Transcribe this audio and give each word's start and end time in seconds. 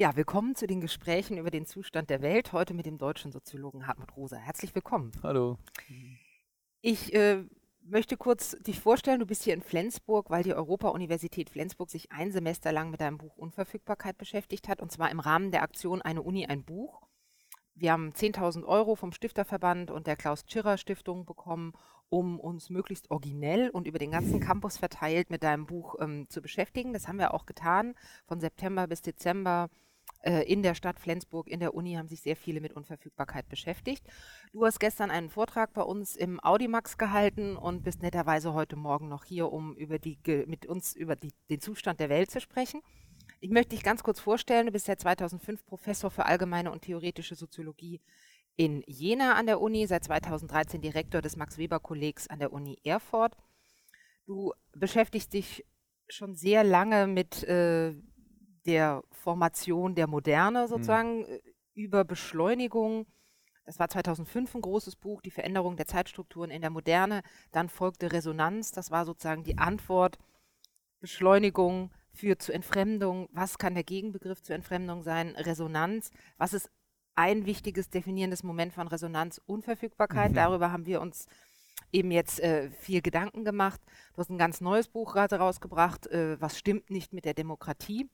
Ja, 0.00 0.14
willkommen 0.14 0.54
zu 0.54 0.68
den 0.68 0.80
Gesprächen 0.80 1.38
über 1.38 1.50
den 1.50 1.66
Zustand 1.66 2.08
der 2.08 2.22
Welt, 2.22 2.52
heute 2.52 2.72
mit 2.72 2.86
dem 2.86 2.98
deutschen 2.98 3.32
Soziologen 3.32 3.88
Hartmut 3.88 4.16
Rosa. 4.16 4.36
Herzlich 4.36 4.72
willkommen. 4.72 5.10
Hallo. 5.24 5.58
Ich 6.80 7.12
äh, 7.14 7.42
möchte 7.82 8.16
kurz 8.16 8.56
dich 8.60 8.78
vorstellen, 8.78 9.18
du 9.18 9.26
bist 9.26 9.42
hier 9.42 9.54
in 9.54 9.60
Flensburg, 9.60 10.30
weil 10.30 10.44
die 10.44 10.54
Europa-Universität 10.54 11.50
Flensburg 11.50 11.90
sich 11.90 12.12
ein 12.12 12.30
Semester 12.30 12.70
lang 12.70 12.90
mit 12.90 13.00
deinem 13.00 13.18
Buch 13.18 13.36
Unverfügbarkeit 13.36 14.16
beschäftigt 14.18 14.68
hat, 14.68 14.80
und 14.80 14.92
zwar 14.92 15.10
im 15.10 15.18
Rahmen 15.18 15.50
der 15.50 15.62
Aktion 15.62 16.00
Eine 16.00 16.22
Uni, 16.22 16.46
ein 16.46 16.62
Buch. 16.62 17.02
Wir 17.74 17.90
haben 17.90 18.10
10.000 18.10 18.64
Euro 18.66 18.94
vom 18.94 19.10
Stifterverband 19.10 19.90
und 19.90 20.06
der 20.06 20.14
Klaus-Tschirrer-Stiftung 20.14 21.26
bekommen, 21.26 21.72
um 22.08 22.38
uns 22.38 22.70
möglichst 22.70 23.10
originell 23.10 23.68
und 23.70 23.88
über 23.88 23.98
den 23.98 24.12
ganzen 24.12 24.38
Campus 24.38 24.78
verteilt 24.78 25.28
mit 25.28 25.42
deinem 25.42 25.66
Buch 25.66 25.96
ähm, 25.98 26.26
zu 26.28 26.40
beschäftigen. 26.40 26.92
Das 26.92 27.08
haben 27.08 27.18
wir 27.18 27.34
auch 27.34 27.46
getan. 27.46 27.96
Von 28.26 28.38
September 28.38 28.86
bis 28.86 29.02
Dezember 29.02 29.68
in 30.24 30.62
der 30.62 30.74
Stadt 30.74 30.98
Flensburg, 30.98 31.48
in 31.48 31.60
der 31.60 31.74
Uni 31.74 31.94
haben 31.94 32.08
sich 32.08 32.20
sehr 32.20 32.36
viele 32.36 32.60
mit 32.60 32.72
Unverfügbarkeit 32.72 33.48
beschäftigt. 33.48 34.04
Du 34.52 34.66
hast 34.66 34.80
gestern 34.80 35.10
einen 35.10 35.30
Vortrag 35.30 35.72
bei 35.72 35.82
uns 35.82 36.16
im 36.16 36.42
Audimax 36.42 36.98
gehalten 36.98 37.56
und 37.56 37.82
bist 37.82 38.02
netterweise 38.02 38.52
heute 38.52 38.76
Morgen 38.76 39.08
noch 39.08 39.24
hier, 39.24 39.52
um 39.52 39.74
über 39.76 39.98
die, 39.98 40.18
mit 40.46 40.66
uns 40.66 40.94
über 40.96 41.16
die, 41.16 41.32
den 41.50 41.60
Zustand 41.60 42.00
der 42.00 42.08
Welt 42.08 42.30
zu 42.30 42.40
sprechen. 42.40 42.82
Ich 43.40 43.50
möchte 43.50 43.70
dich 43.70 43.84
ganz 43.84 44.02
kurz 44.02 44.18
vorstellen. 44.18 44.66
Du 44.66 44.72
bist 44.72 44.86
seit 44.86 45.00
2005 45.00 45.64
Professor 45.64 46.10
für 46.10 46.26
allgemeine 46.26 46.72
und 46.72 46.82
theoretische 46.82 47.36
Soziologie 47.36 48.00
in 48.56 48.82
Jena 48.86 49.34
an 49.34 49.46
der 49.46 49.60
Uni, 49.60 49.86
seit 49.86 50.04
2013 50.04 50.80
Direktor 50.80 51.22
des 51.22 51.36
Max-Weber-Kollegs 51.36 52.26
an 52.26 52.40
der 52.40 52.52
Uni 52.52 52.76
Erfurt. 52.82 53.36
Du 54.26 54.52
beschäftigst 54.72 55.32
dich 55.32 55.64
schon 56.08 56.34
sehr 56.34 56.64
lange 56.64 57.06
mit 57.06 57.44
äh, 57.44 57.94
der 58.68 59.02
Formation 59.10 59.94
der 59.94 60.06
Moderne 60.06 60.62
mhm. 60.62 60.68
sozusagen, 60.68 61.18
mhm. 61.20 61.38
über 61.74 62.04
Beschleunigung. 62.04 63.06
Das 63.64 63.78
war 63.78 63.88
2005 63.88 64.54
ein 64.54 64.60
großes 64.60 64.96
Buch, 64.96 65.20
die 65.22 65.30
Veränderung 65.30 65.76
der 65.76 65.86
Zeitstrukturen 65.86 66.50
in 66.50 66.60
der 66.60 66.70
Moderne. 66.70 67.22
Dann 67.50 67.68
folgte 67.68 68.12
Resonanz, 68.12 68.72
das 68.72 68.90
war 68.90 69.04
sozusagen 69.04 69.42
die 69.42 69.58
Antwort. 69.58 70.18
Beschleunigung 71.00 71.90
führt 72.12 72.42
zu 72.42 72.52
Entfremdung. 72.52 73.28
Was 73.32 73.58
kann 73.58 73.74
der 73.74 73.84
Gegenbegriff 73.84 74.42
zur 74.42 74.54
Entfremdung 74.54 75.02
sein? 75.02 75.34
Resonanz. 75.36 76.10
Was 76.36 76.52
ist 76.52 76.70
ein 77.14 77.46
wichtiges 77.46 77.90
definierendes 77.90 78.42
Moment 78.42 78.72
von 78.72 78.88
Resonanz? 78.88 79.40
Unverfügbarkeit. 79.46 80.32
Mhm. 80.32 80.36
Darüber 80.36 80.72
haben 80.72 80.86
wir 80.86 81.00
uns 81.00 81.26
eben 81.92 82.10
jetzt 82.10 82.40
äh, 82.40 82.70
viel 82.70 83.02
Gedanken 83.02 83.44
gemacht. 83.44 83.80
Du 84.14 84.18
hast 84.18 84.30
ein 84.30 84.38
ganz 84.38 84.60
neues 84.60 84.88
Buch 84.88 85.14
gerade 85.14 85.36
rausgebracht, 85.36 86.06
äh, 86.08 86.40
was 86.40 86.58
stimmt 86.58 86.90
nicht 86.90 87.12
mit 87.12 87.24
der 87.24 87.34
Demokratie. 87.34 88.08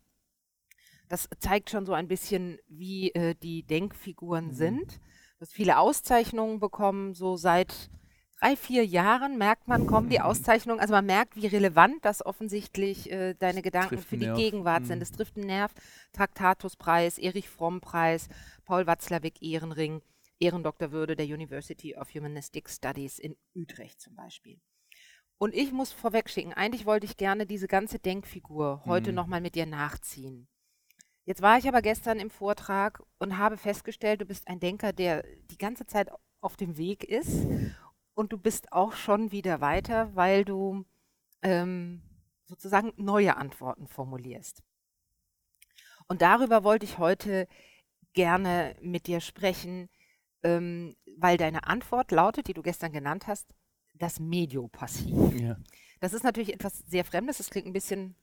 Das 1.14 1.28
zeigt 1.38 1.70
schon 1.70 1.86
so 1.86 1.92
ein 1.92 2.08
bisschen, 2.08 2.58
wie 2.66 3.12
äh, 3.12 3.36
die 3.40 3.62
Denkfiguren 3.62 4.46
mhm. 4.46 4.52
sind. 4.52 4.94
Du 4.94 5.42
hast 5.42 5.52
viele 5.52 5.78
Auszeichnungen 5.78 6.58
bekommen, 6.58 7.14
so 7.14 7.36
seit 7.36 7.88
drei, 8.40 8.56
vier 8.56 8.84
Jahren 8.84 9.38
merkt 9.38 9.68
man, 9.68 9.86
kommen 9.86 10.08
die 10.08 10.20
Auszeichnungen, 10.20 10.80
also 10.80 10.92
man 10.92 11.06
merkt, 11.06 11.36
wie 11.36 11.46
relevant 11.46 12.04
das 12.04 12.26
offensichtlich 12.26 13.12
äh, 13.12 13.34
deine 13.34 13.62
Gedanken 13.62 13.98
für 13.98 14.16
die 14.16 14.32
Gegenwart 14.32 14.82
mhm. 14.82 14.86
sind. 14.86 15.02
Es 15.02 15.12
trifft 15.12 15.36
einen 15.36 15.46
Nerv. 15.46 15.72
Traktatuspreis, 16.12 17.18
Erich 17.18 17.48
Fromm-Preis, 17.48 18.28
Paul 18.64 18.88
Watzlawick 18.88 19.40
Ehrenring, 19.40 20.02
Ehrendoktorwürde 20.40 21.14
der 21.14 21.26
University 21.26 21.94
of 21.94 22.12
Humanistic 22.12 22.68
Studies 22.68 23.20
in 23.20 23.36
Utrecht 23.54 24.00
zum 24.00 24.16
Beispiel. 24.16 24.60
Und 25.38 25.54
ich 25.54 25.70
muss 25.70 25.92
vorwegschicken, 25.92 26.54
eigentlich 26.54 26.86
wollte 26.86 27.06
ich 27.06 27.16
gerne 27.16 27.46
diese 27.46 27.68
ganze 27.68 28.00
Denkfigur 28.00 28.82
heute 28.84 29.10
mhm. 29.10 29.14
nochmal 29.14 29.40
mit 29.40 29.54
dir 29.54 29.66
nachziehen. 29.66 30.48
Jetzt 31.24 31.40
war 31.40 31.58
ich 31.58 31.66
aber 31.66 31.80
gestern 31.80 32.18
im 32.18 32.30
Vortrag 32.30 33.02
und 33.18 33.38
habe 33.38 33.56
festgestellt, 33.56 34.20
du 34.20 34.26
bist 34.26 34.46
ein 34.46 34.60
Denker, 34.60 34.92
der 34.92 35.24
die 35.50 35.58
ganze 35.58 35.86
Zeit 35.86 36.10
auf 36.40 36.56
dem 36.56 36.76
Weg 36.76 37.04
ist 37.04 37.46
und 38.14 38.32
du 38.32 38.38
bist 38.38 38.72
auch 38.72 38.92
schon 38.92 39.32
wieder 39.32 39.60
weiter, 39.60 40.14
weil 40.14 40.44
du 40.44 40.84
ähm, 41.42 42.02
sozusagen 42.44 42.92
neue 42.96 43.36
Antworten 43.36 43.86
formulierst. 43.86 44.62
Und 46.06 46.20
darüber 46.20 46.62
wollte 46.62 46.84
ich 46.84 46.98
heute 46.98 47.48
gerne 48.12 48.76
mit 48.82 49.06
dir 49.06 49.20
sprechen, 49.20 49.88
ähm, 50.42 50.94
weil 51.16 51.38
deine 51.38 51.66
Antwort 51.66 52.10
lautet, 52.10 52.48
die 52.48 52.54
du 52.54 52.60
gestern 52.60 52.92
genannt 52.92 53.26
hast, 53.26 53.54
das 53.94 54.20
Mediopassiv. 54.20 55.40
Ja. 55.40 55.56
Das 56.00 56.12
ist 56.12 56.22
natürlich 56.22 56.52
etwas 56.52 56.80
sehr 56.80 57.04
Fremdes, 57.04 57.38
das 57.38 57.48
klingt 57.48 57.66
ein 57.66 57.72
bisschen 57.72 58.14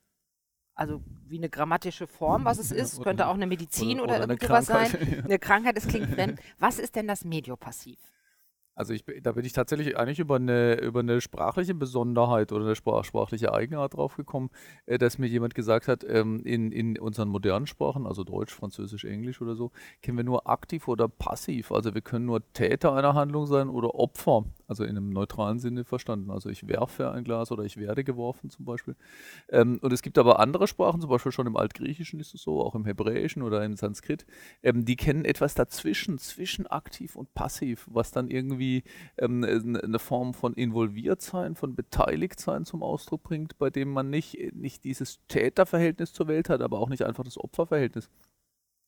also 0.76 1.04
wie 1.28 1.38
eine 1.38 1.50
grammatische 1.50 2.08
Form, 2.08 2.46
was 2.46 2.60
es 2.60 2.72
ist, 2.72 3.02
könnte 3.02 3.28
auch 3.28 3.34
eine 3.34 3.48
Medizin 3.48 4.00
oder, 4.00 4.16
oder, 4.16 4.24
oder 4.24 4.34
irgendwas 4.34 4.66
sein. 4.66 4.92
Ja. 4.92 5.20
Eine 5.24 5.40
Krankheit, 5.40 5.78
es 5.78 5.88
klingt 5.88 6.10
fremd. 6.10 6.40
Was 6.60 6.80
ist 6.80 6.96
denn 6.96 7.08
das 7.08 7.24
Mediopassiv? 7.24 8.00
Also 8.74 8.94
ich, 8.94 9.04
da 9.22 9.34
bin 9.34 9.44
ich 9.44 9.52
tatsächlich 9.52 9.98
eigentlich 9.98 10.20
über 10.20 10.38
eine, 10.38 10.80
über 10.80 11.02
eine 11.02 11.20
sprachliche 11.20 11.76
Besonderheit 11.76 12.52
oder 12.54 12.66
eine 12.66 12.76
sprach, 12.76 13.04
sprachliche 13.04 13.54
Eigenart 13.54 13.96
draufgekommen, 13.96 14.50
äh, 14.86 14.98
dass 14.98 15.18
mir 15.18 15.28
jemand 15.28 15.56
gesagt 15.56 15.88
hat, 15.88 16.06
ähm, 16.08 16.42
in, 16.46 16.72
in 16.72 16.98
unseren 16.98 17.28
modernen 17.28 17.68
Sprachen, 17.68 18.08
also 18.08 18.24
Deutsch, 18.24 18.54
Französisch, 18.54 19.04
Englisch 19.04 19.42
oder 19.42 19.56
so, 19.56 19.72
kennen 20.02 20.18
wir 20.18 20.24
nur 20.24 20.50
aktiv 20.50 20.88
oder 20.88 21.10
passiv. 21.10 21.72
Also 21.72 21.94
wir 21.94 22.02
können 22.02 22.26
nur 22.26 22.42
Täter 22.54 22.94
einer 22.94 23.14
Handlung 23.14 23.46
sein 23.46 23.70
oder 23.70 23.94
Opfer 23.96 24.46
also 24.72 24.86
in 24.86 24.92
einem 24.92 25.10
neutralen 25.10 25.60
Sinne 25.60 25.84
verstanden. 25.84 26.32
Also 26.32 26.50
ich 26.50 26.66
werfe 26.66 27.12
ein 27.12 27.26
Glas 27.26 27.52
oder 27.52 27.64
ich 27.66 27.76
werde 27.76 28.06
geworfen 28.06 28.50
zum 28.50 28.64
Beispiel. 28.64 28.96
Ähm, 29.50 29.80
und 29.82 29.92
es 29.92 30.02
gibt 30.02 30.18
aber 30.18 30.40
andere 30.40 30.66
Sprachen, 30.66 31.02
zum 31.02 31.10
Beispiel 31.10 31.34
schon 31.34 31.46
im 31.46 31.58
Altgriechischen 31.58 32.22
ist 32.22 32.34
es 32.34 32.42
so, 32.42 32.62
auch 32.62 32.74
im 32.74 32.86
Hebräischen 32.86 33.44
oder 33.44 33.66
im 33.66 33.76
Sanskrit, 33.76 34.26
ähm, 34.64 34.86
die 34.86 34.96
kennen 34.96 35.26
etwas 35.26 35.56
dazwischen, 35.56 36.18
zwischen 36.20 36.68
aktiv 36.68 37.18
und 37.18 37.34
passiv, 37.34 37.86
was 37.92 38.12
dann 38.12 38.30
irgendwie 38.30 38.84
ähm, 39.18 39.44
eine 39.44 40.00
Form 40.00 40.34
von 40.34 40.54
Involviertsein, 40.54 41.56
von 41.56 41.76
Beteiligtsein 41.76 42.64
zum 42.64 42.82
Ausdruck 42.82 43.24
bringt, 43.24 43.58
bei 43.58 43.70
dem 43.70 43.92
man 43.92 44.10
nicht, 44.10 44.56
nicht 44.56 44.86
dieses 44.86 45.20
Täterverhältnis 45.28 46.14
zur 46.14 46.30
Welt 46.30 46.48
hat, 46.48 46.62
aber 46.62 46.80
auch 46.80 46.90
nicht 46.90 47.04
einfach 47.04 47.26
das 47.26 47.38
Opferverhältnis. 47.38 48.10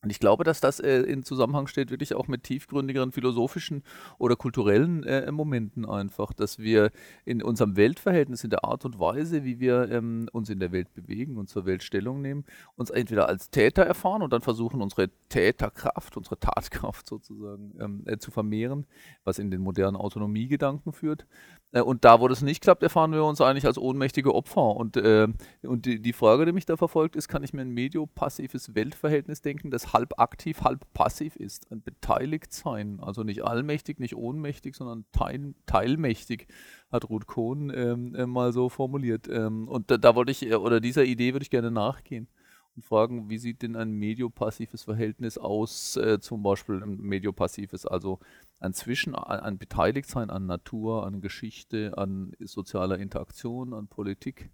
Und 0.04 0.10
ich 0.10 0.20
glaube, 0.20 0.44
dass 0.44 0.60
das 0.60 0.80
äh, 0.80 1.02
in 1.02 1.24
Zusammenhang 1.24 1.68
steht 1.68 1.90
wirklich 1.90 2.14
auch 2.14 2.28
mit 2.28 2.44
tiefgründigeren 2.44 3.14
philosophischen 3.14 3.84
oder 4.18 4.36
kulturellen 4.36 5.04
äh, 5.04 5.32
Momenten 5.32 5.86
einfach, 5.86 6.34
dass 6.34 6.60
wir 6.60 6.92
in 7.24 7.42
unserem 7.42 7.78
Weltverhältnis, 7.78 8.44
in 8.44 8.50
der 8.50 8.66
Art 8.66 8.84
und 8.84 9.00
Weise, 9.00 9.46
wie 9.46 9.60
wir 9.60 9.90
ähm, 9.90 10.28
uns 10.34 10.50
in 10.50 10.60
der 10.60 10.74
Welt 10.74 10.94
bewegen 10.94 11.38
und 11.38 11.50
zur 11.50 11.66
Welt 11.66 11.84
Stellung 11.84 12.22
nehmen, 12.22 12.44
uns 12.76 12.90
entweder 12.90 13.30
als 13.30 13.50
Täter 13.50 13.84
erfahren 13.84 14.22
und 14.22 14.34
dann 14.34 14.42
versuchen, 14.42 14.82
unsere 14.82 15.10
Täterkraft, 15.30 16.18
unsere 16.18 16.38
Tatkraft 16.38 17.08
sozusagen 17.08 17.74
ähm, 17.80 18.04
äh, 18.06 18.18
zu 18.18 18.30
vermehren, 18.30 18.86
was 19.24 19.40
in 19.40 19.52
den 19.52 19.62
modernen 19.62 19.96
Autonomiegedanken 19.96 20.92
führt. 20.92 21.26
Äh, 21.72 21.82
und 21.82 22.06
da, 22.06 22.20
wo 22.22 22.28
das 22.28 22.42
nicht 22.42 22.62
klappt, 22.62 22.84
erfahren 22.84 23.12
wir 23.12 23.24
uns 23.24 23.42
eigentlich 23.42 23.66
als 23.66 23.78
ohnmächtige 23.78 24.34
Opfer. 24.34 24.76
Und, 24.76 24.98
äh, 24.98 25.28
und 25.64 25.86
die, 25.86 26.02
die 26.02 26.14
Frage, 26.14 26.46
die 26.46 26.52
mich 26.52 26.66
da 26.66 26.78
verfolgt, 26.78 27.16
ist, 27.16 27.28
kann 27.28 27.44
ich 27.44 27.54
mir 27.54 27.62
ein 27.62 27.72
mediopassives 27.72 28.76
Weltverhältnis 28.76 29.42
denken, 29.42 29.72
das 29.72 29.93
halb 29.94 30.20
aktiv, 30.20 30.62
halb 30.62 30.92
passiv 30.94 31.36
ist. 31.36 31.72
Ein 31.72 31.82
Beteiligtsein, 31.82 33.00
also 33.00 33.24
nicht 33.24 33.44
allmächtig, 33.44 34.00
nicht 34.00 34.16
ohnmächtig, 34.16 34.76
sondern 34.76 35.06
teil, 35.12 35.54
teilmächtig, 35.66 36.48
hat 36.92 37.10
Ruth 37.10 37.28
Kohn 37.28 37.72
ähm, 37.74 38.16
äh, 38.16 38.26
mal 38.26 38.52
so 38.54 38.70
formuliert. 38.70 39.28
Ähm, 39.30 39.68
und 39.68 39.92
da, 39.92 39.98
da 39.98 40.16
wollte 40.16 40.32
ich, 40.32 40.44
äh, 40.50 40.56
oder 40.56 40.80
dieser 40.80 41.06
Idee 41.06 41.34
würde 41.34 41.44
ich 41.44 41.50
gerne 41.50 41.72
nachgehen 41.72 42.28
und 42.76 42.84
fragen, 42.84 43.30
wie 43.30 43.38
sieht 43.38 43.62
denn 43.62 43.76
ein 43.76 43.92
mediopassives 43.92 44.84
Verhältnis 44.84 45.38
aus, 45.38 45.96
äh, 45.98 46.20
zum 46.20 46.44
Beispiel 46.44 46.82
ein 46.82 46.98
mediopassives, 46.98 47.86
also 47.86 48.20
ein 48.60 48.74
Zwischen, 48.74 49.16
ein, 49.16 49.40
ein 49.40 49.58
Beteiligtsein 49.58 50.30
an 50.30 50.46
Natur, 50.46 51.06
an 51.06 51.22
Geschichte, 51.22 51.98
an 51.98 52.34
sozialer 52.40 52.98
Interaktion, 52.98 53.74
an 53.74 53.88
Politik, 53.88 54.50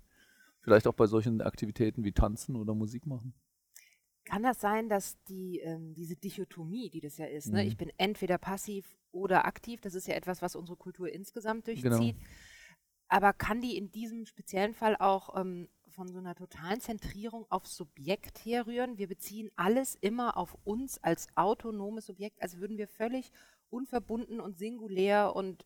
vielleicht 0.62 0.88
auch 0.88 0.94
bei 0.94 1.08
solchen 1.08 1.42
Aktivitäten 1.42 2.04
wie 2.04 2.12
Tanzen 2.12 2.56
oder 2.56 2.76
Musik 2.76 3.06
machen. 3.06 3.34
Kann 4.30 4.44
das 4.44 4.62
sein, 4.62 4.90
dass 4.90 5.22
die, 5.24 5.60
ähm, 5.60 5.94
diese 5.96 6.16
Dichotomie, 6.16 6.90
die 6.90 7.02
das 7.02 7.18
ja 7.18 7.26
ist, 7.26 7.48
mhm. 7.48 7.54
ne? 7.54 7.66
ich 7.66 7.78
bin 7.78 7.92
entweder 7.98 8.38
passiv 8.38 8.96
oder 9.12 9.46
aktiv, 9.46 9.82
das 9.82 9.96
ist 9.96 10.08
ja 10.08 10.14
etwas, 10.14 10.42
was 10.42 10.56
unsere 10.56 10.78
Kultur 10.78 11.12
insgesamt 11.12 11.66
genau. 11.66 11.82
durchzieht, 11.82 12.16
genau. 12.16 12.30
aber 13.08 13.34
kann 13.34 13.60
die 13.60 13.76
in 13.76 13.92
diesem 13.92 14.26
speziellen 14.26 14.74
Fall 14.74 14.96
auch 14.98 15.36
ähm, 15.40 15.68
von 15.88 16.08
so 16.08 16.20
einer 16.20 16.36
totalen 16.36 16.80
Zentrierung 16.80 17.46
auf 17.50 17.66
Subjekt 17.66 18.46
herrühren? 18.46 19.00
Wir 19.00 19.08
beziehen 19.08 19.50
alles 19.56 19.96
immer 19.96 20.38
auf 20.38 20.56
uns 20.64 20.98
als 21.04 21.28
autonomes 21.36 22.06
Subjekt, 22.06 22.42
als 22.42 22.60
würden 22.60 22.78
wir 22.78 22.88
völlig 22.88 23.32
unverbunden 23.70 24.40
und 24.40 24.58
singulär 24.58 25.36
und 25.36 25.66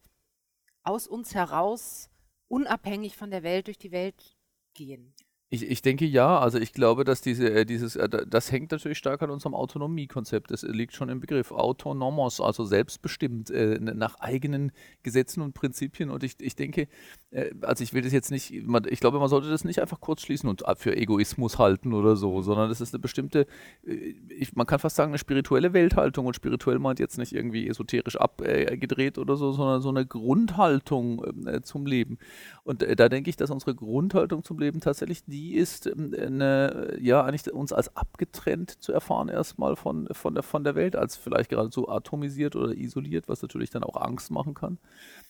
aus 0.83 1.07
uns 1.07 1.35
heraus 1.35 2.09
unabhängig 2.47 3.17
von 3.17 3.31
der 3.31 3.43
Welt 3.43 3.67
durch 3.67 3.77
die 3.77 3.91
Welt 3.91 4.37
gehen. 4.73 5.13
Ich, 5.53 5.69
ich 5.69 5.83
denke 5.83 6.07
ja, 6.07 6.39
also 6.39 6.57
ich 6.57 6.73
glaube, 6.73 7.03
dass 7.03 7.21
diese, 7.21 7.47
äh, 7.47 7.63
dieses, 7.63 7.95
äh, 7.95 8.09
das 8.09 8.51
hängt 8.51 8.71
natürlich 8.71 8.97
stark 8.97 9.21
an 9.21 9.29
unserem 9.29 9.53
Autonomiekonzept. 9.53 10.49
Das 10.49 10.63
liegt 10.63 10.95
schon 10.95 11.09
im 11.09 11.19
Begriff 11.19 11.51
autonomos, 11.51 12.41
also 12.41 12.65
selbstbestimmt, 12.65 13.51
äh, 13.51 13.77
nach 13.79 14.19
eigenen 14.19 14.71
Gesetzen 15.03 15.43
und 15.43 15.53
Prinzipien. 15.53 16.09
Und 16.09 16.23
ich, 16.23 16.37
ich 16.39 16.55
denke, 16.55 16.87
äh, 17.29 17.51
also 17.61 17.83
ich 17.83 17.93
will 17.93 18.01
das 18.01 18.11
jetzt 18.13 18.31
nicht, 18.31 18.51
ich 18.51 18.99
glaube, 18.99 19.19
man 19.19 19.29
sollte 19.29 19.47
das 19.47 19.63
nicht 19.63 19.79
einfach 19.79 20.01
kurz 20.01 20.23
schließen 20.23 20.49
und 20.49 20.63
für 20.77 20.97
Egoismus 20.97 21.59
halten 21.59 21.93
oder 21.93 22.15
so, 22.15 22.41
sondern 22.41 22.69
das 22.69 22.81
ist 22.81 22.95
eine 22.95 23.01
bestimmte, 23.01 23.45
äh, 23.85 24.15
ich, 24.29 24.55
man 24.55 24.65
kann 24.65 24.79
fast 24.79 24.95
sagen, 24.95 25.11
eine 25.11 25.19
spirituelle 25.19 25.73
Welthaltung. 25.73 26.25
Und 26.25 26.35
spirituell 26.35 26.79
meint 26.79 26.99
jetzt 26.99 27.19
nicht 27.19 27.31
irgendwie 27.31 27.69
esoterisch 27.69 28.15
abgedreht 28.15 29.19
oder 29.19 29.35
so, 29.35 29.51
sondern 29.51 29.83
so 29.83 29.89
eine 29.89 30.07
Grundhaltung 30.07 31.45
äh, 31.45 31.61
zum 31.61 31.85
Leben. 31.85 32.17
Und 32.63 32.81
da 32.81 33.07
denke 33.07 33.29
ich, 33.29 33.35
dass 33.35 33.51
unsere 33.51 33.75
Grundhaltung 33.75 34.43
zum 34.43 34.57
Leben 34.57 34.79
tatsächlich 34.79 35.23
die 35.25 35.42
die 35.43 35.55
ist 35.55 35.87
ähm, 35.87 36.15
eine, 36.17 36.97
ja 37.01 37.21
eigentlich 37.23 37.51
uns 37.51 37.73
als 37.73 37.95
abgetrennt 37.97 38.81
zu 38.81 38.93
erfahren 38.93 39.27
erstmal 39.27 39.75
von, 39.75 40.07
von, 40.13 40.35
der, 40.35 40.43
von 40.43 40.63
der 40.63 40.75
Welt, 40.75 40.95
als 40.95 41.17
vielleicht 41.17 41.49
geradezu 41.49 41.89
atomisiert 41.89 42.55
oder 42.55 42.73
isoliert, 42.73 43.27
was 43.27 43.41
natürlich 43.41 43.69
dann 43.69 43.83
auch 43.83 43.97
Angst 43.97 44.31
machen 44.31 44.53
kann. 44.53 44.77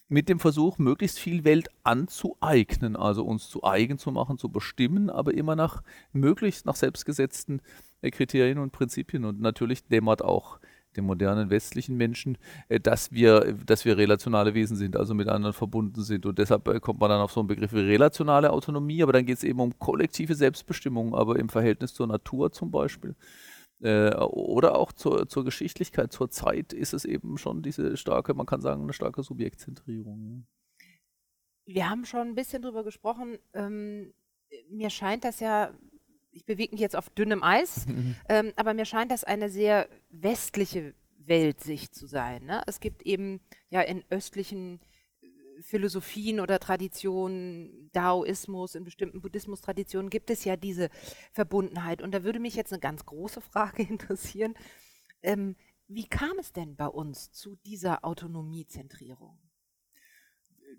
Mit 0.10 0.30
dem 0.30 0.39
Versuch, 0.39 0.77
möglichst 0.77 1.18
viel 1.18 1.44
Welt 1.45 1.69
anzueignen, 1.83 2.95
also 2.95 3.25
uns 3.25 3.50
zu 3.50 3.63
eigen 3.63 3.98
zu 3.98 4.12
machen, 4.12 4.38
zu 4.38 4.50
bestimmen, 4.50 5.10
aber 5.10 5.33
immer 5.33 5.56
nach 5.56 5.81
möglichst 6.12 6.68
nach 6.68 6.75
selbstgesetzten 6.75 7.63
äh, 8.04 8.12
Kriterien 8.12 8.60
und 8.60 8.71
Prinzipien. 8.71 9.25
Und 9.25 9.42
natürlich 9.42 9.83
dämmert 9.86 10.21
auch 10.21 10.60
dem 10.93 11.05
modernen 11.05 11.49
westlichen 11.49 11.97
Menschen, 11.97 12.37
äh, 12.69 12.79
dass 12.79 13.11
wir, 13.11 13.53
dass 13.65 13.85
wir 13.85 13.97
relationale 13.97 14.53
Wesen 14.53 14.77
sind, 14.77 14.95
also 14.95 15.13
mit 15.13 15.27
anderen 15.27 15.53
verbunden 15.53 16.01
sind. 16.01 16.25
Und 16.25 16.37
deshalb 16.39 16.67
äh, 16.67 16.79
kommt 16.79 16.99
man 16.99 17.09
dann 17.09 17.21
auf 17.21 17.31
so 17.31 17.39
einen 17.41 17.47
Begriff 17.47 17.73
wie 17.73 17.79
relationale 17.79 18.51
Autonomie, 18.51 19.03
aber 19.03 19.13
dann 19.13 19.25
geht 19.25 19.37
es 19.37 19.43
eben 19.43 19.59
um 19.59 19.77
kollektive 19.79 20.35
Selbstbestimmung, 20.35 21.15
aber 21.15 21.37
im 21.37 21.49
Verhältnis 21.49 21.93
zur 21.93 22.07
Natur 22.07 22.51
zum 22.51 22.71
Beispiel. 22.71 23.15
Äh, 23.81 24.15
oder 24.15 24.77
auch 24.77 24.93
zur, 24.93 25.27
zur 25.27 25.43
Geschichtlichkeit, 25.43 26.13
zur 26.13 26.29
Zeit 26.29 26.71
ist 26.71 26.93
es 26.93 27.03
eben 27.05 27.37
schon 27.37 27.61
diese 27.61 27.97
starke, 27.97 28.33
man 28.33 28.45
kann 28.45 28.61
sagen, 28.61 28.83
eine 28.83 28.93
starke 28.93 29.23
Subjektzentrierung. 29.23 30.47
Wir 31.65 31.89
haben 31.89 32.05
schon 32.05 32.27
ein 32.27 32.35
bisschen 32.35 32.61
drüber 32.61 32.83
gesprochen. 32.83 33.37
Ähm, 33.53 34.13
mir 34.69 34.89
scheint 34.89 35.23
das 35.23 35.39
ja 35.39 35.71
ich 36.33 36.45
bewege 36.45 36.74
mich 36.74 36.81
jetzt 36.81 36.95
auf 36.95 37.09
dünnem 37.09 37.44
Eis, 37.44 37.85
ähm, 38.30 38.53
aber 38.56 38.74
mir 38.74 38.85
scheint 38.85 39.12
das 39.12 39.24
eine 39.24 39.50
sehr 39.50 39.88
westliche 40.09 40.94
Weltsicht 41.18 41.95
zu 41.95 42.07
sein. 42.07 42.45
Ne? 42.45 42.63
Es 42.68 42.80
gibt 42.80 43.03
eben 43.03 43.39
ja 43.69 43.81
in 43.81 44.03
östlichen 44.09 44.80
äh, 45.21 45.62
Philosophien 45.62 46.39
oder 46.39 46.59
Traditionen, 46.59 47.89
Daoismus, 47.94 48.75
in 48.75 48.83
bestimmten 48.83 49.21
Buddhismus-Traditionen 49.21 50.09
gibt 50.09 50.30
es 50.30 50.44
ja 50.44 50.57
diese 50.57 50.89
Verbundenheit. 51.31 52.01
Und 52.01 52.12
da 52.13 52.24
würde 52.24 52.39
mich 52.39 52.56
jetzt 52.56 52.74
eine 52.74 52.81
ganz 52.81 53.06
große 53.06 53.41
Frage 53.41 53.83
interessieren. 53.89 54.56
Ähm, 55.21 55.56
wie 55.88 56.07
kam 56.07 56.39
es 56.39 56.53
denn 56.53 56.75
bei 56.75 56.88
uns 56.88 57.31
zu 57.31 57.56
dieser 57.65 58.03
Autonomiezentrierung? 58.03 59.38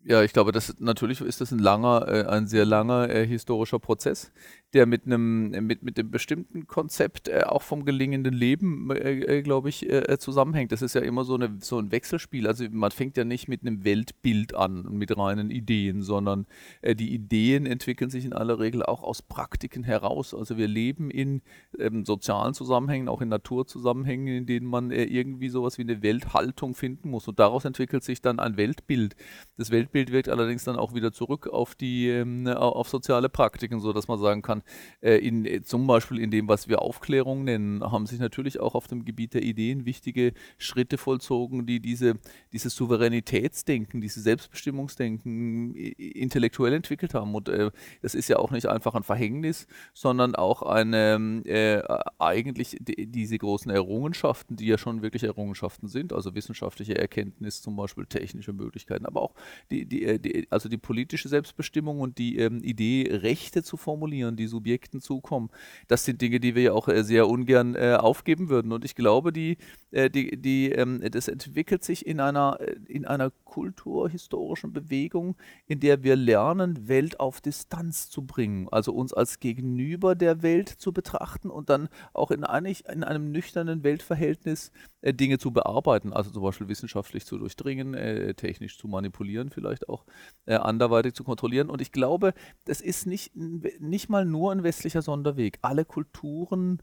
Ja, 0.06 0.22
ich 0.22 0.34
glaube, 0.34 0.52
das 0.52 0.76
natürlich 0.80 1.20
ist 1.22 1.40
das 1.40 1.50
ein 1.50 1.58
langer, 1.58 2.06
äh, 2.08 2.26
ein 2.26 2.46
sehr 2.46 2.66
langer 2.66 3.08
äh, 3.08 3.26
historischer 3.26 3.78
Prozess, 3.78 4.32
der 4.74 4.84
mit 4.84 5.06
einem, 5.06 5.54
äh, 5.54 5.60
mit, 5.62 5.82
mit 5.82 5.96
dem 5.96 6.10
bestimmten 6.10 6.66
Konzept 6.66 7.28
äh, 7.28 7.44
auch 7.46 7.62
vom 7.62 7.86
gelingenden 7.86 8.34
Leben, 8.34 8.90
äh, 8.90 9.38
äh, 9.38 9.42
glaube 9.42 9.70
ich, 9.70 9.86
zusammenhängt. 10.18 10.72
Das 10.72 10.82
ist 10.82 10.94
ja 10.94 11.00
immer 11.00 11.24
so, 11.24 11.34
eine, 11.34 11.56
so 11.60 11.78
ein 11.78 11.90
Wechselspiel. 11.90 12.46
Also 12.46 12.64
man 12.70 12.90
fängt 12.90 13.16
ja 13.16 13.24
nicht 13.24 13.48
mit 13.48 13.62
einem 13.62 13.84
Weltbild 13.84 14.54
an, 14.54 14.82
mit 14.90 15.16
reinen 15.16 15.50
Ideen, 15.50 16.02
sondern 16.02 16.46
die 16.82 17.14
Ideen 17.14 17.66
entwickeln 17.66 18.10
sich 18.10 18.24
in 18.24 18.32
aller 18.32 18.58
Regel 18.58 18.82
auch 18.82 19.02
aus 19.02 19.22
Praktiken 19.22 19.84
heraus. 19.84 20.34
Also 20.34 20.56
wir 20.56 20.68
leben 20.68 21.10
in 21.10 21.42
ähm, 21.78 22.04
sozialen 22.04 22.54
Zusammenhängen, 22.54 23.08
auch 23.08 23.20
in 23.20 23.28
Naturzusammenhängen, 23.28 24.26
in 24.28 24.46
denen 24.46 24.66
man 24.66 24.90
irgendwie 24.90 25.48
sowas 25.48 25.78
wie 25.78 25.82
eine 25.82 26.02
Welthaltung 26.02 26.74
finden 26.74 27.10
muss. 27.10 27.28
Und 27.28 27.38
daraus 27.38 27.64
entwickelt 27.64 28.04
sich 28.04 28.20
dann 28.20 28.38
ein 28.38 28.56
Weltbild. 28.56 29.16
Das 29.56 29.70
Weltbild 29.84 30.12
wirkt 30.12 30.28
allerdings 30.28 30.64
dann 30.64 30.76
auch 30.76 30.94
wieder 30.94 31.12
zurück 31.12 31.46
auf 31.46 31.74
die, 31.74 32.08
ähm, 32.08 32.46
auf 32.46 32.88
soziale 32.88 33.28
Praktiken, 33.28 33.80
sodass 33.80 34.08
man 34.08 34.18
sagen 34.18 34.40
kann, 34.40 34.62
äh, 35.02 35.16
in, 35.16 35.44
äh, 35.44 35.62
zum 35.62 35.86
Beispiel 35.86 36.18
in 36.18 36.30
dem, 36.30 36.48
was 36.48 36.68
wir 36.68 36.80
Aufklärung 36.80 37.44
nennen, 37.44 37.82
haben 37.82 38.06
sich 38.06 38.18
natürlich 38.18 38.60
auch 38.60 38.74
auf 38.74 38.86
dem 38.86 39.04
Gebiet 39.04 39.34
der 39.34 39.42
Ideen 39.42 39.84
wichtige 39.84 40.32
Schritte 40.56 40.96
vollzogen, 40.96 41.66
die 41.66 41.80
diese, 41.80 42.14
dieses 42.52 42.74
Souveränitätsdenken, 42.74 44.00
dieses 44.00 44.24
Selbstbestimmungsdenken 44.24 45.74
intellektuell 45.74 46.72
entwickelt 46.72 47.12
haben. 47.12 47.34
Und 47.34 47.48
äh, 47.48 47.70
das 48.00 48.14
ist 48.14 48.28
ja 48.28 48.38
auch 48.38 48.50
nicht 48.50 48.66
einfach 48.66 48.94
ein 48.94 49.02
Verhängnis, 49.02 49.66
sondern 49.92 50.34
auch 50.34 50.62
eine, 50.62 51.42
äh, 51.44 51.82
eigentlich 52.18 52.78
die, 52.80 53.06
diese 53.06 53.36
großen 53.36 53.70
Errungenschaften, 53.70 54.56
die 54.56 54.66
ja 54.66 54.78
schon 54.78 55.02
wirklich 55.02 55.24
Errungenschaften 55.24 55.88
sind, 55.88 56.12
also 56.12 56.34
wissenschaftliche 56.34 56.96
Erkenntnis, 56.96 57.60
zum 57.60 57.76
Beispiel 57.76 58.06
technische 58.06 58.52
Möglichkeiten, 58.52 59.04
aber 59.04 59.20
auch 59.20 59.34
die, 59.74 59.86
die, 59.86 60.04
äh, 60.04 60.18
die 60.18 60.46
also 60.50 60.68
die 60.68 60.78
politische 60.78 61.28
Selbstbestimmung 61.28 62.00
und 62.00 62.18
die 62.18 62.38
ähm, 62.38 62.62
Idee, 62.62 63.08
Rechte 63.10 63.62
zu 63.62 63.76
formulieren, 63.76 64.36
die 64.36 64.46
Subjekten 64.46 65.00
zukommen. 65.00 65.50
Das 65.88 66.04
sind 66.04 66.20
Dinge, 66.20 66.40
die 66.40 66.54
wir 66.54 66.62
ja 66.62 66.72
auch 66.72 66.88
äh, 66.88 67.02
sehr 67.02 67.28
ungern 67.28 67.74
äh, 67.74 67.96
aufgeben 67.98 68.48
würden. 68.48 68.72
Und 68.72 68.84
ich 68.84 68.94
glaube, 68.94 69.32
die, 69.32 69.56
äh, 69.90 70.10
die, 70.10 70.40
die, 70.40 70.70
ähm, 70.70 71.02
das 71.10 71.28
entwickelt 71.28 71.82
sich 71.84 72.06
in 72.06 72.20
einer, 72.20 72.58
äh, 72.60 72.76
in 72.86 73.04
einer 73.04 73.30
kulturhistorischen 73.44 74.72
Bewegung, 74.72 75.36
in 75.66 75.80
der 75.80 76.02
wir 76.02 76.16
lernen, 76.16 76.88
Welt 76.88 77.20
auf 77.20 77.40
Distanz 77.40 78.10
zu 78.10 78.26
bringen. 78.26 78.68
Also 78.70 78.92
uns 78.92 79.12
als 79.12 79.40
Gegenüber 79.40 80.14
der 80.14 80.42
Welt 80.42 80.68
zu 80.68 80.92
betrachten 80.92 81.50
und 81.50 81.68
dann 81.70 81.88
auch 82.12 82.30
in, 82.30 82.44
einig, 82.44 82.84
in 82.88 83.04
einem 83.04 83.30
nüchternen 83.30 83.82
Weltverhältnis 83.82 84.72
Dinge 85.02 85.38
zu 85.38 85.50
bearbeiten. 85.50 86.12
Also 86.12 86.30
zum 86.30 86.42
Beispiel 86.42 86.68
wissenschaftlich 86.68 87.26
zu 87.26 87.38
durchdringen, 87.38 87.92
technisch 88.36 88.78
zu 88.78 88.88
manipulieren, 88.88 89.50
vielleicht 89.50 89.63
auch 89.88 90.04
äh, 90.46 90.54
anderweitig 90.54 91.14
zu 91.14 91.24
kontrollieren. 91.24 91.70
Und 91.70 91.80
ich 91.80 91.92
glaube, 91.92 92.34
das 92.64 92.80
ist 92.80 93.06
nicht, 93.06 93.32
nicht 93.34 94.08
mal 94.08 94.24
nur 94.24 94.52
ein 94.52 94.62
westlicher 94.62 95.02
Sonderweg. 95.02 95.58
Alle 95.62 95.84
Kulturen 95.84 96.80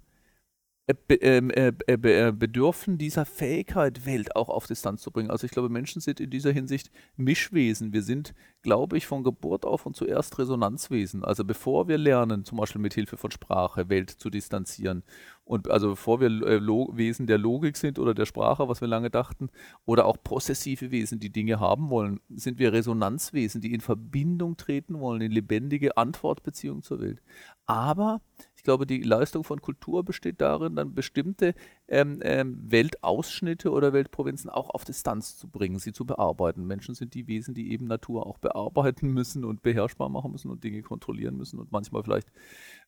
bedürfen 0.88 2.98
dieser 2.98 3.26
Fähigkeit, 3.26 4.06
Welt 4.06 4.36
auch 4.36 4.50
auf 4.50 4.68
Distanz 4.68 5.02
zu 5.02 5.12
bringen. 5.12 5.30
Also 5.30 5.46
ich 5.46 5.52
glaube, 5.52 5.70
Menschen 5.70 6.02
sind 6.02 6.20
in 6.20 6.30
dieser 6.30 6.52
Hinsicht 6.52 6.92
Mischwesen. 7.16 7.94
Wir 7.94 8.02
sind, 8.02 8.34
glaube 8.62 8.98
ich, 8.98 9.08
von 9.08 9.24
Geburt 9.24 9.66
auf 9.66 9.86
und 9.86 9.96
zuerst 9.96 10.38
Resonanzwesen. 10.40 11.24
Also 11.24 11.46
bevor 11.46 11.88
wir 11.88 11.98
lernen, 11.98 12.46
zum 12.46 12.58
Beispiel 12.58 12.82
mit 12.82 12.94
Hilfe 12.94 13.18
von 13.18 13.32
Sprache, 13.32 13.90
Welt 13.90 14.10
zu 14.10 14.30
distanzieren 14.30 15.04
und 15.52 15.70
also 15.70 15.90
bevor 15.90 16.22
wir 16.22 16.30
äh, 16.30 16.62
Wesen 16.62 17.28
der 17.28 17.38
Logik 17.38 17.76
sind 17.76 18.00
oder 18.00 18.14
der 18.14 18.26
Sprache, 18.26 18.70
was 18.70 18.80
wir 18.80 18.88
lange 18.88 19.10
dachten, 19.10 19.50
oder 19.84 20.06
auch 20.06 20.16
possessive 20.24 20.92
Wesen, 20.92 21.20
die 21.20 21.30
Dinge 21.30 21.60
haben 21.60 21.90
wollen, 21.90 22.22
sind 22.30 22.58
wir 22.58 22.72
Resonanzwesen, 22.72 23.60
die 23.60 23.74
in 23.74 23.82
Verbindung 23.82 24.56
treten 24.56 25.02
wollen, 25.02 25.20
in 25.20 25.32
lebendige 25.32 25.98
Antwortbeziehung 25.98 26.84
zur 26.84 27.02
Welt. 27.02 27.22
Aber 27.66 28.22
ich 28.62 28.64
glaube, 28.64 28.86
die 28.86 29.02
Leistung 29.02 29.44
von 29.44 29.60
Kultur 29.60 30.06
besteht 30.06 30.40
darin, 30.40 30.76
dann 30.76 30.94
bestimmte 30.94 31.56
ähm, 31.88 32.20
ähm, 32.22 32.60
Weltausschnitte 32.62 33.72
oder 33.72 33.92
Weltprovinzen 33.92 34.52
auch 34.52 34.70
auf 34.70 34.86
Distanz 34.86 35.36
zu 35.36 35.48
bringen, 35.48 35.80
sie 35.80 35.94
zu 35.94 36.06
bearbeiten. 36.06 36.68
Menschen 36.68 36.94
sind 36.94 37.16
die 37.16 37.26
Wesen, 37.26 37.56
die 37.56 37.72
eben 37.72 37.88
Natur 37.88 38.28
auch 38.28 38.38
bearbeiten 38.38 39.10
müssen 39.14 39.46
und 39.46 39.64
beherrschbar 39.64 40.10
machen 40.10 40.32
müssen 40.32 40.52
und 40.52 40.64
Dinge 40.64 40.84
kontrollieren 40.84 41.38
müssen 41.38 41.58
und 41.58 41.72
manchmal 41.72 42.04
vielleicht 42.04 42.28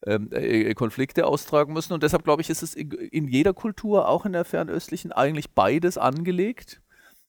ähm, 0.05 0.29
äh, 0.31 0.69
äh 0.69 0.74
Konflikte 0.75 1.25
austragen 1.25 1.74
müssen. 1.74 1.93
Und 1.93 2.03
deshalb 2.03 2.24
glaube 2.24 2.43
ich, 2.43 2.51
ist 2.51 2.62
es 2.62 2.75
in, 2.75 2.91
in 2.91 3.27
jeder 3.27 3.55
Kultur, 3.55 4.07
auch 4.07 4.27
in 4.27 4.33
der 4.33 4.45
fernöstlichen, 4.45 5.12
eigentlich 5.12 5.55
beides 5.55 5.98
angelegt. 5.98 6.82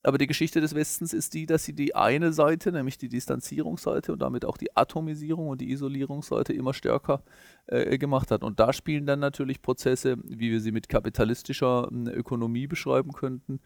Aber 0.04 0.18
die 0.18 0.26
Geschichte 0.26 0.60
des 0.60 0.74
Westens 0.74 1.14
ist 1.14 1.32
die, 1.32 1.46
dass 1.46 1.64
sie 1.64 1.72
die 1.72 1.94
eine 1.94 2.32
Seite, 2.32 2.70
nämlich 2.72 2.98
die 2.98 3.08
Distanzierungsseite 3.08 4.12
und 4.12 4.20
damit 4.20 4.44
auch 4.44 4.58
die 4.58 4.76
Atomisierung 4.76 5.48
und 5.48 5.62
die 5.62 5.70
Isolierungsseite 5.70 6.52
immer 6.52 6.74
stärker 6.74 7.22
äh, 7.66 7.96
gemacht 7.96 8.30
hat. 8.30 8.44
Und 8.44 8.60
da 8.60 8.74
spielen 8.74 9.06
dann 9.06 9.20
natürlich 9.20 9.62
Prozesse, 9.62 10.18
wie 10.24 10.50
wir 10.50 10.60
sie 10.60 10.72
mit 10.72 10.90
kapitalistischer 10.90 11.88
äh, 11.90 12.10
Ökonomie 12.10 12.66
beschreiben 12.66 13.12
könnten, 13.12 13.60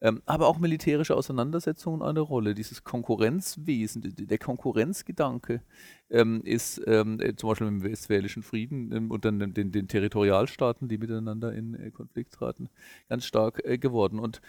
ähm, 0.00 0.22
aber 0.24 0.46
auch 0.46 0.58
militärische 0.58 1.14
Auseinandersetzungen 1.14 2.02
eine 2.02 2.20
Rolle. 2.20 2.54
Dieses 2.54 2.84
Konkurrenzwesen, 2.84 4.02
der 4.16 4.38
Konkurrenzgedanke 4.38 5.60
ähm, 6.08 6.40
ist 6.42 6.80
ähm, 6.86 7.20
äh, 7.20 7.34
zum 7.36 7.50
Beispiel 7.50 7.66
im 7.66 7.82
Westfälischen 7.82 8.42
Frieden 8.42 8.92
ähm, 8.92 9.10
und 9.10 9.24
dann 9.24 9.52
den, 9.52 9.72
den, 9.72 9.88
Territorialstaaten, 9.88 10.88
die 10.88 10.98
miteinander 10.98 11.52
in 11.52 11.74
äh, 11.74 11.90
Konflikt 11.90 12.32
traten, 12.32 12.70
ganz 13.08 13.26
stark 13.26 13.62
äh, 13.64 13.76
geworden. 13.76 14.18
Und 14.18 14.40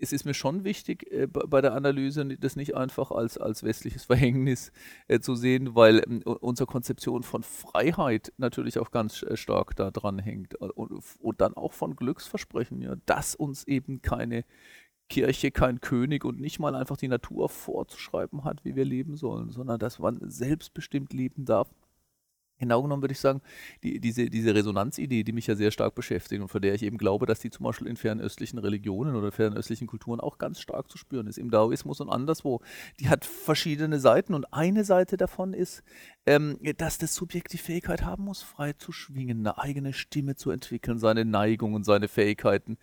es 0.00 0.12
ist 0.12 0.24
mir 0.24 0.34
schon 0.34 0.64
wichtig, 0.64 1.10
äh, 1.12 1.26
bei 1.26 1.60
der 1.60 1.74
Analyse 1.74 2.24
das 2.38 2.56
nicht 2.56 2.74
einfach 2.74 3.10
als, 3.10 3.38
als 3.38 3.62
westliches 3.62 4.04
Verhängnis 4.06 4.72
äh, 5.08 5.20
zu 5.20 5.34
sehen, 5.34 5.74
weil 5.74 5.98
äh, 5.98 6.28
unsere 6.28 6.66
Konzeption 6.66 7.22
von 7.22 7.42
Freiheit 7.42 8.32
natürlich 8.38 8.78
auch 8.78 8.90
ganz 8.90 9.22
äh, 9.22 9.36
stark 9.36 9.76
da 9.76 9.90
dran 9.90 10.18
hängt. 10.18 10.54
Äh, 10.54 10.66
und, 10.74 10.92
und, 11.20 11.40
dann 11.40 11.54
auch 11.54 11.72
von 11.72 11.96
Glücksversprechen, 11.96 12.80
ja, 12.82 12.96
dass 13.06 13.34
uns 13.34 13.64
eben 13.64 14.02
keine 14.02 14.44
Kirche, 15.08 15.50
kein 15.50 15.80
König 15.80 16.24
und 16.24 16.40
nicht 16.40 16.60
mal 16.60 16.74
einfach 16.74 16.96
die 16.96 17.08
Natur 17.08 17.48
vorzuschreiben 17.48 18.44
hat, 18.44 18.64
wie 18.64 18.76
wir 18.76 18.84
leben 18.84 19.16
sollen, 19.16 19.50
sondern 19.50 19.78
dass 19.78 19.98
man 19.98 20.20
selbstbestimmt 20.22 21.12
leben 21.12 21.44
darf 21.44 21.68
Genau 22.60 22.82
genommen 22.82 23.02
würde 23.02 23.12
ich 23.12 23.20
sagen, 23.20 23.40
die, 23.82 24.00
diese, 24.00 24.26
diese 24.26 24.54
Resonanzidee, 24.54 25.24
die 25.24 25.32
mich 25.32 25.46
ja 25.46 25.56
sehr 25.56 25.70
stark 25.70 25.94
beschäftigt 25.94 26.42
und 26.42 26.48
von 26.48 26.60
der 26.60 26.74
ich 26.74 26.82
eben 26.82 26.98
glaube, 26.98 27.26
dass 27.26 27.40
die 27.40 27.50
zum 27.50 27.64
Beispiel 27.64 27.86
in 27.86 27.96
fernöstlichen 27.96 28.58
Religionen 28.58 29.16
oder 29.16 29.32
fernöstlichen 29.32 29.86
Kulturen 29.86 30.20
auch 30.20 30.38
ganz 30.38 30.60
stark 30.60 30.90
zu 30.90 30.98
spüren 30.98 31.26
ist, 31.26 31.38
im 31.38 31.50
Daoismus 31.50 32.00
und 32.00 32.10
anderswo, 32.10 32.60
die 33.00 33.08
hat 33.08 33.24
verschiedene 33.24 33.98
Seiten 33.98 34.34
und 34.34 34.52
eine 34.52 34.84
Seite 34.84 35.16
davon 35.16 35.54
ist, 35.54 35.82
ähm, 36.26 36.58
dass 36.76 36.98
das 36.98 37.14
Subjekt 37.14 37.52
die 37.52 37.58
Fähigkeit 37.58 38.04
haben 38.04 38.24
muss, 38.24 38.42
frei 38.42 38.74
zu 38.74 38.92
schwingen, 38.92 39.38
eine 39.40 39.58
eigene 39.58 39.92
Stimme 39.92 40.36
zu 40.36 40.50
entwickeln, 40.50 40.98
seine 40.98 41.24
Neigungen, 41.24 41.82
seine 41.82 42.08
Fähigkeiten 42.08 42.76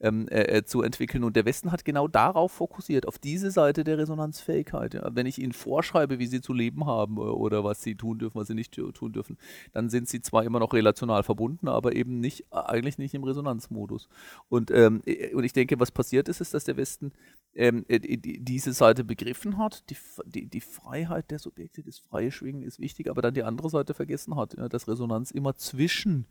ähm, 0.00 0.28
äh, 0.28 0.58
äh, 0.58 0.64
zu 0.64 0.82
entwickeln. 0.82 1.24
Und 1.24 1.34
der 1.34 1.44
Westen 1.44 1.72
hat 1.72 1.84
genau 1.84 2.06
darauf 2.06 2.52
fokussiert, 2.52 3.08
auf 3.08 3.18
diese 3.18 3.50
Seite 3.50 3.82
der 3.82 3.98
Resonanzfähigkeit. 3.98 4.94
Ja. 4.94 5.10
Wenn 5.12 5.26
ich 5.26 5.40
ihnen 5.40 5.52
vorschreibe, 5.52 6.18
wie 6.18 6.26
sie 6.26 6.40
zu 6.40 6.52
leben 6.52 6.86
haben 6.86 7.16
äh, 7.16 7.20
oder 7.20 7.64
was 7.64 7.82
sie 7.82 7.96
tun 7.96 8.18
dürfen, 8.18 8.38
was 8.38 8.46
sie 8.46 8.54
nicht 8.54 8.72
tun 8.72 9.12
dürfen, 9.12 9.23
dann 9.72 9.88
sind 9.88 10.08
sie 10.08 10.20
zwar 10.20 10.44
immer 10.44 10.60
noch 10.60 10.72
relational 10.72 11.22
verbunden, 11.22 11.68
aber 11.68 11.94
eben 11.94 12.20
nicht, 12.20 12.46
eigentlich 12.50 12.98
nicht 12.98 13.14
im 13.14 13.24
Resonanzmodus. 13.24 14.08
Und, 14.48 14.70
ähm, 14.70 15.02
äh, 15.06 15.34
und 15.34 15.44
ich 15.44 15.52
denke, 15.52 15.78
was 15.80 15.90
passiert 15.90 16.28
ist, 16.28 16.40
ist, 16.40 16.54
dass 16.54 16.64
der 16.64 16.76
Westen 16.76 17.12
ähm, 17.54 17.84
diese 17.88 18.72
Seite 18.72 19.04
begriffen 19.04 19.58
hat, 19.58 19.88
die, 19.90 19.96
die, 20.26 20.46
die 20.46 20.60
Freiheit 20.60 21.30
der 21.30 21.38
Subjekte, 21.38 21.82
das 21.82 21.98
freie 21.98 22.30
Schwingen 22.30 22.62
ist 22.62 22.80
wichtig, 22.80 23.08
aber 23.08 23.22
dann 23.22 23.34
die 23.34 23.42
andere 23.42 23.70
Seite 23.70 23.94
vergessen 23.94 24.36
hat, 24.36 24.54
ja, 24.56 24.68
dass 24.68 24.88
Resonanz 24.88 25.30
immer 25.30 25.54
zwischen 25.54 26.26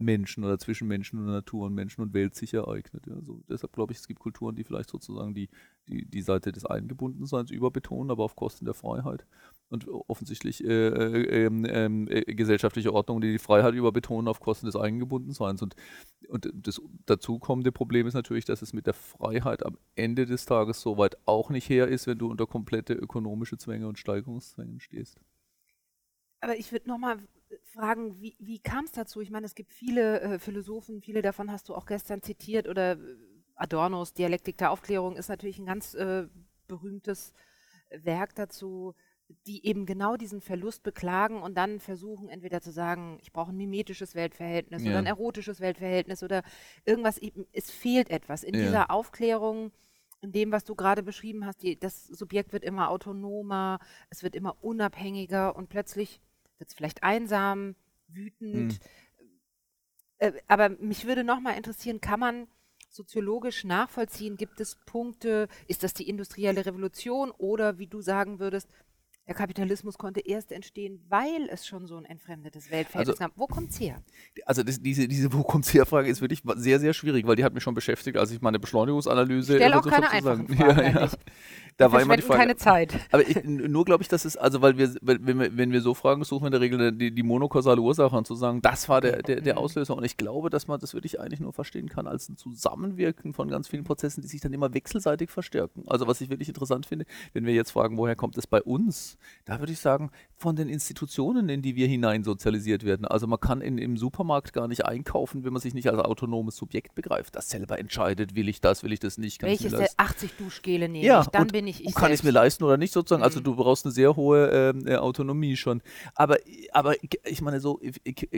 Menschen 0.00 0.44
oder 0.44 0.58
zwischen 0.58 0.88
Menschen 0.88 1.18
und 1.18 1.26
Natur 1.26 1.66
und 1.66 1.74
Menschen 1.74 2.00
und 2.00 2.14
Welt 2.14 2.34
sich 2.34 2.54
ereignet. 2.54 3.06
Ja. 3.06 3.14
Also 3.14 3.42
deshalb 3.48 3.72
glaube 3.72 3.92
ich, 3.92 3.98
es 3.98 4.08
gibt 4.08 4.20
Kulturen, 4.20 4.56
die 4.56 4.64
vielleicht 4.64 4.88
sozusagen 4.88 5.34
die, 5.34 5.48
die, 5.88 6.06
die 6.06 6.22
Seite 6.22 6.52
des 6.52 6.64
Eingebundenseins 6.64 7.50
überbetonen, 7.50 8.10
aber 8.10 8.24
auf 8.24 8.34
Kosten 8.34 8.64
der 8.64 8.74
Freiheit. 8.74 9.26
Und 9.68 9.86
offensichtlich 9.88 10.64
äh, 10.64 10.88
äh, 10.88 11.44
ähm, 11.44 11.64
ähm, 11.68 12.08
äh, 12.10 12.22
gesellschaftliche 12.34 12.92
Ordnungen, 12.92 13.20
die 13.20 13.32
die 13.32 13.38
Freiheit 13.38 13.74
überbetonen 13.74 14.26
auf 14.26 14.40
Kosten 14.40 14.66
des 14.66 14.74
Eingebundenseins. 14.74 15.62
Und, 15.62 15.76
und 16.28 16.50
das 16.52 16.80
dazu 17.06 17.38
kommende 17.38 17.70
Problem 17.70 18.06
ist 18.06 18.14
natürlich, 18.14 18.46
dass 18.46 18.62
es 18.62 18.72
mit 18.72 18.86
der 18.86 18.94
Freiheit 18.94 19.64
am 19.64 19.76
Ende 19.94 20.26
des 20.26 20.46
Tages 20.46 20.80
so 20.80 20.96
weit 20.98 21.16
auch 21.26 21.50
nicht 21.50 21.68
her 21.68 21.88
ist, 21.88 22.06
wenn 22.06 22.18
du 22.18 22.30
unter 22.30 22.46
komplette 22.46 22.94
ökonomische 22.94 23.58
Zwänge 23.58 23.86
und 23.86 23.98
Steigerungszwängen 23.98 24.80
stehst. 24.80 25.20
Aber 26.40 26.56
ich 26.56 26.72
würde 26.72 26.88
nochmal 26.88 27.18
fragen, 27.64 28.20
wie, 28.20 28.36
wie 28.38 28.58
kam 28.58 28.84
es 28.84 28.92
dazu? 28.92 29.20
Ich 29.20 29.30
meine, 29.30 29.46
es 29.46 29.54
gibt 29.54 29.72
viele 29.72 30.20
äh, 30.20 30.38
Philosophen, 30.38 31.00
viele 31.00 31.22
davon 31.22 31.50
hast 31.50 31.68
du 31.68 31.74
auch 31.74 31.86
gestern 31.86 32.22
zitiert, 32.22 32.68
oder 32.68 32.92
äh, 32.92 33.16
Adornos 33.54 34.14
Dialektik 34.14 34.58
der 34.58 34.70
Aufklärung 34.70 35.16
ist 35.16 35.28
natürlich 35.28 35.58
ein 35.58 35.66
ganz 35.66 35.94
äh, 35.94 36.26
berühmtes 36.66 37.34
Werk 37.90 38.34
dazu, 38.34 38.94
die 39.46 39.64
eben 39.66 39.86
genau 39.86 40.16
diesen 40.16 40.40
Verlust 40.40 40.82
beklagen 40.82 41.42
und 41.42 41.54
dann 41.56 41.78
versuchen, 41.78 42.28
entweder 42.28 42.60
zu 42.60 42.70
sagen, 42.70 43.18
ich 43.20 43.32
brauche 43.32 43.52
ein 43.52 43.56
mimetisches 43.56 44.14
Weltverhältnis 44.14 44.82
ja. 44.82 44.90
oder 44.90 44.98
ein 44.98 45.06
erotisches 45.06 45.60
Weltverhältnis 45.60 46.22
oder 46.22 46.42
irgendwas, 46.84 47.20
es 47.52 47.70
fehlt 47.70 48.10
etwas. 48.10 48.42
In 48.42 48.54
ja. 48.54 48.62
dieser 48.62 48.90
Aufklärung 48.90 49.72
in 50.22 50.32
dem, 50.32 50.52
was 50.52 50.64
du 50.64 50.74
gerade 50.74 51.02
beschrieben 51.02 51.46
hast, 51.46 51.62
die, 51.62 51.78
das 51.78 52.06
Subjekt 52.06 52.52
wird 52.52 52.64
immer 52.64 52.90
autonomer, 52.90 53.78
es 54.10 54.22
wird 54.22 54.34
immer 54.34 54.56
unabhängiger 54.62 55.56
und 55.56 55.68
plötzlich 55.68 56.20
wird 56.60 56.70
es 56.70 56.74
vielleicht 56.74 57.02
einsam, 57.02 57.74
wütend. 58.08 58.74
Mhm. 58.74 58.78
Äh, 60.18 60.32
aber 60.46 60.68
mich 60.68 61.06
würde 61.06 61.24
nochmal 61.24 61.56
interessieren, 61.56 62.00
kann 62.00 62.20
man 62.20 62.46
soziologisch 62.88 63.64
nachvollziehen, 63.64 64.36
gibt 64.36 64.60
es 64.60 64.76
Punkte, 64.84 65.48
ist 65.68 65.82
das 65.82 65.94
die 65.94 66.08
industrielle 66.08 66.66
Revolution 66.66 67.30
oder 67.30 67.78
wie 67.78 67.86
du 67.86 68.00
sagen 68.00 68.38
würdest, 68.38 68.68
der 69.30 69.36
Kapitalismus 69.36 69.96
konnte 69.96 70.18
erst 70.18 70.50
entstehen, 70.50 71.00
weil 71.08 71.48
es 71.52 71.64
schon 71.64 71.86
so 71.86 71.96
ein 71.96 72.04
entfremdetes 72.04 72.68
Weltverhältnis 72.72 73.20
also, 73.20 73.30
gab. 73.30 73.38
Wo 73.38 73.46
kommt 73.46 73.70
es 73.70 73.78
her? 73.78 74.02
Also 74.44 74.64
das, 74.64 74.82
diese, 74.82 75.06
diese 75.06 75.32
Wo 75.32 75.44
kommt 75.44 75.66
es 75.66 75.72
her 75.72 75.86
Frage 75.86 76.10
ist 76.10 76.20
wirklich 76.20 76.42
sehr, 76.56 76.80
sehr 76.80 76.92
schwierig, 76.92 77.28
weil 77.28 77.36
die 77.36 77.44
hat 77.44 77.54
mich 77.54 77.62
schon 77.62 77.74
beschäftigt, 77.74 78.16
als 78.16 78.32
ich 78.32 78.40
meine 78.40 78.58
Beschleunigungsanalyse. 78.58 79.52
Ich 79.52 79.62
stelle 79.62 79.78
auch 79.78 79.86
keine 79.86 80.10
einfachen 80.10 80.48
Fragen. 80.56 80.96
Ja, 80.96 81.02
ja 81.02 81.10
da 81.76 81.92
war 81.92 82.02
immer 82.02 82.16
die 82.16 82.22
Frage. 82.22 82.40
keine 82.40 82.56
Zeit. 82.56 82.98
Aber 83.12 83.26
ich, 83.26 83.42
nur 83.44 83.84
glaube 83.84 84.02
ich, 84.02 84.08
dass 84.08 84.24
es, 84.24 84.36
also 84.36 84.60
weil 84.62 84.76
wir, 84.76 84.92
wenn 85.00 85.38
wir, 85.38 85.56
wenn 85.56 85.70
wir 85.70 85.80
so 85.80 85.94
fragen, 85.94 86.24
suchen 86.24 86.42
wir 86.42 86.46
in 86.48 86.52
der 86.52 86.60
Regel 86.60 86.92
die, 86.92 87.14
die 87.14 87.22
monokausale 87.22 87.80
Ursache 87.80 88.16
und 88.16 88.26
zu 88.26 88.34
sagen, 88.34 88.60
das 88.62 88.88
war 88.88 89.00
der, 89.00 89.22
der, 89.22 89.40
der 89.40 89.58
Auslöser. 89.58 89.96
Und 89.96 90.04
ich 90.04 90.16
glaube, 90.16 90.50
dass 90.50 90.66
man 90.66 90.80
das 90.80 90.92
wirklich 90.92 91.20
eigentlich 91.20 91.40
nur 91.40 91.52
verstehen 91.52 91.88
kann 91.88 92.06
als 92.06 92.28
ein 92.28 92.36
Zusammenwirken 92.36 93.32
von 93.32 93.48
ganz 93.48 93.68
vielen 93.68 93.84
Prozessen, 93.84 94.22
die 94.22 94.28
sich 94.28 94.40
dann 94.40 94.52
immer 94.52 94.74
wechselseitig 94.74 95.30
verstärken. 95.30 95.84
Also 95.86 96.08
was 96.08 96.20
ich 96.20 96.30
wirklich 96.30 96.48
interessant 96.48 96.84
finde, 96.84 97.06
wenn 97.32 97.46
wir 97.46 97.54
jetzt 97.54 97.70
fragen, 97.70 97.96
woher 97.96 98.16
kommt 98.16 98.36
es 98.36 98.48
bei 98.48 98.60
uns, 98.60 99.16
da 99.44 99.58
würde 99.58 99.72
ich 99.72 99.80
sagen, 99.80 100.10
von 100.36 100.56
den 100.56 100.68
Institutionen, 100.68 101.48
in 101.48 101.60
die 101.60 101.76
wir 101.76 101.86
hinein 101.86 102.24
sozialisiert 102.24 102.84
werden. 102.84 103.04
Also 103.06 103.26
man 103.26 103.40
kann 103.40 103.60
in, 103.60 103.78
im 103.78 103.96
Supermarkt 103.96 104.52
gar 104.52 104.68
nicht 104.68 104.86
einkaufen, 104.86 105.44
wenn 105.44 105.52
man 105.52 105.60
sich 105.60 105.74
nicht 105.74 105.90
als 105.90 105.98
autonomes 105.98 106.56
Subjekt 106.56 106.94
begreift, 106.94 107.36
das 107.36 107.50
selber 107.50 107.78
entscheidet, 107.78 108.34
will 108.34 108.48
ich 108.48 108.60
das, 108.60 108.82
will 108.82 108.92
ich 108.92 109.00
das 109.00 109.18
nicht. 109.18 109.42
Welches 109.42 109.72
der 109.72 109.88
80 109.96 110.34
Duschgele 110.38 110.88
nehme 110.88 111.04
ja, 111.04 111.22
ich, 111.22 111.26
dann 111.28 111.48
bin 111.48 111.66
ich 111.66 111.84
ich, 111.84 111.94
kann 111.94 112.10
ich 112.10 112.20
es 112.20 112.22
mir 112.22 112.30
leisten 112.30 112.64
oder 112.64 112.76
nicht 112.76 112.92
sozusagen. 112.92 113.22
Also 113.22 113.38
mhm. 113.38 113.40
Also 113.40 113.52
du 113.52 113.56
brauchst 113.56 113.86
eine 113.86 113.92
sehr 113.92 114.16
hohe 114.16 114.48
ähm, 114.48 114.86
äh, 114.86 114.96
Autonomie 114.96 115.56
schon. 115.56 115.82
Aber, 116.14 116.36
aber 116.72 116.94
ich 117.24 117.40
meine, 117.40 117.60
so 117.60 117.80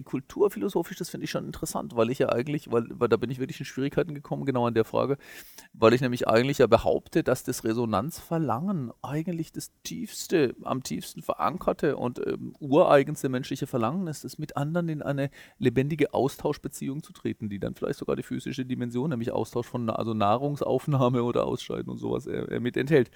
kulturphilosophisch, 0.04 0.96
das 0.96 1.10
finde 1.10 1.24
ich 1.24 1.30
schon 1.30 1.44
interessant, 1.44 1.96
weil 1.96 2.10
ich 2.10 2.18
ja 2.18 2.28
eigentlich, 2.28 2.70
weil, 2.70 2.84
weil 2.90 3.08
da 3.08 3.16
bin 3.16 3.30
ich 3.30 3.38
wirklich 3.38 3.58
in 3.58 3.66
Schwierigkeiten 3.66 4.14
gekommen, 4.14 4.44
genau 4.44 4.66
an 4.66 4.74
der 4.74 4.84
Frage, 4.84 5.18
weil 5.72 5.92
ich 5.92 6.00
nämlich 6.00 6.28
eigentlich 6.28 6.58
ja 6.58 6.66
behaupte, 6.66 7.24
dass 7.24 7.42
das 7.42 7.64
Resonanzverlangen 7.64 8.92
eigentlich 9.02 9.50
das 9.50 9.72
tiefste, 9.82 10.54
am 10.72 10.82
tiefsten 10.82 11.22
verankerte 11.22 11.96
und 11.96 12.18
ähm, 12.26 12.54
ureigenste 12.58 13.28
menschliche 13.28 13.68
Verlangen 13.68 14.08
ist, 14.08 14.24
es 14.24 14.38
mit 14.38 14.56
anderen 14.56 14.88
in 14.88 15.02
eine 15.02 15.30
lebendige 15.58 16.12
Austauschbeziehung 16.14 17.02
zu 17.02 17.12
treten, 17.12 17.48
die 17.48 17.60
dann 17.60 17.74
vielleicht 17.74 17.98
sogar 17.98 18.16
die 18.16 18.24
physische 18.24 18.64
Dimension, 18.64 19.10
nämlich 19.10 19.30
Austausch 19.30 19.68
von 19.68 19.88
also 19.90 20.14
Nahrungsaufnahme 20.14 21.22
oder 21.22 21.46
Ausscheiden 21.46 21.90
und 21.90 21.98
sowas 21.98 22.26
äh, 22.26 22.56
äh 22.56 22.60
mit 22.60 22.76
enthält. 22.76 23.10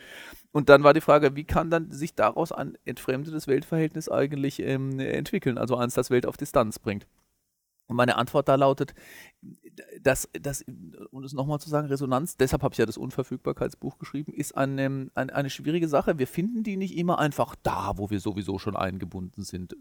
Und 0.52 0.68
dann 0.68 0.84
war 0.84 0.94
die 0.94 1.00
Frage, 1.00 1.34
wie 1.34 1.44
kann 1.44 1.70
dann 1.70 1.90
sich 1.90 2.14
daraus 2.14 2.52
ein 2.52 2.78
entfremdetes 2.84 3.48
Weltverhältnis 3.48 4.08
eigentlich 4.08 4.60
ähm, 4.60 5.00
entwickeln, 5.00 5.58
also 5.58 5.76
eins, 5.76 5.94
das 5.94 6.10
Welt 6.10 6.26
auf 6.26 6.36
Distanz 6.36 6.78
bringt. 6.78 7.06
Und 7.88 7.96
meine 7.96 8.16
Antwort 8.16 8.48
da 8.48 8.56
lautet, 8.56 8.94
dass, 10.02 10.28
dass 10.40 10.64
um 11.10 11.24
es 11.24 11.32
nochmal 11.32 11.58
zu 11.60 11.68
sagen, 11.68 11.88
Resonanz, 11.88 12.36
deshalb 12.36 12.62
habe 12.62 12.72
ich 12.72 12.78
ja 12.78 12.86
das 12.86 12.96
Unverfügbarkeitsbuch 12.96 13.98
geschrieben, 13.98 14.32
ist 14.32 14.56
eine, 14.56 15.10
eine, 15.14 15.34
eine, 15.34 15.50
schwierige 15.50 15.88
Sache. 15.88 16.18
Wir 16.18 16.26
finden 16.26 16.62
die 16.62 16.76
nicht 16.76 16.96
immer 16.96 17.18
einfach 17.18 17.54
da, 17.62 17.92
wo 17.96 18.10
wir 18.10 18.20
sowieso 18.20 18.58
schon 18.58 18.76
eingebunden 18.76 19.42
sind. 19.42 19.76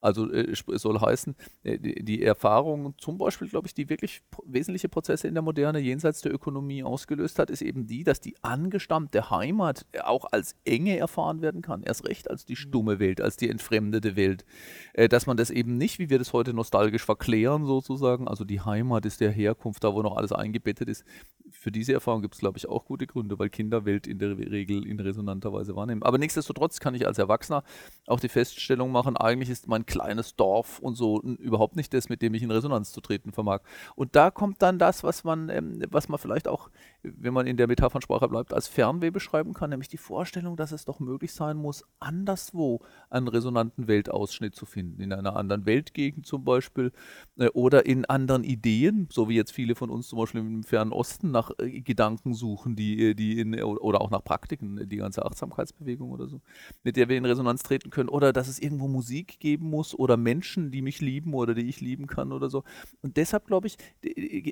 Also 0.00 0.30
äh, 0.30 0.50
es 0.50 0.82
soll 0.82 1.00
heißen, 1.00 1.34
äh, 1.62 1.78
die, 1.78 2.04
die 2.04 2.22
Erfahrung, 2.22 2.94
zum 2.98 3.18
Beispiel, 3.18 3.48
glaube 3.48 3.66
ich, 3.66 3.74
die 3.74 3.88
wirklich 3.88 4.22
wesentliche 4.44 4.88
Prozesse 4.88 5.28
in 5.28 5.34
der 5.34 5.42
Moderne 5.42 5.78
jenseits 5.78 6.20
der 6.20 6.32
Ökonomie 6.32 6.82
ausgelöst 6.82 7.38
hat, 7.38 7.50
ist 7.50 7.62
eben 7.62 7.86
die, 7.86 8.04
dass 8.04 8.20
die 8.20 8.36
angestammte 8.42 9.30
Heimat 9.30 9.86
auch 10.02 10.26
als 10.32 10.56
Enge 10.64 10.96
erfahren 10.96 11.42
werden 11.42 11.62
kann. 11.62 11.82
Erst 11.82 12.06
recht 12.06 12.30
als 12.30 12.44
die 12.44 12.54
mhm. 12.54 12.58
stumme 12.58 12.98
Welt, 12.98 13.20
als 13.20 13.36
die 13.36 13.48
entfremdete 13.48 14.16
Welt. 14.16 14.44
Äh, 14.92 15.08
dass 15.08 15.26
man 15.26 15.36
das 15.36 15.50
eben 15.50 15.76
nicht, 15.76 15.98
wie 15.98 16.10
wir 16.10 16.18
das 16.18 16.32
heute 16.32 16.54
nostalgisch 16.54 17.04
verklären, 17.04 17.64
sozusagen, 17.64 18.28
also 18.28 18.44
die 18.44 18.60
Heimat 18.60 19.03
ist 19.04 19.20
der 19.20 19.30
Herkunft, 19.30 19.84
da 19.84 19.94
wo 19.94 20.02
noch 20.02 20.16
alles 20.16 20.32
eingebettet 20.32 20.88
ist. 20.88 21.04
Für 21.50 21.70
diese 21.70 21.92
Erfahrung 21.92 22.22
gibt 22.22 22.34
es, 22.34 22.40
glaube 22.40 22.58
ich, 22.58 22.68
auch 22.68 22.84
gute 22.84 23.06
Gründe, 23.06 23.38
weil 23.38 23.50
Kinder 23.50 23.84
Welt 23.84 24.06
in 24.06 24.18
der 24.18 24.36
Regel 24.38 24.86
in 24.86 25.00
resonanter 25.00 25.52
Weise 25.52 25.76
wahrnehmen. 25.76 26.02
Aber 26.02 26.18
nichtsdestotrotz 26.18 26.80
kann 26.80 26.94
ich 26.94 27.06
als 27.06 27.18
Erwachsener 27.18 27.62
auch 28.06 28.20
die 28.20 28.28
Feststellung 28.28 28.92
machen, 28.92 29.16
eigentlich 29.16 29.50
ist 29.50 29.68
mein 29.68 29.86
kleines 29.86 30.36
Dorf 30.36 30.78
und 30.78 30.94
so 30.96 31.20
überhaupt 31.20 31.76
nicht 31.76 31.92
das, 31.94 32.08
mit 32.08 32.22
dem 32.22 32.34
ich 32.34 32.42
in 32.42 32.50
Resonanz 32.50 32.92
zu 32.92 33.00
treten 33.00 33.32
vermag. 33.32 33.60
Und 33.94 34.16
da 34.16 34.30
kommt 34.30 34.62
dann 34.62 34.78
das, 34.78 35.02
was 35.02 35.24
man, 35.24 35.48
ähm, 35.48 35.82
was 35.90 36.08
man 36.08 36.18
vielleicht 36.18 36.48
auch, 36.48 36.70
wenn 37.02 37.32
man 37.32 37.46
in 37.46 37.56
der 37.56 37.66
Metaphernsprache 37.66 38.28
bleibt, 38.28 38.52
als 38.52 38.68
Fernweh 38.68 39.10
beschreiben 39.10 39.54
kann, 39.54 39.70
nämlich 39.70 39.88
die 39.88 39.98
Vorstellung, 39.98 40.56
dass 40.56 40.72
es 40.72 40.84
doch 40.84 41.00
möglich 41.00 41.32
sein 41.32 41.56
muss, 41.56 41.84
anderswo 42.00 42.80
einen 43.10 43.28
resonanten 43.28 43.88
Weltausschnitt 43.88 44.54
zu 44.54 44.66
finden, 44.66 45.00
in 45.00 45.12
einer 45.12 45.36
anderen 45.36 45.66
Weltgegend 45.66 46.26
zum 46.26 46.44
Beispiel 46.44 46.92
äh, 47.38 47.48
oder 47.48 47.86
in 47.86 48.04
anderen 48.04 48.44
Ideen, 48.44 48.83
so 49.10 49.28
wie 49.28 49.36
jetzt 49.36 49.52
viele 49.52 49.74
von 49.74 49.90
uns 49.90 50.08
zum 50.08 50.18
Beispiel 50.18 50.40
im 50.40 50.62
Fernen 50.62 50.92
Osten 50.92 51.30
nach 51.30 51.50
äh, 51.58 51.80
Gedanken 51.80 52.34
suchen, 52.34 52.76
die, 52.76 53.10
äh, 53.10 53.14
die 53.14 53.40
in, 53.40 53.62
oder 53.62 54.00
auch 54.00 54.10
nach 54.10 54.22
Praktiken, 54.22 54.88
die 54.88 54.96
ganze 54.96 55.24
Achtsamkeitsbewegung 55.24 56.10
oder 56.10 56.26
so, 56.26 56.40
mit 56.82 56.96
der 56.96 57.08
wir 57.08 57.16
in 57.16 57.24
Resonanz 57.24 57.62
treten 57.62 57.90
können, 57.90 58.08
oder 58.08 58.32
dass 58.32 58.48
es 58.48 58.58
irgendwo 58.58 58.88
Musik 58.88 59.40
geben 59.40 59.70
muss 59.70 59.94
oder 59.94 60.16
Menschen, 60.16 60.70
die 60.70 60.82
mich 60.82 61.00
lieben 61.00 61.34
oder 61.34 61.54
die 61.54 61.68
ich 61.68 61.80
lieben 61.80 62.06
kann 62.06 62.32
oder 62.32 62.50
so. 62.50 62.64
Und 63.02 63.16
deshalb 63.16 63.46
glaube 63.46 63.66
ich, 63.66 63.76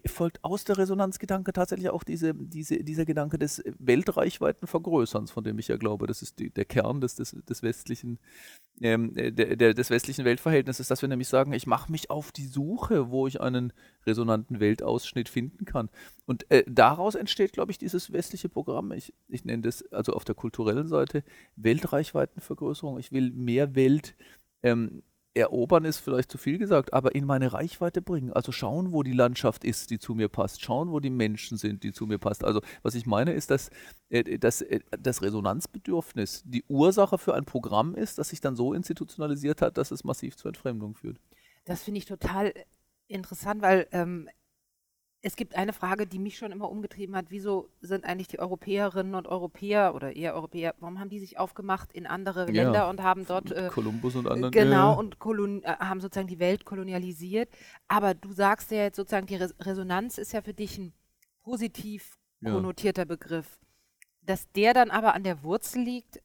folgt 0.07 0.43
aus 0.45 0.65
der 0.65 0.79
Resonanzgedanke 0.79 1.53
tatsächlich 1.53 1.91
auch 1.91 2.05
diese, 2.05 2.35
diese, 2.35 2.83
dieser 2.85 3.05
Gedanke 3.05 3.39
des 3.39 3.63
weltreichweiten 3.79 4.67
Vergrößerns, 4.67 5.31
von 5.31 5.45
dem 5.45 5.59
ich 5.59 5.69
ja 5.69 5.77
glaube, 5.77 6.07
das 6.07 6.23
ist 6.23 6.39
die, 6.39 6.51
der 6.51 6.65
Kern 6.65 7.01
des, 7.01 7.15
des, 7.17 7.37
des 7.49 7.63
westlichen 7.63 8.19
ähm, 8.81 9.15
der, 9.15 9.31
der, 9.31 9.75
des 9.75 9.91
westlichen 9.91 10.25
Weltverhältnisses, 10.25 10.89
dass 10.89 11.03
wir 11.03 11.09
nämlich 11.09 11.29
sagen, 11.29 11.53
ich 11.53 11.67
mache 11.67 11.91
mich 11.91 12.11
auf 12.11 12.33
die 12.33 12.47
Suche, 12.47 13.11
wo 13.11 13.27
ich 13.27 13.41
einen 13.41 13.73
resonanten 14.07 14.61
Weltausschnitt 14.61 15.29
finden 15.29 15.65
kann. 15.65 15.89
Und 16.27 16.51
äh, 16.51 16.65
daraus 16.67 17.15
entsteht, 17.15 17.53
glaube 17.53 17.73
ich, 17.73 17.79
dieses 17.79 18.13
westliche 18.13 18.49
Programm. 18.49 18.93
Ich, 18.93 19.13
ich 19.29 19.45
nenne 19.45 19.63
das 19.63 19.91
also 19.93 20.13
auf 20.13 20.25
der 20.25 20.35
kulturellen 20.35 20.89
Seite 20.89 21.25
Weltreichweitenvergrößerung. 21.57 22.99
Ich 22.99 23.13
will 23.13 23.31
mehr 23.31 23.75
Welt 23.75 24.15
ähm, 24.63 25.03
erobern 25.35 25.85
ist 25.85 25.99
vielleicht 25.99 26.31
zu 26.31 26.39
viel 26.39 26.59
gesagt, 26.59 26.93
aber 26.93 27.15
in 27.15 27.25
meine 27.25 27.53
Reichweite 27.53 28.03
bringen. 28.03 28.33
Also 28.33 28.53
schauen, 28.53 28.93
wo 28.93 29.03
die 29.03 29.13
Landschaft 29.13 29.65
ist, 29.65 29.91
die 29.91 29.99
zu 29.99 30.15
mir 30.15 30.29
passt. 30.29 30.63
Schauen, 30.63 30.91
wo 30.91 31.01
die 31.01 31.11
Menschen 31.11 31.57
sind, 31.57 31.83
die 31.83 31.93
zu 31.93 32.07
mir 32.07 32.19
passt. 32.19 32.45
Also 32.45 32.61
was 32.83 32.95
ich 32.95 33.07
meine 33.07 33.33
ist, 33.33 33.51
dass, 33.51 33.71
äh, 34.11 34.39
dass 34.39 34.63
äh, 34.63 34.81
das 34.99 35.23
Resonanzbedürfnis 35.23 36.43
die 36.45 36.65
Ursache 36.69 37.19
für 37.19 37.35
ein 37.35 37.45
Programm 37.45 37.95
ist, 37.95 38.19
das 38.19 38.29
sich 38.29 38.41
dann 38.41 38.57
so 38.57 38.75
institutionalisiert 38.75 39.63
hat, 39.63 39.79
dass 39.79 39.91
es 39.91 40.05
massiv 40.05 40.37
zur 40.37 40.51
Entfremdung 40.51 40.95
führt. 40.95 41.19
Das 41.65 41.83
finde 41.83 41.99
ich 41.99 42.05
total 42.05 42.53
interessant, 43.13 43.63
weil 43.63 43.87
ähm, 43.93 44.29
es 45.25 45.37
gibt 45.37 45.55
eine 45.55 45.73
Frage, 45.73 46.07
die 46.07 46.19
mich 46.19 46.37
schon 46.37 46.51
immer 46.51 46.69
umgetrieben 46.69 47.15
hat. 47.15 47.27
Wieso 47.29 47.71
sind 47.81 48.05
eigentlich 48.05 48.27
die 48.27 48.41
Europäerinnen 48.41 49.15
und 49.15 49.29
Europäer 49.29 49.95
oder 49.95 50.17
eher 50.17 50.35
Europäer, 50.35 50.75
warum 50.81 50.99
haben 50.99 51.11
die 51.11 51.21
sich 51.21 51.39
aufgemacht 51.39 51.93
in 51.93 52.07
andere 52.07 52.51
ja. 52.51 52.65
Länder 52.65 52.89
und 52.89 53.03
haben 53.03 53.25
dort. 53.25 53.53
Äh, 53.53 53.71
Kolumbus 53.73 54.17
und 54.17 54.27
anderen. 54.27 54.51
Genau, 54.51 54.99
und 54.99 55.21
kolon, 55.21 55.63
äh, 55.63 55.77
haben 55.79 56.01
sozusagen 56.01 56.27
die 56.27 56.41
Welt 56.41 56.65
kolonialisiert. 56.65 57.49
Aber 57.87 58.15
du 58.15 58.33
sagst 58.33 58.73
ja 58.73 58.79
jetzt 58.79 58.97
sozusagen, 58.97 59.27
die 59.27 59.37
Res 59.37 59.55
Resonanz 59.61 60.19
ist 60.19 60.33
ja 60.33 60.43
für 60.43 60.55
dich 60.55 60.77
ein 60.77 60.93
positiv 61.45 62.19
konnotierter 62.43 63.03
ja. 63.03 63.07
Begriff. 63.07 63.61
Dass 64.23 64.51
der 64.53 64.75
dann 64.75 64.91
aber 64.91 65.15
an 65.15 65.23
der 65.23 65.45
Wurzel 65.45 65.83
liegt 65.83 66.21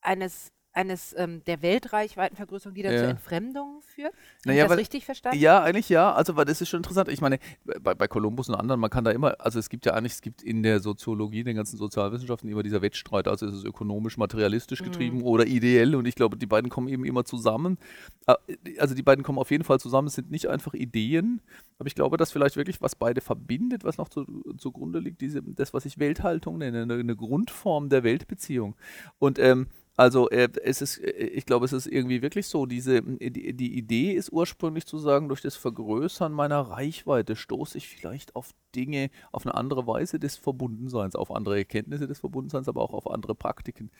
eines 0.00 0.52
eines 0.74 1.14
ähm, 1.16 1.42
der 1.46 1.62
Weltreichweitenvergrößerung, 1.62 2.74
die 2.74 2.82
dann 2.82 2.92
ja. 2.92 2.98
zur 2.98 3.08
Entfremdung 3.08 3.80
führt? 3.82 4.12
Habe 4.12 4.18
naja, 4.44 4.56
ich 4.56 4.62
das 4.62 4.70
weil, 4.70 4.78
richtig 4.78 5.04
verstanden? 5.04 5.38
Ja, 5.38 5.62
eigentlich 5.62 5.88
ja. 5.88 6.12
Also, 6.12 6.36
weil 6.36 6.44
das 6.44 6.60
ist 6.60 6.68
schon 6.68 6.78
interessant. 6.78 7.08
Ich 7.08 7.20
meine, 7.20 7.38
bei, 7.64 7.94
bei 7.94 8.08
Kolumbus 8.08 8.48
und 8.48 8.56
anderen, 8.56 8.80
man 8.80 8.90
kann 8.90 9.04
da 9.04 9.12
immer, 9.12 9.36
also 9.38 9.58
es 9.58 9.68
gibt 9.68 9.86
ja 9.86 9.94
eigentlich, 9.94 10.14
es 10.14 10.20
gibt 10.20 10.42
in 10.42 10.62
der 10.62 10.80
Soziologie, 10.80 11.40
in 11.40 11.46
den 11.46 11.56
ganzen 11.56 11.76
Sozialwissenschaften 11.76 12.50
immer 12.50 12.64
dieser 12.64 12.82
Wettstreit. 12.82 13.28
Also 13.28 13.46
ist 13.46 13.54
es 13.54 13.64
ökonomisch, 13.64 14.18
materialistisch 14.18 14.80
mhm. 14.80 14.84
getrieben 14.86 15.18
mhm. 15.18 15.24
oder 15.24 15.46
ideell 15.46 15.94
und 15.94 16.06
ich 16.06 16.16
glaube, 16.16 16.36
die 16.36 16.46
beiden 16.46 16.70
kommen 16.70 16.88
eben 16.88 17.04
immer 17.04 17.24
zusammen. 17.24 17.78
Äh, 18.26 18.34
also 18.78 18.94
die 18.94 19.02
beiden 19.02 19.24
kommen 19.24 19.38
auf 19.38 19.52
jeden 19.52 19.64
Fall 19.64 19.78
zusammen. 19.78 20.08
Es 20.08 20.14
sind 20.14 20.30
nicht 20.30 20.48
einfach 20.48 20.74
Ideen, 20.74 21.40
aber 21.78 21.86
ich 21.86 21.94
glaube, 21.94 22.16
dass 22.16 22.32
vielleicht 22.32 22.56
wirklich 22.56 22.82
was 22.82 22.96
beide 22.96 23.20
verbindet, 23.20 23.84
was 23.84 23.98
noch 23.98 24.08
zu, 24.08 24.24
zugrunde 24.58 24.98
liegt, 24.98 25.20
diese, 25.20 25.40
das, 25.42 25.72
was 25.72 25.84
ich 25.84 25.98
Welthaltung 25.98 26.58
nenne, 26.58 26.82
eine, 26.82 26.94
eine 26.94 27.16
Grundform 27.16 27.88
der 27.88 28.02
Weltbeziehung. 28.02 28.74
Und 29.18 29.38
ähm, 29.38 29.68
also 29.96 30.28
äh, 30.30 30.48
es 30.62 30.82
ist, 30.82 30.98
äh, 30.98 31.10
ich 31.10 31.46
glaube, 31.46 31.64
es 31.66 31.72
ist 31.72 31.86
irgendwie 31.86 32.20
wirklich 32.22 32.48
so, 32.48 32.66
diese, 32.66 33.02
die, 33.02 33.54
die, 33.54 33.78
Idee 33.78 34.12
ist 34.12 34.32
ursprünglich 34.32 34.86
zu 34.86 34.98
sagen, 34.98 35.28
durch 35.28 35.40
das 35.40 35.56
Vergrößern 35.56 36.32
meiner 36.32 36.60
Reichweite 36.60 37.36
stoße 37.36 37.78
ich 37.78 37.88
vielleicht 37.88 38.34
auf 38.34 38.50
Dinge, 38.74 39.10
auf 39.30 39.46
eine 39.46 39.54
andere 39.54 39.86
Weise 39.86 40.18
des 40.18 40.36
Verbundenseins, 40.36 41.14
auf 41.14 41.30
andere 41.30 41.58
Erkenntnisse 41.58 42.08
des 42.08 42.18
Verbundenseins, 42.18 42.68
aber 42.68 42.82
auch 42.82 42.92
auf 42.92 43.08
andere 43.08 43.36
Praktiken. 43.36 43.90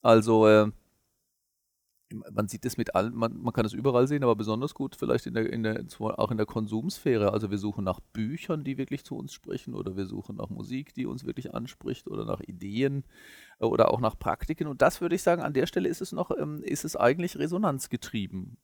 Also 0.00 0.46
äh, 0.46 0.70
man 2.32 2.48
sieht 2.48 2.64
es 2.64 2.76
mit 2.76 2.94
allen, 2.94 3.14
man, 3.14 3.36
man 3.40 3.52
kann 3.52 3.66
es 3.66 3.72
überall 3.72 4.06
sehen, 4.06 4.22
aber 4.22 4.36
besonders 4.36 4.74
gut 4.74 4.96
vielleicht 4.96 5.26
in 5.26 5.34
der, 5.34 5.52
in 5.52 5.62
der, 5.62 5.84
auch 6.00 6.30
in 6.30 6.36
der 6.36 6.46
Konsumsphäre. 6.46 7.32
Also 7.32 7.50
wir 7.50 7.58
suchen 7.58 7.84
nach 7.84 8.00
Büchern, 8.00 8.64
die 8.64 8.78
wirklich 8.78 9.04
zu 9.04 9.16
uns 9.16 9.32
sprechen, 9.32 9.74
oder 9.74 9.96
wir 9.96 10.06
suchen 10.06 10.36
nach 10.36 10.50
Musik, 10.50 10.94
die 10.94 11.06
uns 11.06 11.24
wirklich 11.24 11.54
anspricht, 11.54 12.08
oder 12.08 12.24
nach 12.24 12.40
Ideen 12.40 13.04
oder 13.62 13.90
auch 13.92 14.00
nach 14.00 14.18
Praktiken. 14.18 14.66
Und 14.66 14.82
das 14.82 15.00
würde 15.00 15.14
ich 15.14 15.22
sagen, 15.22 15.42
an 15.42 15.52
der 15.52 15.66
Stelle 15.66 15.88
ist 15.88 16.00
es 16.00 16.12
noch, 16.12 16.30
ähm, 16.36 16.62
ist 16.62 16.84
es 16.84 16.96
eigentlich 16.96 17.38
resonanzgetrieben. 17.38 18.56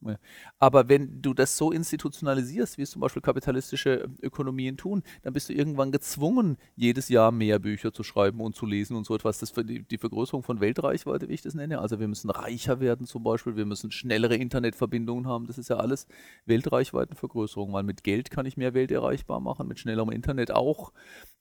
Aber 0.58 0.88
wenn 0.88 1.22
du 1.22 1.34
das 1.34 1.56
so 1.56 1.72
institutionalisierst, 1.72 2.78
wie 2.78 2.82
es 2.82 2.90
zum 2.90 3.00
Beispiel 3.00 3.22
kapitalistische 3.22 4.08
Ökonomien 4.22 4.76
tun, 4.76 5.02
dann 5.22 5.32
bist 5.32 5.48
du 5.48 5.52
irgendwann 5.52 5.92
gezwungen, 5.92 6.56
jedes 6.76 7.08
Jahr 7.08 7.32
mehr 7.32 7.58
Bücher 7.58 7.92
zu 7.92 8.02
schreiben 8.02 8.40
und 8.40 8.54
zu 8.54 8.66
lesen 8.66 8.96
und 8.96 9.04
so 9.04 9.14
etwas. 9.14 9.38
Das 9.38 9.52
die, 9.52 9.82
die 9.82 9.98
Vergrößerung 9.98 10.42
von 10.42 10.60
Weltreichweite, 10.60 11.28
wie 11.28 11.34
ich 11.34 11.42
das 11.42 11.54
nenne. 11.54 11.80
Also 11.80 12.00
wir 12.00 12.08
müssen 12.08 12.30
reicher 12.30 12.80
werden 12.80 13.06
zum 13.06 13.22
Beispiel, 13.22 13.56
wir 13.56 13.66
müssen 13.66 13.90
schnellere 13.90 14.36
Internetverbindungen 14.36 15.26
haben. 15.26 15.46
Das 15.46 15.58
ist 15.58 15.68
ja 15.68 15.76
alles 15.76 16.06
Weltreichweitenvergrößerung, 16.46 17.72
weil 17.72 17.82
mit 17.82 18.04
Geld 18.04 18.30
kann 18.30 18.46
ich 18.46 18.56
mehr 18.56 18.74
Welt 18.74 18.90
erreichbar 18.90 19.40
machen, 19.40 19.68
mit 19.68 19.78
schnellerem 19.78 20.10
Internet 20.10 20.50
auch. 20.50 20.92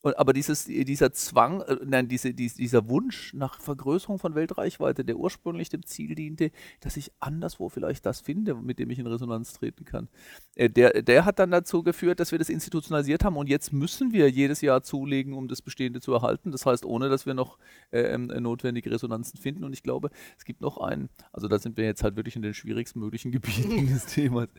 Und, 0.01 0.17
aber 0.19 0.33
dieses, 0.33 0.65
dieser 0.65 1.11
Zwang, 1.13 1.61
äh, 1.61 1.77
nein, 1.85 2.07
diese, 2.07 2.33
dies, 2.33 2.55
dieser 2.55 2.89
Wunsch 2.89 3.33
nach 3.33 3.47
Vergrößerung 3.56 4.20
von 4.20 4.36
Weltreichweite, 4.36 5.04
der 5.04 5.18
ursprünglich 5.18 5.70
dem 5.70 5.86
Ziel 5.86 6.16
diente, 6.16 6.51
dass 6.82 6.98
ich 6.98 7.12
anderswo 7.20 7.70
vielleicht 7.70 8.06
das 8.06 8.22
finde, 8.22 8.56
mit 8.56 8.80
dem 8.80 8.89
ich 8.89 9.00
in 9.00 9.08
Resonanz 9.08 9.54
treten 9.54 9.86
kann, 9.86 10.08
äh, 10.56 10.70
der, 10.70 11.01
der 11.01 11.25
hat 11.25 11.39
dann 11.39 11.51
dazu 11.51 11.84
geführt, 11.84 12.20
dass 12.20 12.32
wir 12.32 12.39
das 12.39 12.50
institutionalisiert 12.50 13.24
haben 13.24 13.38
und 13.38 13.48
jetzt 13.50 13.74
müssen 13.74 14.12
wir 14.12 14.30
jedes 14.30 14.62
Jahr 14.62 14.84
zulegen, 14.84 15.34
um 15.34 15.48
das 15.48 15.62
Bestehende 15.62 16.01
zu 16.01 16.13
erhalten. 16.13 16.51
Das 16.51 16.66
heißt, 16.66 16.86
ohne 16.86 17.10
dass 17.10 17.25
wir 17.25 17.34
noch 17.34 17.58
äh, 17.92 18.18
notwendige 18.18 18.92
Resonanzen 18.92 19.40
finden. 19.40 19.64
Und 19.64 19.74
ich 19.74 19.83
glaube, 19.83 20.10
es 20.38 20.46
gibt 20.46 20.62
noch 20.62 20.77
einen, 20.77 21.10
also 21.31 21.48
da 21.48 21.60
sind 21.60 21.77
wir 21.77 21.86
jetzt 21.86 22.03
halt 22.03 22.16
wirklich 22.16 22.36
in 22.36 22.42
den 22.42 22.53
schwierigsten 22.53 23.00
möglichen 23.00 23.31
Gebieten 23.38 23.88
des 23.88 24.05
Themas. 24.07 24.50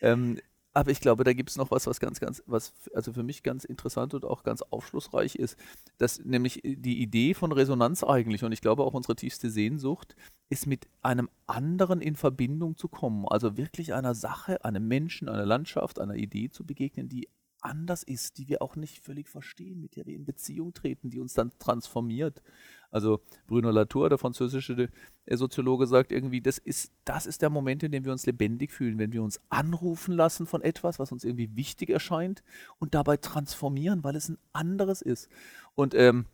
Ähm, 0.00 0.38
aber 0.78 0.92
ich 0.92 1.00
glaube, 1.00 1.24
da 1.24 1.32
gibt 1.32 1.50
es 1.50 1.56
noch 1.56 1.72
was, 1.72 1.88
was 1.88 1.98
ganz, 1.98 2.20
ganz, 2.20 2.40
was 2.46 2.72
also 2.94 3.12
für 3.12 3.24
mich 3.24 3.42
ganz 3.42 3.64
interessant 3.64 4.14
und 4.14 4.24
auch 4.24 4.44
ganz 4.44 4.62
aufschlussreich 4.62 5.34
ist, 5.34 5.58
dass 5.98 6.24
nämlich 6.24 6.60
die 6.62 7.02
Idee 7.02 7.34
von 7.34 7.50
Resonanz 7.50 8.04
eigentlich, 8.04 8.44
und 8.44 8.52
ich 8.52 8.60
glaube 8.60 8.84
auch 8.84 8.94
unsere 8.94 9.16
tiefste 9.16 9.50
Sehnsucht, 9.50 10.14
ist 10.50 10.68
mit 10.68 10.86
einem 11.02 11.28
anderen 11.48 12.00
in 12.00 12.14
Verbindung 12.14 12.76
zu 12.76 12.86
kommen. 12.86 13.26
Also 13.26 13.56
wirklich 13.56 13.92
einer 13.92 14.14
Sache, 14.14 14.64
einem 14.64 14.86
Menschen, 14.86 15.28
einer 15.28 15.46
Landschaft, 15.46 15.98
einer 15.98 16.14
Idee 16.14 16.48
zu 16.48 16.64
begegnen, 16.64 17.08
die 17.08 17.28
anders 17.60 18.02
ist, 18.02 18.38
die 18.38 18.48
wir 18.48 18.62
auch 18.62 18.76
nicht 18.76 19.04
völlig 19.04 19.28
verstehen, 19.28 19.80
mit 19.80 19.96
der 19.96 20.06
wir 20.06 20.14
in 20.14 20.24
Beziehung 20.24 20.74
treten, 20.74 21.10
die 21.10 21.20
uns 21.20 21.34
dann 21.34 21.52
transformiert. 21.58 22.42
Also 22.90 23.20
Bruno 23.46 23.70
Latour, 23.70 24.08
der 24.08 24.18
französische 24.18 24.88
äh, 25.26 25.36
Soziologe, 25.36 25.86
sagt 25.86 26.10
irgendwie, 26.10 26.40
das 26.40 26.58
ist, 26.58 26.92
das 27.04 27.26
ist 27.26 27.42
der 27.42 27.50
Moment, 27.50 27.82
in 27.82 27.92
dem 27.92 28.04
wir 28.04 28.12
uns 28.12 28.24
lebendig 28.24 28.72
fühlen, 28.72 28.98
wenn 28.98 29.12
wir 29.12 29.22
uns 29.22 29.40
anrufen 29.50 30.14
lassen 30.14 30.46
von 30.46 30.62
etwas, 30.62 30.98
was 30.98 31.12
uns 31.12 31.24
irgendwie 31.24 31.54
wichtig 31.54 31.90
erscheint 31.90 32.42
und 32.78 32.94
dabei 32.94 33.18
transformieren, 33.18 34.04
weil 34.04 34.16
es 34.16 34.28
ein 34.28 34.38
anderes 34.52 35.02
ist. 35.02 35.28
Und 35.74 35.94
ähm, 35.94 36.26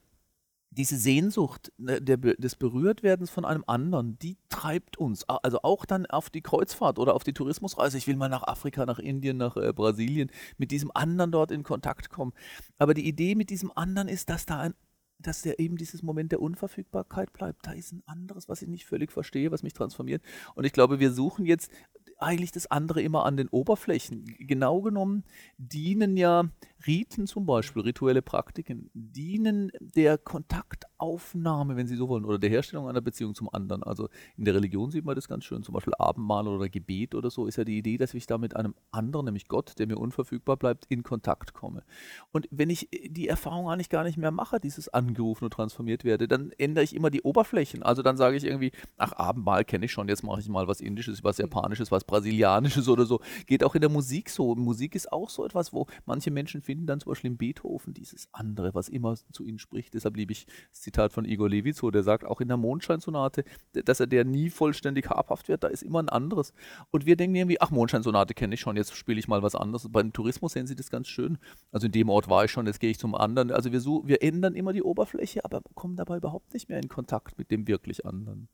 diese 0.77 0.97
Sehnsucht 0.97 1.73
ne, 1.79 2.01
der, 2.01 2.17
des 2.17 2.57
Berührtwerdens 2.57 3.31
von 3.31 3.45
einem 3.45 3.65
anderen, 3.67 4.19
die 4.19 4.37
treibt 4.49 4.97
uns. 4.97 5.29
Also 5.29 5.61
auch 5.63 5.85
dann 5.85 6.07
auf 6.07 6.31
die 6.31 6.43
Kreuzfahrt 6.43 6.99
oder 6.99 7.15
auf 7.15 7.25
die 7.25 7.33
Tourismusreise. 7.33 7.99
Ich 7.99 8.07
will 8.07 8.17
mal 8.17 8.29
nach 8.29 8.43
Afrika, 8.43 8.85
nach 8.85 8.99
Indien, 8.99 9.37
nach 9.37 9.57
äh, 9.57 9.73
Brasilien, 9.73 10.31
mit 10.59 10.71
diesem 10.71 10.91
anderen 10.95 11.33
dort 11.33 11.51
in 11.51 11.63
Kontakt 11.63 12.11
kommen. 12.11 12.33
Aber 12.79 12.95
die 12.95 13.07
Idee 13.07 13.35
mit 13.35 13.51
diesem 13.51 13.73
anderen 13.75 14.09
ist, 14.09 14.31
dass 14.31 14.47
da 14.47 14.61
ein 14.61 14.75
dass 15.21 15.43
der 15.43 15.59
eben 15.59 15.77
dieses 15.77 16.03
Moment 16.03 16.33
der 16.33 16.43
Unverfügbarkeit 16.43 17.33
bleibt. 17.33 17.67
Da 17.67 17.73
ist 17.73 17.93
ein 17.93 18.03
anderes, 18.05 18.49
was 18.49 18.61
ich 18.63 18.69
nicht 18.69 18.85
völlig 18.85 19.13
verstehe, 19.13 19.51
was 19.51 19.63
mich 19.63 19.73
transformiert. 19.73 20.23
Und 20.55 20.65
ich 20.65 20.73
glaube, 20.73 21.01
wir 21.01 21.13
suchen 21.13 21.47
jetzt 21.47 21.71
eigentlich 22.19 22.53
das 22.53 22.67
andere 22.67 23.03
immer 23.03 23.25
an 23.25 23.37
den 23.37 23.49
Oberflächen. 23.49 24.25
Genau 24.39 24.83
genommen 24.83 25.25
dienen 25.57 26.17
ja 26.17 26.45
Riten 26.87 27.27
zum 27.27 27.47
Beispiel, 27.47 27.83
rituelle 27.83 28.23
Praktiken, 28.23 28.91
dienen 28.93 29.73
der 29.81 30.19
Kontaktaufnahme, 30.19 31.77
wenn 31.77 31.87
Sie 31.87 31.97
so 31.97 32.09
wollen, 32.09 32.25
oder 32.25 32.39
der 32.39 32.51
Herstellung 32.51 32.89
einer 32.89 33.01
Beziehung 33.01 33.35
zum 33.35 33.53
anderen. 33.53 33.83
Also 33.83 34.09
in 34.37 34.45
der 34.45 34.55
Religion 34.55 34.91
sieht 34.91 35.05
man 35.05 35.15
das 35.15 35.29
ganz 35.29 35.45
schön, 35.45 35.63
zum 35.63 35.75
Beispiel 35.75 35.95
Abendmahl 35.99 36.49
oder 36.49 36.69
Gebet 36.69 37.15
oder 37.15 37.31
so, 37.31 37.47
ist 37.47 37.57
ja 37.57 37.65
die 37.65 37.79
Idee, 37.79 37.97
dass 37.97 38.15
ich 38.15 38.27
da 38.27 38.39
mit 38.39 38.57
einem 38.57 38.75
anderen, 38.91 39.27
nämlich 39.27 39.49
Gott, 39.49 39.79
der 39.79 39.87
mir 39.87 39.99
unverfügbar 39.99 40.57
bleibt, 40.57 40.87
in 40.89 41.03
Kontakt 41.03 41.55
komme. 41.55 41.85
Und 42.33 42.49
wenn 42.51 42.71
ich 42.71 42.89
die 42.91 43.29
Erfahrung 43.29 43.69
eigentlich 43.69 43.89
gar 43.89 44.05
nicht 44.05 44.19
mehr 44.19 44.31
mache, 44.31 44.61
dieses 44.61 44.89
angerufen 44.89 45.45
und 45.45 45.53
transformiert 45.53 46.05
werde, 46.05 46.29
dann 46.29 46.51
ändere 46.59 46.85
ich 46.85 46.95
immer 46.95 47.11
die 47.11 47.23
Oberflächen. 47.23 47.83
Also 47.83 48.03
dann 48.03 48.17
sage 48.17 48.37
ich 48.37 48.45
irgendwie, 48.45 48.73
ach, 48.97 49.13
Abendmahl 49.13 49.65
kenne 49.65 49.87
ich 49.87 49.93
schon, 49.93 50.09
jetzt 50.09 50.23
mache 50.23 50.41
ich 50.41 50.49
mal 50.49 50.67
was 50.69 50.81
Indisches, 50.81 51.25
was 51.25 51.39
Japanisches, 51.39 51.91
was 51.91 52.05
Brasilianisches 52.05 52.89
oder 52.89 53.07
so. 53.07 53.21
Geht 53.47 53.65
auch 53.65 53.75
in 53.75 53.81
der 53.81 53.91
Musik 53.91 54.31
so. 54.31 54.55
Musik 54.55 54.95
ist 54.95 55.13
auch 55.13 55.31
so 55.31 55.45
etwas, 55.45 55.73
wo 55.73 55.87
manche 56.07 56.31
Menschen 56.31 56.61
finden, 56.61 56.74
finden 56.75 56.87
dann 56.87 56.99
zum 56.99 57.11
Beispiel 57.11 57.31
in 57.31 57.37
Beethoven 57.37 57.95
dieses 57.95 58.29
andere, 58.33 58.75
was 58.75 58.89
immer 58.89 59.15
zu 59.31 59.45
ihnen 59.45 59.61
spricht. 59.61 59.95
Deshalb 59.95 60.17
liebe 60.17 60.33
ich 60.33 60.47
das 60.73 60.81
Zitat 60.81 61.13
von 61.13 61.25
Igor 61.25 61.49
Levitz, 61.49 61.85
wo 61.85 61.91
der 61.93 62.03
sagt, 62.03 62.25
auch 62.25 62.41
in 62.41 62.49
der 62.49 62.57
Mondscheinsonate, 62.57 63.45
dass 63.73 64.01
er 64.01 64.09
der 64.09 64.25
nie 64.25 64.51
vollständig 64.51 65.09
habhaft 65.09 65.47
wird, 65.47 65.63
da 65.63 65.69
ist 65.69 65.85
immer 65.85 66.03
ein 66.03 66.09
anderes. 66.09 66.53
Und 66.91 67.07
wir 67.07 67.15
denken 67.15 67.37
irgendwie, 67.37 67.61
ach, 67.61 67.71
Mondscheinsonate 67.71 68.35
kenne 68.35 68.55
ich 68.55 68.61
schon, 68.61 68.77
jetzt 68.77 68.97
spiele 68.97 69.21
ich 69.21 69.29
mal 69.29 69.45
was 69.45 69.55
anderes. 69.55 69.89
Beim 69.89 70.13
Tourismus 70.13 70.55
sehen 70.55 70.67
Sie 70.67 70.75
das 70.75 70.91
ganz 70.91 71.07
schön. 71.07 71.39
Also 71.71 71.87
in 71.87 71.93
dem 71.93 72.09
Ort 72.09 72.29
war 72.29 72.45
ich 72.45 72.51
schon, 72.51 72.67
jetzt 72.67 72.81
gehe 72.81 72.91
ich 72.91 72.99
zum 72.99 73.15
anderen. 73.15 73.53
Also 73.53 73.71
wir, 73.71 73.81
so, 73.81 74.03
wir 74.05 74.21
ändern 74.21 74.57
immer 74.57 74.73
die 74.73 74.83
Oberfläche, 74.83 75.45
aber 75.45 75.63
kommen 75.75 75.95
dabei 75.95 76.17
überhaupt 76.17 76.53
nicht 76.55 76.69
mehr 76.69 76.81
in 76.81 76.89
Kontakt 76.89 77.39
mit 77.39 77.53
dem 77.53 77.69
wirklich 77.69 78.05
anderen. 78.05 78.49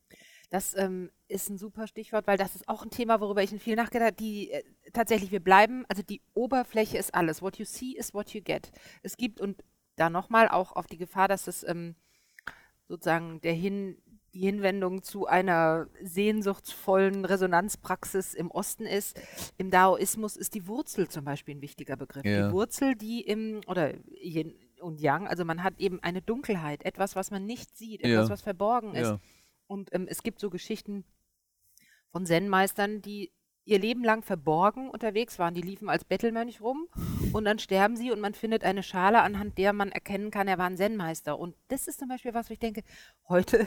Das 0.51 0.77
ähm, 0.77 1.11
ist 1.29 1.49
ein 1.49 1.59
super 1.59 1.87
Stichwort, 1.87 2.27
weil 2.27 2.37
das 2.37 2.57
ist 2.57 2.69
auch 2.69 2.83
ein 2.83 2.91
Thema, 2.91 3.21
worüber 3.21 3.43
ich 3.43 3.51
viel 3.51 3.77
nachgedacht 3.77 4.09
habe. 4.09 4.17
Die 4.17 4.51
äh, 4.51 4.65
tatsächlich, 4.93 5.31
wir 5.31 5.41
bleiben, 5.41 5.85
also 5.89 6.03
die 6.03 6.21
Oberfläche 6.35 6.99
ist 6.99 7.15
alles. 7.15 7.41
What 7.41 7.57
you 7.59 7.65
see 7.65 7.97
is 7.97 8.13
what 8.13 8.35
you 8.35 8.43
get. 8.43 8.73
Es 9.03 9.17
gibt 9.17 9.41
und 9.41 9.63
da 9.95 10.11
nochmal 10.11 10.49
auch 10.49 10.73
auf 10.73 10.89
die 10.89 10.99
Gefahr, 10.99 11.29
dass 11.29 11.47
es 11.47 11.63
ähm, 11.63 11.95
sozusagen 12.89 13.41
der 13.43 13.53
Hin, 13.53 13.97
die 14.35 14.41
Hinwendung 14.41 15.05
zu 15.05 15.27
einer 15.27 15.87
sehnsuchtsvollen 16.03 17.25
Resonanzpraxis 17.25 18.35
im 18.35 18.51
Osten 18.51 18.87
ist. 18.87 19.21
Im 19.57 19.71
Daoismus 19.71 20.37
ist 20.37 20.55
die 20.55 20.67
Wurzel 20.67 21.07
zum 21.09 21.25
Beispiel 21.25 21.55
ein 21.55 21.63
wichtiger 21.63 21.97
Begriff. 21.97 22.25
Ja. 22.25 22.49
Die 22.49 22.53
Wurzel, 22.53 22.97
die 22.97 23.21
im, 23.21 23.61
oder 23.69 23.93
Yin 24.21 24.57
und 24.81 25.01
Yang, 25.01 25.29
also 25.29 25.45
man 25.45 25.63
hat 25.63 25.79
eben 25.79 26.03
eine 26.03 26.23
Dunkelheit, 26.23 26.85
etwas, 26.85 27.15
was 27.15 27.31
man 27.31 27.45
nicht 27.47 27.77
sieht, 27.77 28.01
etwas, 28.01 28.29
ja. 28.29 28.31
was 28.31 28.43
verborgen 28.43 28.95
ist. 28.95 29.11
Ja 29.11 29.21
und 29.71 29.95
ähm, 29.95 30.07
es 30.09 30.23
gibt 30.23 30.41
so 30.41 30.51
Geschichten 30.51 31.05
von 32.11 32.27
Zen-Meistern, 32.27 33.03
die 33.03 33.31
ihr 33.65 33.79
Leben 33.79 34.03
lang 34.03 34.23
verborgen 34.23 34.91
unterwegs 34.91 35.39
waren. 35.39 35.55
Die 35.55 35.63
liefen 35.63 35.89
als 35.89 36.05
Bettelmönch 36.05 36.61
rum 36.61 36.89
und 37.33 37.45
dann 37.45 37.61
sterben 37.61 37.97
sie 37.97 38.11
und 38.11 38.21
man 38.21 38.35
findet 38.35 38.65
eine 38.65 38.83
Schale, 38.83 39.23
anhand 39.23 39.59
der 39.59 39.73
man 39.73 39.93
erkennen 39.93 40.33
kann, 40.33 40.49
er 40.49 40.59
war 40.59 40.67
ein 40.67 40.77
Zen-Meister. 40.77 41.39
Und 41.39 41.55
das 41.69 41.87
ist 41.87 42.01
zum 42.01 42.09
Beispiel 42.09 42.35
was, 42.35 42.51
wo 42.51 42.53
ich 42.53 42.59
denke, 42.59 42.83
heute, 43.29 43.65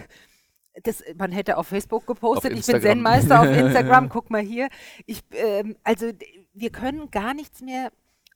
das, 0.84 1.04
man 1.16 1.32
hätte 1.32 1.58
auf 1.58 1.68
Facebook 1.68 2.06
gepostet, 2.06 2.52
Auf 2.52 2.60
ich 2.60 2.66
bin. 2.66 2.82
Zen-Meister 2.82 3.40
auf 3.40 3.48
Instagram, 3.48 4.10
guck 4.10 4.30
mal 4.30 4.42
hier. 4.42 4.68
Ich, 5.06 5.22
ähm, 5.32 5.78
also 5.84 6.12
wir 6.54 6.70
können 6.72 7.12
gar 7.12 7.34
nichts 7.34 7.62
mehr 7.62 7.94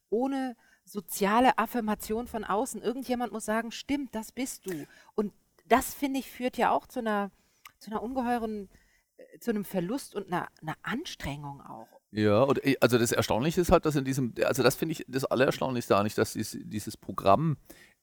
ohne 0.09 0.55
soziale 0.85 1.57
Affirmation 1.57 2.27
von 2.27 2.45
außen. 2.45 2.81
Irgendjemand 2.81 3.33
muss 3.33 3.43
sagen, 3.43 3.71
stimmt, 3.71 4.15
das 4.15 4.31
bist 4.31 4.67
du. 4.67 4.85
Und 5.15 5.33
das, 5.67 5.93
finde 5.93 6.19
ich, 6.19 6.31
führt 6.31 6.55
ja 6.55 6.71
auch 6.71 6.87
zu 6.87 6.99
einer, 6.99 7.31
zu 7.79 7.91
einer 7.91 8.01
ungeheuren, 8.01 8.69
äh, 9.17 9.39
zu 9.39 9.51
einem 9.51 9.65
Verlust 9.65 10.15
und 10.15 10.27
einer, 10.27 10.47
einer 10.61 10.75
Anstrengung 10.83 11.61
auch. 11.61 11.87
Ja, 12.11 12.43
und 12.43 12.63
äh, 12.65 12.77
also 12.79 12.97
das 12.97 13.11
Erstaunliche 13.11 13.61
ist 13.61 13.71
halt, 13.71 13.85
dass 13.85 13.95
in 13.95 14.05
diesem, 14.05 14.33
also 14.43 14.63
das 14.63 14.75
finde 14.75 14.93
ich 14.93 15.05
das 15.07 15.25
Allererstaunlichste 15.25 15.97
eigentlich, 15.97 16.15
dass 16.15 16.33
dies, 16.33 16.57
dieses 16.61 16.97
Programm 16.97 17.57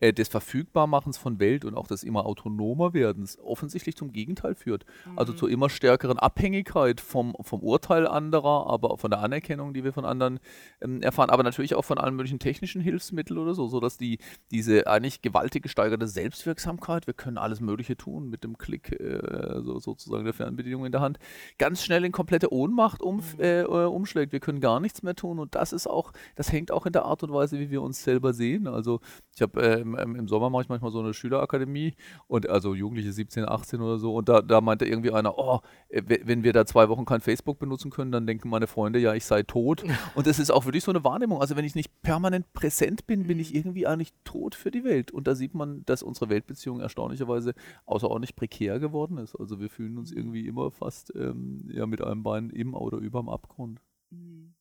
äh, 0.04 0.12
des 0.12 0.28
Verfügbarmachens 0.28 1.16
von 1.18 1.38
Welt 1.40 1.64
und 1.64 1.74
auch 1.76 1.86
des 1.86 2.02
immer 2.04 2.26
autonomer 2.26 2.92
Werdens 2.94 3.38
offensichtlich 3.38 3.96
zum 3.96 4.12
Gegenteil 4.12 4.54
führt. 4.54 4.84
Also 5.16 5.32
Mhm. 5.32 5.36
zur 5.38 5.50
immer 5.50 5.70
stärkeren 5.70 6.18
Abhängigkeit 6.18 7.00
vom, 7.00 7.34
vom 7.40 7.60
Urteil 7.60 8.06
anderer, 8.06 8.66
aber 8.68 8.90
auch 8.90 9.00
von 9.00 9.10
der 9.10 9.20
Anerkennung, 9.20 9.72
die 9.74 9.82
wir 9.84 9.92
von 9.92 10.04
anderen 10.04 10.40
ähm, 10.80 11.00
erfahren, 11.02 11.30
aber 11.30 11.42
natürlich 11.42 11.74
auch 11.74 11.84
von 11.84 11.98
allen 11.98 12.14
möglichen 12.16 12.38
technischen 12.38 12.80
Hilfsmitteln 12.80 13.38
oder 13.38 13.54
so, 13.54 13.66
sodass 13.68 13.96
die, 13.96 14.18
diese 14.50 14.86
eigentlich 14.86 15.22
gewaltig 15.22 15.62
gesteigerte 15.62 16.06
Selbstwirksamkeit, 16.06 17.06
wir 17.06 17.14
können 17.14 17.38
alles 17.38 17.60
Mögliche 17.60 17.96
tun 17.96 18.28
mit 18.28 18.44
dem 18.44 18.58
Klick, 18.58 18.92
äh, 19.00 19.60
so, 19.62 19.78
sozusagen 19.78 20.24
der 20.24 20.34
Fernbedienung 20.34 20.84
in 20.86 20.92
der 20.92 21.00
Hand, 21.00 21.18
ganz 21.58 21.82
schnell 21.82 22.04
in 22.04 22.12
komplette 22.12 22.52
Ohnmacht 22.52 23.02
um, 23.02 23.16
Mhm. 23.16 23.40
äh, 23.40 23.62
umschlägt. 23.64 24.32
Wir 24.32 24.40
können 24.40 24.60
gar 24.60 24.80
nichts 24.80 25.02
mehr 25.02 25.14
tun 25.14 25.38
und 25.38 25.54
das 25.54 25.72
ist 25.72 25.86
auch, 25.86 26.12
das 26.36 26.52
hängt 26.52 26.70
auch 26.70 26.86
in 26.86 26.92
der 26.92 27.04
Art 27.04 27.22
und 27.22 27.32
Weise, 27.32 27.58
wie 27.58 27.70
wir 27.70 27.80
uns 27.82 28.02
selber 28.04 28.32
sehen. 28.34 28.66
Also 28.66 29.00
ich 29.34 29.42
habe 29.42 29.62
äh, 29.62 29.84
im, 29.98 30.14
im 30.16 30.24
im 30.24 30.28
Sommer 30.28 30.48
mache 30.48 30.62
ich 30.62 30.68
manchmal 30.70 30.90
so 30.90 31.00
eine 31.00 31.12
Schülerakademie 31.12 31.94
und 32.28 32.48
also 32.48 32.74
Jugendliche 32.74 33.12
17, 33.12 33.46
18 33.46 33.80
oder 33.82 33.98
so 33.98 34.14
und 34.14 34.28
da, 34.28 34.40
da 34.40 34.60
meinte 34.62 34.86
irgendwie 34.86 35.10
einer, 35.12 35.36
oh, 35.38 35.60
äh, 35.90 36.02
we- 36.06 36.20
wenn 36.24 36.42
wir 36.44 36.52
da 36.54 36.64
zwei 36.64 36.88
Wochen 36.88 37.04
kein 37.04 37.20
Facebook 37.20 37.58
benutzen 37.58 37.90
können, 37.90 38.10
dann 38.10 38.26
denken 38.26 38.48
meine 38.48 38.66
Freunde 38.66 38.98
ja, 38.98 39.12
ich 39.14 39.24
sei 39.26 39.42
tot. 39.42 39.84
Und 40.14 40.26
das 40.26 40.38
ist 40.38 40.50
auch 40.50 40.64
wirklich 40.64 40.82
so 40.84 40.90
eine 40.92 41.04
Wahrnehmung. 41.04 41.40
Also 41.40 41.56
wenn 41.56 41.64
ich 41.64 41.74
nicht 41.74 41.90
permanent 42.02 42.52
präsent 42.54 43.06
bin, 43.06 43.26
bin 43.26 43.38
ich 43.38 43.54
irgendwie 43.54 43.86
eigentlich 43.86 44.12
tot 44.24 44.54
für 44.54 44.70
die 44.70 44.84
Welt. 44.84 45.10
Und 45.10 45.26
da 45.26 45.34
sieht 45.34 45.54
man, 45.54 45.84
dass 45.84 46.02
unsere 46.02 46.30
Weltbeziehung 46.30 46.80
erstaunlicherweise 46.80 47.54
außerordentlich 47.84 48.34
prekär 48.36 48.78
geworden 48.78 49.18
ist. 49.18 49.34
Also 49.36 49.60
wir 49.60 49.68
fühlen 49.68 49.98
uns 49.98 50.10
irgendwie 50.12 50.46
immer 50.46 50.70
fast 50.70 51.12
ähm, 51.14 51.68
ja, 51.72 51.86
mit 51.86 52.02
einem 52.02 52.22
Bein 52.22 52.50
im 52.50 52.74
oder 52.74 52.98
über 52.98 53.20
dem 53.20 53.28
Abgrund. 53.28 53.80
Mhm. 54.10 54.54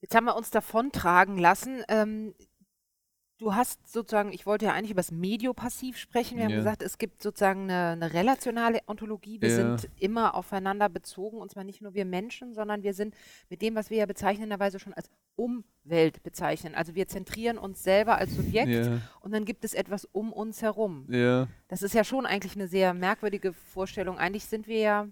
Jetzt 0.00 0.14
haben 0.14 0.26
wir 0.26 0.36
uns 0.36 0.50
davontragen 0.50 1.38
lassen. 1.38 1.82
Ähm, 1.88 2.34
du 3.38 3.54
hast 3.54 3.86
sozusagen, 3.92 4.32
ich 4.32 4.46
wollte 4.46 4.66
ja 4.66 4.72
eigentlich 4.72 4.92
über 4.92 5.00
das 5.00 5.10
Mediopassiv 5.10 5.96
sprechen. 5.98 6.36
Wir 6.38 6.44
haben 6.44 6.52
Ja. 6.52 6.58
gesagt, 6.58 6.82
es 6.82 6.98
gibt 6.98 7.22
sozusagen 7.22 7.64
eine, 7.64 7.90
eine 8.02 8.12
relationale 8.12 8.80
Ontologie. 8.86 9.40
Wir 9.40 9.48
Ja. 9.50 9.56
sind 9.78 9.90
immer 9.98 10.34
aufeinander 10.34 10.88
bezogen 10.88 11.38
und 11.38 11.50
zwar 11.50 11.64
nicht 11.64 11.82
nur 11.82 11.94
wir 11.94 12.04
Menschen, 12.04 12.54
sondern 12.54 12.82
wir 12.82 12.94
sind 12.94 13.14
mit 13.50 13.60
dem, 13.60 13.74
was 13.74 13.90
wir 13.90 13.98
ja 13.98 14.06
bezeichnenderweise 14.06 14.78
schon 14.78 14.94
als 14.94 15.10
Umwelt 15.36 16.22
bezeichnen. 16.22 16.74
Also 16.76 16.94
wir 16.94 17.08
zentrieren 17.08 17.58
uns 17.58 17.82
selber 17.82 18.16
als 18.18 18.34
Subjekt 18.36 18.68
Ja, 18.86 19.00
und 19.20 19.32
dann 19.32 19.44
gibt 19.44 19.64
es 19.64 19.74
etwas 19.74 20.04
um 20.04 20.32
uns 20.32 20.62
herum. 20.62 21.06
Das 21.68 21.82
ist 21.82 21.94
ja 21.94 22.04
schon 22.04 22.26
eigentlich 22.26 22.54
eine 22.54 22.68
sehr 22.68 22.94
merkwürdige 22.94 23.52
Vorstellung. 23.52 24.16
Eigentlich 24.18 24.44
sind 24.46 24.68
wir 24.68 24.78
ja 24.78 25.08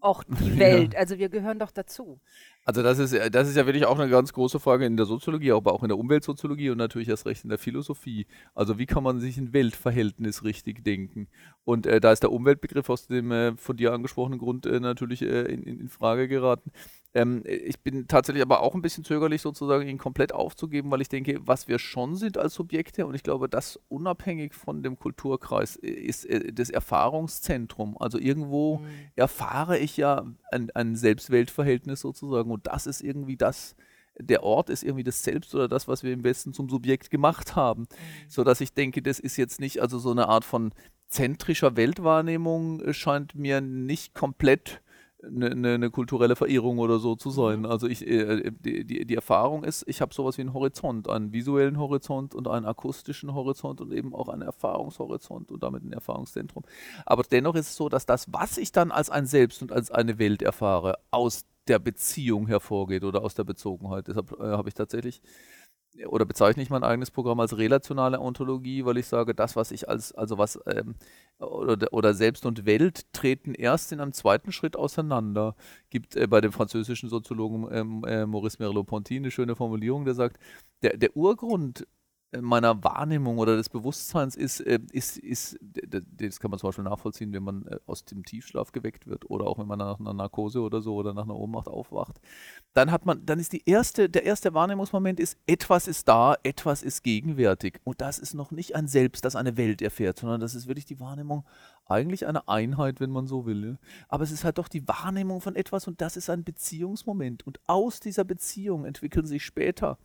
auch 0.00 0.22
die. 0.22 0.56
Welt. 0.58 0.94
Also 0.94 1.18
wir 1.18 1.28
gehören 1.28 1.58
doch 1.58 1.72
dazu. 1.72 2.20
Also 2.68 2.82
das 2.82 2.98
ist, 2.98 3.12
ja- 3.12 3.30
das 3.30 3.48
ist 3.48 3.56
ja 3.56 3.64
wirklich 3.66 3.86
auch 3.86 3.96
eine 3.98 4.10
ganz 4.10 4.32
große 4.32 4.58
Frage 4.58 4.86
in 4.86 4.96
der 4.96 5.06
Soziologie, 5.06 5.52
aber 5.52 5.72
auch 5.72 5.82
in 5.84 5.88
der 5.88 5.98
Umweltsoziologie 5.98 6.70
und 6.70 6.78
natürlich 6.78 7.08
erst 7.08 7.24
recht 7.26 7.44
in 7.44 7.48
der 7.50 7.58
Philosophie. 7.58 8.26
Also 8.56 8.76
wie 8.78 8.86
kann 8.86 9.04
man 9.04 9.20
sich 9.20 9.36
ein 9.38 9.52
Weltverhältnis 9.52 10.42
richtig 10.42 10.82
denken? 10.82 11.28
Und 11.64 11.86
äh, 11.86 12.00
da 12.00 12.10
ist 12.10 12.24
der 12.24 12.32
Umweltbegriff 12.32 12.90
aus 12.90 13.06
dem 13.06 13.30
äh, 13.30 13.56
von 13.56 13.76
dir 13.76 13.92
angesprochenen 13.92 14.40
Grund 14.40 14.66
äh, 14.66 14.80
natürlich 14.80 15.22
äh, 15.22 15.42
in, 15.42 15.62
in 15.62 15.88
Frage 15.88 16.26
geraten. 16.26 16.72
Ähm, 17.16 17.42
ich 17.46 17.80
bin 17.80 18.06
tatsächlich 18.08 18.42
aber 18.42 18.60
auch 18.60 18.74
ein 18.74 18.82
bisschen 18.82 19.02
zögerlich 19.02 19.40
sozusagen, 19.40 19.88
ihn 19.88 19.96
komplett 19.96 20.32
aufzugeben, 20.32 20.90
weil 20.90 21.00
ich 21.00 21.08
denke, 21.08 21.38
was 21.40 21.66
wir 21.66 21.78
schon 21.78 22.14
sind 22.14 22.36
als 22.36 22.52
Subjekte 22.52 23.06
und 23.06 23.14
ich 23.14 23.22
glaube, 23.22 23.48
das 23.48 23.80
unabhängig 23.88 24.52
von 24.54 24.82
dem 24.82 24.98
Kulturkreis 24.98 25.76
ist 25.76 26.26
äh, 26.26 26.52
das 26.52 26.68
Erfahrungszentrum. 26.68 27.96
Also 27.98 28.18
irgendwo 28.18 28.78
Mhm. 28.78 28.86
erfahre 29.16 29.78
ich 29.78 29.96
ja 29.96 30.26
ein, 30.52 30.70
ein 30.74 30.94
Selbst-Welt-Verhältnis 30.94 32.00
sozusagen 32.00 32.50
und 32.50 32.66
das 32.66 32.86
ist 32.86 33.00
irgendwie 33.00 33.36
das, 33.36 33.76
der 34.18 34.42
Ort 34.42 34.68
ist 34.68 34.82
irgendwie 34.82 35.04
das 35.04 35.22
Selbst 35.22 35.54
oder 35.54 35.68
das, 35.68 35.88
was 35.88 36.02
wir 36.02 36.12
im 36.12 36.22
Westen 36.22 36.52
zum 36.52 36.68
Subjekt 36.68 37.10
gemacht 37.10 37.56
haben. 37.56 37.86
So 38.28 38.44
dass 38.44 38.60
ich 38.60 38.74
denke, 38.74 39.00
das 39.00 39.18
ist 39.20 39.38
jetzt 39.38 39.58
nicht, 39.58 39.80
also 39.80 39.98
so 39.98 40.10
eine 40.10 40.28
Art 40.28 40.44
von 40.44 40.72
zentrischer 41.08 41.76
Weltwahrnehmung 41.76 42.80
äh, 42.80 42.92
scheint 42.92 43.34
mir 43.34 43.60
nicht 43.62 44.14
komplett 44.14 44.82
eine, 45.26 45.50
eine, 45.50 45.74
eine 45.74 45.90
kulturelle 45.90 46.36
Verirrung 46.36 46.78
oder 46.78 46.98
so 46.98 47.16
zu 47.16 47.30
sein. 47.30 47.60
Mhm. 47.60 47.66
Also 47.66 47.86
ich, 47.86 48.06
äh, 48.06 48.50
die, 48.50 48.84
die, 48.84 49.04
die 49.04 49.14
Erfahrung 49.14 49.64
ist, 49.64 49.84
ich 49.86 50.00
habe 50.00 50.14
sowas 50.14 50.38
wie 50.38 50.42
einen 50.42 50.54
Horizont, 50.54 51.08
einen 51.08 51.32
visuellen 51.32 51.78
Horizont 51.78 52.34
und 52.34 52.48
einen 52.48 52.66
akustischen 52.66 53.34
Horizont 53.34 53.80
und 53.80 53.92
eben 53.92 54.14
auch 54.14 54.28
einen 54.28 54.42
Erfahrungshorizont 54.42 55.50
und 55.50 55.62
damit 55.62 55.84
ein 55.84 55.92
Erfahrungszentrum. 55.92 56.64
Aber 57.04 57.22
dennoch 57.22 57.54
ist 57.54 57.68
es 57.68 57.76
so, 57.76 57.88
dass 57.88 58.06
das, 58.06 58.32
was 58.32 58.58
ich 58.58 58.72
dann 58.72 58.90
als 58.90 59.10
ein 59.10 59.26
Selbst 59.26 59.62
und 59.62 59.72
als 59.72 59.90
eine 59.90 60.18
Welt 60.18 60.42
erfahre, 60.42 60.98
aus 61.10 61.44
der 61.68 61.78
Beziehung 61.78 62.46
hervorgeht 62.46 63.04
oder 63.04 63.22
aus 63.22 63.34
der 63.34 63.44
Bezogenheit. 63.44 64.08
Deshalb 64.08 64.32
äh, 64.40 64.44
habe 64.44 64.68
ich 64.68 64.74
tatsächlich 64.74 65.20
oder 66.06 66.24
bezeichne 66.24 66.62
ich 66.62 66.70
mein 66.70 66.84
eigenes 66.84 67.10
Programm 67.10 67.40
als 67.40 67.56
relationale 67.56 68.20
Ontologie, 68.20 68.84
weil 68.84 68.98
ich 68.98 69.06
sage, 69.06 69.34
das, 69.34 69.56
was 69.56 69.70
ich 69.70 69.88
als, 69.88 70.12
also 70.12 70.38
was, 70.38 70.60
ähm, 70.66 70.94
oder, 71.38 71.92
oder 71.92 72.14
Selbst 72.14 72.46
und 72.46 72.66
Welt 72.66 73.12
treten 73.12 73.54
erst 73.54 73.92
in 73.92 74.00
einem 74.00 74.12
zweiten 74.12 74.52
Schritt 74.52 74.76
auseinander. 74.76 75.54
Gibt 75.90 76.16
äh, 76.16 76.26
bei 76.26 76.40
dem 76.40 76.52
französischen 76.52 77.08
Soziologen 77.08 77.68
ähm, 77.70 78.04
äh, 78.04 78.26
Maurice 78.26 78.58
Merleau-Ponty 78.58 79.16
eine 79.16 79.30
schöne 79.30 79.56
Formulierung, 79.56 80.04
der 80.04 80.14
sagt, 80.14 80.38
der, 80.82 80.96
der 80.96 81.16
Urgrund 81.16 81.86
meiner 82.40 82.82
Wahrnehmung 82.82 83.38
oder 83.38 83.56
des 83.56 83.68
Bewusstseins 83.68 84.36
ist, 84.36 84.60
äh, 84.60 84.80
ist, 84.92 85.18
ist, 85.18 85.58
das 85.60 86.40
kann 86.40 86.50
man 86.50 86.58
zum 86.58 86.68
Beispiel 86.68 86.84
nachvollziehen, 86.84 87.32
wenn 87.32 87.42
man 87.42 87.66
äh, 87.66 87.78
aus 87.86 88.04
dem 88.04 88.24
Tiefschlaf 88.24 88.72
geweckt 88.72 89.06
wird 89.06 89.30
oder 89.30 89.46
auch 89.46 89.58
wenn 89.58 89.66
man 89.66 89.78
nach 89.78 90.00
einer 90.00 90.12
Narkose 90.12 90.60
oder 90.60 90.80
so 90.80 90.94
oder 90.94 91.14
nach 91.14 91.24
einer 91.24 91.36
Ohnmacht 91.36 91.68
aufwacht 91.68 92.20
dann 92.76 92.92
hat 92.92 93.06
man, 93.06 93.24
dann 93.24 93.38
ist 93.38 93.54
die 93.54 93.62
erste, 93.64 94.10
der 94.10 94.24
erste 94.24 94.52
Wahrnehmungsmoment 94.52 95.18
ist, 95.18 95.38
etwas 95.46 95.88
ist 95.88 96.06
da, 96.08 96.36
etwas 96.42 96.82
ist 96.82 97.02
gegenwärtig. 97.02 97.80
Und 97.84 98.02
das 98.02 98.18
ist 98.18 98.34
noch 98.34 98.50
nicht 98.50 98.76
ein 98.76 98.86
Selbst, 98.86 99.24
das 99.24 99.34
eine 99.34 99.56
Welt 99.56 99.80
erfährt, 99.80 100.18
sondern 100.18 100.42
das 100.42 100.54
ist 100.54 100.66
wirklich 100.66 100.84
die 100.84 101.00
Wahrnehmung, 101.00 101.46
eigentlich 101.86 102.26
eine 102.26 102.48
Einheit, 102.48 103.00
wenn 103.00 103.10
man 103.10 103.26
so 103.26 103.46
will. 103.46 103.78
Aber 104.08 104.24
es 104.24 104.30
ist 104.30 104.44
halt 104.44 104.58
doch 104.58 104.68
die 104.68 104.86
Wahrnehmung 104.86 105.40
von 105.40 105.56
etwas 105.56 105.88
und 105.88 106.02
das 106.02 106.18
ist 106.18 106.28
ein 106.28 106.44
Beziehungsmoment. 106.44 107.46
Und 107.46 107.60
aus 107.66 107.98
dieser 107.98 108.24
Beziehung 108.24 108.84
entwickeln 108.84 109.24
sich 109.24 109.42
später, 109.42 109.96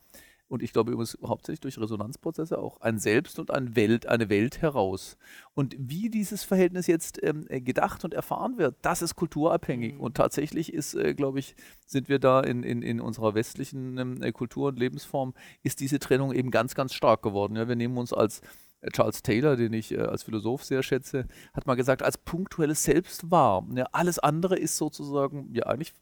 und 0.51 0.61
ich 0.61 0.73
glaube 0.73 0.91
übrigens 0.91 1.17
hauptsächlich 1.25 1.61
durch 1.61 1.79
Resonanzprozesse 1.79 2.59
auch, 2.59 2.81
ein 2.81 2.99
Selbst 2.99 3.39
und 3.39 3.51
ein 3.51 3.77
Welt, 3.77 4.07
eine 4.07 4.27
Welt 4.27 4.61
heraus. 4.61 5.15
Und 5.53 5.77
wie 5.79 6.09
dieses 6.09 6.43
Verhältnis 6.43 6.87
jetzt 6.87 7.23
ähm, 7.23 7.45
äh, 7.47 7.61
gedacht 7.61 8.03
und 8.03 8.13
erfahren 8.13 8.57
wird, 8.57 8.75
das 8.81 9.01
ist 9.01 9.15
kulturabhängig. 9.15 9.93
Mhm. 9.93 10.01
Und 10.01 10.17
tatsächlich 10.17 10.73
ist, 10.73 10.93
äh, 10.93 11.13
glaube 11.13 11.39
ich, 11.39 11.55
sind 11.85 12.09
wir 12.09 12.19
da 12.19 12.41
in, 12.41 12.63
in, 12.63 12.81
in 12.81 12.99
unserer 12.99 13.33
westlichen 13.33 13.97
ähm, 13.97 14.21
äh, 14.21 14.33
Kultur 14.33 14.67
und 14.67 14.77
Lebensform, 14.77 15.33
ist 15.63 15.79
diese 15.79 15.99
Trennung 15.99 16.33
eben 16.33 16.51
ganz, 16.51 16.75
ganz 16.75 16.93
stark 16.93 17.21
geworden. 17.21 17.55
Ja, 17.55 17.69
wir 17.69 17.77
nehmen 17.77 17.97
uns 17.97 18.11
als 18.11 18.41
äh, 18.81 18.89
Charles 18.91 19.23
Taylor, 19.23 19.55
den 19.55 19.71
ich 19.71 19.93
äh, 19.93 19.99
als 19.99 20.23
Philosoph 20.23 20.65
sehr 20.65 20.83
schätze, 20.83 21.29
hat 21.53 21.65
mal 21.65 21.75
gesagt, 21.75 22.03
als 22.03 22.17
punktuelles 22.17 22.83
Selbst 22.83 23.31
wahr. 23.31 23.65
Ja, 23.73 23.85
alles 23.93 24.19
andere 24.19 24.59
ist 24.59 24.75
sozusagen 24.75 25.49
ja 25.53 25.67
eigentlich 25.67 25.93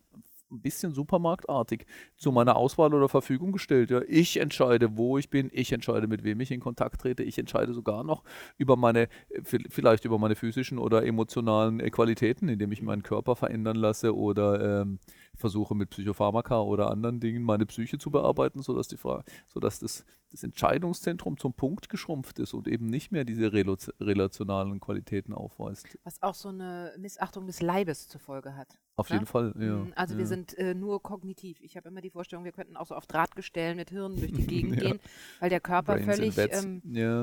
ein 0.51 0.61
bisschen 0.61 0.93
supermarktartig 0.93 1.85
zu 2.17 2.31
meiner 2.31 2.55
Auswahl 2.55 2.93
oder 2.93 3.09
Verfügung 3.09 3.51
gestellt. 3.51 3.89
Ja. 3.89 4.01
Ich 4.07 4.37
entscheide, 4.37 4.97
wo 4.97 5.17
ich 5.17 5.29
bin, 5.29 5.49
ich 5.53 5.71
entscheide, 5.71 6.07
mit 6.07 6.23
wem 6.23 6.39
ich 6.39 6.51
in 6.51 6.59
Kontakt 6.59 7.01
trete, 7.01 7.23
ich 7.23 7.37
entscheide 7.37 7.73
sogar 7.73 8.03
noch 8.03 8.23
über 8.57 8.75
meine, 8.75 9.03
äh, 9.29 9.41
vi- 9.41 9.69
vielleicht 9.69 10.05
über 10.05 10.17
meine 10.17 10.35
physischen 10.35 10.79
oder 10.79 11.05
emotionalen 11.05 11.79
äh, 11.79 11.89
Qualitäten, 11.89 12.49
indem 12.49 12.71
ich 12.71 12.81
meinen 12.81 13.03
Körper 13.03 13.35
verändern 13.35 13.75
lasse 13.75 14.15
oder 14.15 14.81
ähm, 14.81 14.99
versuche 15.35 15.75
mit 15.75 15.91
Psychopharmaka 15.91 16.61
oder 16.61 16.89
anderen 16.91 17.19
Dingen 17.19 17.43
meine 17.43 17.65
Psyche 17.65 17.97
zu 17.97 18.11
bearbeiten, 18.11 18.61
sodass, 18.61 18.87
die 18.87 18.97
Frage, 18.97 19.23
sodass 19.47 19.79
das, 19.79 20.05
das 20.31 20.43
Entscheidungszentrum 20.43 21.37
zum 21.37 21.53
Punkt 21.53 21.89
geschrumpft 21.89 22.39
ist 22.39 22.53
und 22.53 22.67
eben 22.67 22.87
nicht 22.87 23.11
mehr 23.11 23.23
diese 23.23 23.51
relationalen 23.53 24.79
Qualitäten 24.79 25.33
aufweist. 25.33 25.97
Was 26.03 26.21
auch 26.21 26.35
so 26.35 26.49
eine 26.49 26.93
Missachtung 26.97 27.47
des 27.47 27.61
Leibes 27.61 28.07
zur 28.07 28.19
Folge 28.19 28.55
hat. 28.55 28.77
Auf 28.99 29.09
Ne? 29.09 29.15
jeden 29.15 29.25
Fall, 29.25 29.53
ja. 29.59 29.75
Mhm, 29.77 29.93
Also 29.95 30.15
wir 30.15 30.23
ja. 30.23 30.27
sind 30.27 30.57
äh, 30.57 30.73
nur 30.75 31.01
kognitiv. 31.01 31.59
Ich 31.61 31.77
habe 31.77 31.89
immer 31.89 32.01
die 32.01 32.09
Vorstellung, 32.09 32.45
wir 32.45 32.51
könnten 32.51 32.75
auch 32.77 32.85
so 32.87 32.95
auf 32.95 33.07
Drahtgestellen 33.07 33.77
mit 33.77 33.89
Hirnen 33.89 34.17
durch 34.19 34.31
die 34.31 34.45
Gegend 34.47 34.75
Ja. 34.81 34.89
gehen, 34.89 34.99
weil 35.39 35.49
der 35.49 35.59
Körper 35.59 35.95
Brains 35.95 36.19
in 36.19 36.31
völlig 36.31 36.53
ähm, 36.53 36.81
ja. 36.91 37.21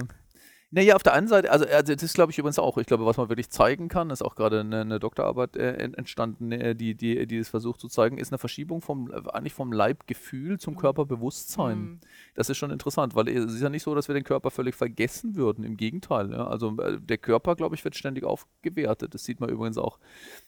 Naja, 0.72 0.96
auf 0.96 1.04
der 1.04 1.12
einen 1.12 1.28
Seite, 1.28 1.52
also, 1.52 1.64
also 1.64 1.94
das 1.94 2.02
ist 2.02 2.14
glaube 2.14 2.32
ich 2.32 2.38
übrigens 2.38 2.58
auch, 2.58 2.76
ich 2.76 2.88
glaube, 2.88 3.06
was 3.06 3.16
man 3.16 3.28
wirklich 3.28 3.50
zeigen 3.50 3.88
kann, 3.88 4.10
ist 4.10 4.20
auch 4.20 4.34
gerade 4.34 4.60
eine, 4.60 4.80
eine 4.80 4.98
Doktorarbeit 4.98 5.56
äh, 5.56 5.74
entstanden, 5.74 6.50
äh, 6.50 6.74
die, 6.74 6.96
die, 6.96 7.24
die 7.28 7.38
es 7.38 7.48
versucht 7.48 7.80
zu 7.80 7.86
zeigen, 7.86 8.18
ist 8.18 8.32
eine 8.32 8.38
Verschiebung 8.38 8.80
vom, 8.80 9.12
eigentlich 9.32 9.54
vom 9.54 9.72
Leibgefühl 9.72 10.58
zum 10.58 10.74
mhm. 10.74 10.78
Körperbewusstsein. 10.78 11.78
Mhm. 11.78 12.00
Das 12.34 12.50
ist 12.50 12.56
schon 12.56 12.72
interessant, 12.72 13.14
weil 13.14 13.28
es 13.28 13.54
ist 13.54 13.62
ja 13.62 13.68
nicht 13.68 13.84
so, 13.84 13.94
dass 13.94 14.08
wir 14.08 14.14
den 14.14 14.24
Körper 14.24 14.50
völlig 14.50 14.74
vergessen 14.74 15.36
würden, 15.36 15.62
im 15.62 15.76
Gegenteil. 15.76 16.32
Ja? 16.32 16.48
Also 16.48 16.76
äh, 16.80 17.00
der 17.00 17.18
Körper, 17.18 17.54
glaube 17.54 17.76
ich, 17.76 17.84
wird 17.84 17.94
ständig 17.94 18.24
aufgewertet. 18.24 19.14
Das 19.14 19.22
sieht 19.22 19.38
man 19.38 19.50
übrigens 19.50 19.78
auch, 19.78 20.00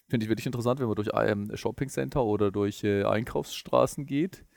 finde 0.09 0.25
ich 0.25 0.31
wirklich 0.31 0.47
interessant, 0.47 0.81
wenn 0.81 0.89
man 0.89 0.97
durch 0.97 1.11
ähm, 1.15 1.53
Shoppingcenter 1.55 2.25
oder 2.25 2.51
durch 2.51 2.83
äh, 2.83 3.05
Einkaufsstraßen 3.05 4.05
geht 4.05 4.39
äh, 4.39 4.48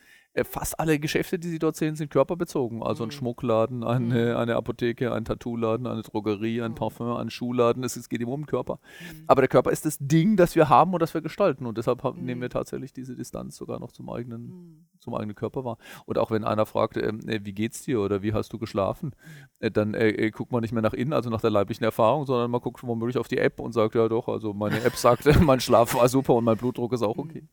fast 0.46 0.80
alle 0.80 0.98
Geschäfte, 0.98 1.38
die 1.38 1.50
Sie 1.50 1.60
dort 1.60 1.76
sehen, 1.76 1.96
sind 1.96 2.10
körperbezogen. 2.10 2.82
Also 2.82 3.04
ein 3.04 3.08
mhm. 3.08 3.12
Schmuckladen, 3.12 3.84
eine, 3.84 4.32
mhm. 4.32 4.38
eine 4.38 4.56
Apotheke, 4.56 5.14
ein 5.14 5.26
Tattoo-Laden, 5.26 5.88
eine 5.88 6.04
Drogerie, 6.04 6.62
ein 6.62 6.72
mhm. 6.72 6.76
Parfum, 6.76 7.18
ein 7.18 7.30
Schuhladen. 7.30 7.84
Es, 7.84 7.98
es 7.98 8.08
geht 8.08 8.22
immer 8.22 8.32
um 8.32 8.42
den 8.42 8.48
Körper. 8.48 8.80
Aber 9.28 9.42
der 9.42 9.50
Körper 9.50 9.72
ist 9.72 9.86
das 9.86 9.98
Ding, 10.00 10.38
das 10.38 10.56
wir 10.56 10.70
haben 10.70 10.94
und 10.94 11.02
das 11.02 11.14
wir 11.14 11.22
gestalten. 11.22 11.66
Und 11.66 11.78
deshalb 11.78 12.04
haben, 12.04 12.24
nehmen 12.24 12.42
wir 12.42 12.50
tatsächlich 12.50 12.94
diese 12.94 13.16
Distanz 13.16 13.58
sogar 13.58 13.80
noch 13.80 13.92
zum 13.92 14.10
eigenen, 14.10 14.88
zum 15.00 15.16
eigenen 15.16 15.36
Körper 15.36 15.66
wahr. 15.66 15.78
Und 16.06 16.18
auch 16.18 16.32
wenn 16.32 16.46
einer 16.46 16.66
fragt, 16.66 16.96
äh, 16.96 17.12
wie 17.44 17.54
geht's 17.54 17.84
dir 17.84 18.00
oder 18.00 18.22
wie 18.22 18.34
hast 18.34 18.54
du 18.54 18.58
geschlafen, 18.58 19.12
äh, 19.60 19.70
dann 19.70 19.94
äh, 19.94 20.10
äh, 20.10 20.32
guckt 20.32 20.54
man 20.54 20.62
nicht 20.62 20.72
mehr 20.72 20.82
nach 20.82 20.94
innen, 20.94 21.12
also 21.12 21.30
nach 21.30 21.42
der 21.42 21.50
leiblichen 21.50 21.84
Erfahrung, 21.84 22.26
sondern 22.26 22.52
man 22.52 22.62
guckt 22.62 22.82
womöglich 22.84 23.18
auf 23.18 23.28
die 23.28 23.38
App 23.38 23.60
und 23.60 23.74
sagt, 23.74 23.96
ja 23.96 24.08
doch, 24.08 24.30
also 24.30 24.54
meine 24.54 24.82
App 24.84 24.96
sagt, 24.96 25.26
mein 25.42 25.60
Schlaf 25.60 25.94
war 25.96 26.08
super 26.08 26.36
und 26.36 26.46
mein 26.46 26.58
Blutdruck 26.58 26.94
ist 26.94 27.02
auch 27.02 27.18
okay. 27.18 27.48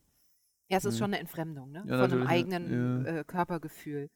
Ja, 0.69 0.77
es 0.77 0.85
ist 0.85 0.95
mhm. 0.95 0.99
schon 0.99 1.13
eine 1.13 1.19
Entfremdung 1.19 1.71
ne? 1.71 1.83
Ja, 1.87 1.99
von 1.99 2.11
einem 2.11 2.27
eigenen 2.27 3.05
ja. 3.05 3.19
äh, 3.19 3.23
Körpergefühl. 3.23 4.09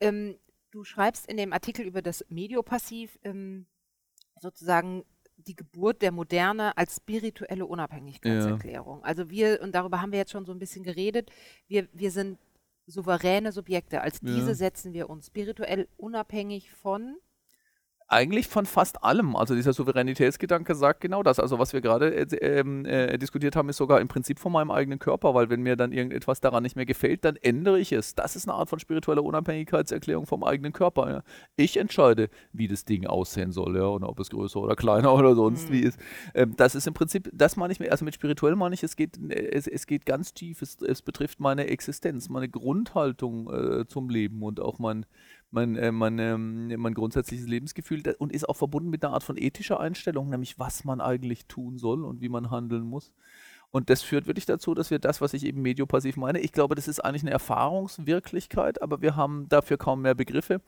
Ähm, 0.00 0.36
du 0.70 0.82
schreibst 0.82 1.26
in 1.26 1.36
dem 1.36 1.52
Artikel 1.52 1.86
über 1.86 2.02
das 2.02 2.24
Mediopassiv 2.28 3.18
ähm, 3.22 3.66
sozusagen 4.40 5.04
die 5.36 5.54
Geburt 5.54 6.02
der 6.02 6.12
Moderne 6.12 6.76
als 6.76 6.96
spirituelle 6.96 7.66
Unabhängigkeitserklärung. 7.66 9.00
Ja. 9.00 9.04
Also 9.04 9.30
wir, 9.30 9.60
und 9.62 9.74
darüber 9.74 10.00
haben 10.00 10.12
wir 10.12 10.18
jetzt 10.18 10.32
schon 10.32 10.44
so 10.44 10.52
ein 10.52 10.58
bisschen 10.58 10.84
geredet, 10.84 11.30
wir, 11.68 11.88
wir 11.92 12.10
sind 12.10 12.38
souveräne 12.86 13.52
Subjekte. 13.52 14.00
Als 14.00 14.20
diese 14.20 14.54
setzen 14.54 14.92
wir 14.92 15.08
uns 15.08 15.26
spirituell 15.26 15.88
unabhängig 15.96 16.70
von 16.72 17.16
eigentlich 18.12 18.46
von 18.46 18.66
fast 18.66 19.02
allem. 19.02 19.34
Also 19.36 19.54
dieser 19.54 19.72
Souveränitätsgedanke 19.72 20.74
sagt 20.74 21.00
genau 21.00 21.22
das. 21.22 21.40
Also 21.40 21.58
was 21.58 21.72
wir 21.72 21.80
gerade 21.80 22.14
äh, 22.14 22.36
ähm, 22.60 22.84
äh, 22.84 23.18
diskutiert 23.18 23.56
haben, 23.56 23.68
ist 23.70 23.78
sogar 23.78 24.00
im 24.00 24.08
Prinzip 24.08 24.38
von 24.38 24.52
meinem 24.52 24.70
eigenen 24.70 24.98
Körper, 24.98 25.34
weil 25.34 25.48
wenn 25.48 25.62
mir 25.62 25.76
dann 25.76 25.92
irgendetwas 25.92 26.40
daran 26.40 26.62
nicht 26.62 26.76
mehr 26.76 26.84
gefällt, 26.84 27.24
dann 27.24 27.36
ändere 27.36 27.80
ich 27.80 27.90
es. 27.92 28.14
Das 28.14 28.36
ist 28.36 28.46
eine 28.48 28.54
Art 28.54 28.68
von 28.68 28.78
spiritueller 28.78 29.24
Unabhängigkeitserklärung 29.24 30.26
vom 30.26 30.44
eigenen 30.44 30.72
Körper. 30.72 31.10
Ja. 31.10 31.22
Ich 31.56 31.78
entscheide, 31.78 32.28
wie 32.52 32.68
das 32.68 32.84
Ding 32.84 33.06
aussehen 33.06 33.50
soll, 33.50 33.76
ja, 33.76 33.86
und 33.86 34.04
ob 34.04 34.20
es 34.20 34.28
größer 34.28 34.60
oder 34.60 34.76
kleiner 34.76 35.14
oder 35.14 35.34
sonst 35.34 35.70
mhm. 35.70 35.72
wie 35.72 35.80
ist. 35.80 35.98
Ähm, 36.34 36.54
das 36.56 36.74
ist 36.74 36.86
im 36.86 36.94
Prinzip, 36.94 37.30
das 37.32 37.56
meine 37.56 37.72
ich 37.72 37.80
mir, 37.80 37.90
also 37.90 38.04
mit 38.04 38.14
spirituell 38.14 38.56
meine 38.56 38.74
ich, 38.74 38.82
es 38.82 38.94
geht, 38.96 39.18
es, 39.30 39.66
es 39.66 39.86
geht 39.86 40.04
ganz 40.04 40.34
tief, 40.34 40.60
es, 40.60 40.76
es 40.82 41.00
betrifft 41.00 41.40
meine 41.40 41.68
Existenz, 41.68 42.28
meine 42.28 42.50
Grundhaltung 42.50 43.50
äh, 43.52 43.86
zum 43.86 44.10
Leben 44.10 44.42
und 44.42 44.60
auch 44.60 44.78
mein 44.78 45.06
mein, 45.52 45.76
äh, 45.76 45.92
mein, 45.92 46.18
ähm, 46.18 46.74
mein 46.80 46.94
grundsätzliches 46.94 47.46
Lebensgefühl 47.46 48.02
und 48.18 48.32
ist 48.32 48.48
auch 48.48 48.56
verbunden 48.56 48.90
mit 48.90 49.04
einer 49.04 49.14
Art 49.14 49.22
von 49.22 49.36
ethischer 49.36 49.78
Einstellung, 49.78 50.30
nämlich 50.30 50.58
was 50.58 50.84
man 50.84 51.00
eigentlich 51.00 51.46
tun 51.46 51.78
soll 51.78 52.04
und 52.04 52.20
wie 52.20 52.28
man 52.28 52.50
handeln 52.50 52.84
muss. 52.84 53.12
Und 53.70 53.88
das 53.88 54.02
führt 54.02 54.26
wirklich 54.26 54.46
dazu, 54.46 54.74
dass 54.74 54.90
wir 54.90 54.98
das, 54.98 55.20
was 55.20 55.34
ich 55.34 55.44
eben 55.44 55.62
mediopassiv 55.62 56.16
meine, 56.16 56.40
ich 56.40 56.52
glaube, 56.52 56.74
das 56.74 56.88
ist 56.88 57.00
eigentlich 57.00 57.22
eine 57.22 57.30
Erfahrungswirklichkeit, 57.30 58.82
aber 58.82 59.00
wir 59.02 59.14
haben 59.14 59.48
dafür 59.48 59.78
kaum 59.78 60.02
mehr 60.02 60.14
Begriffe. 60.14 60.60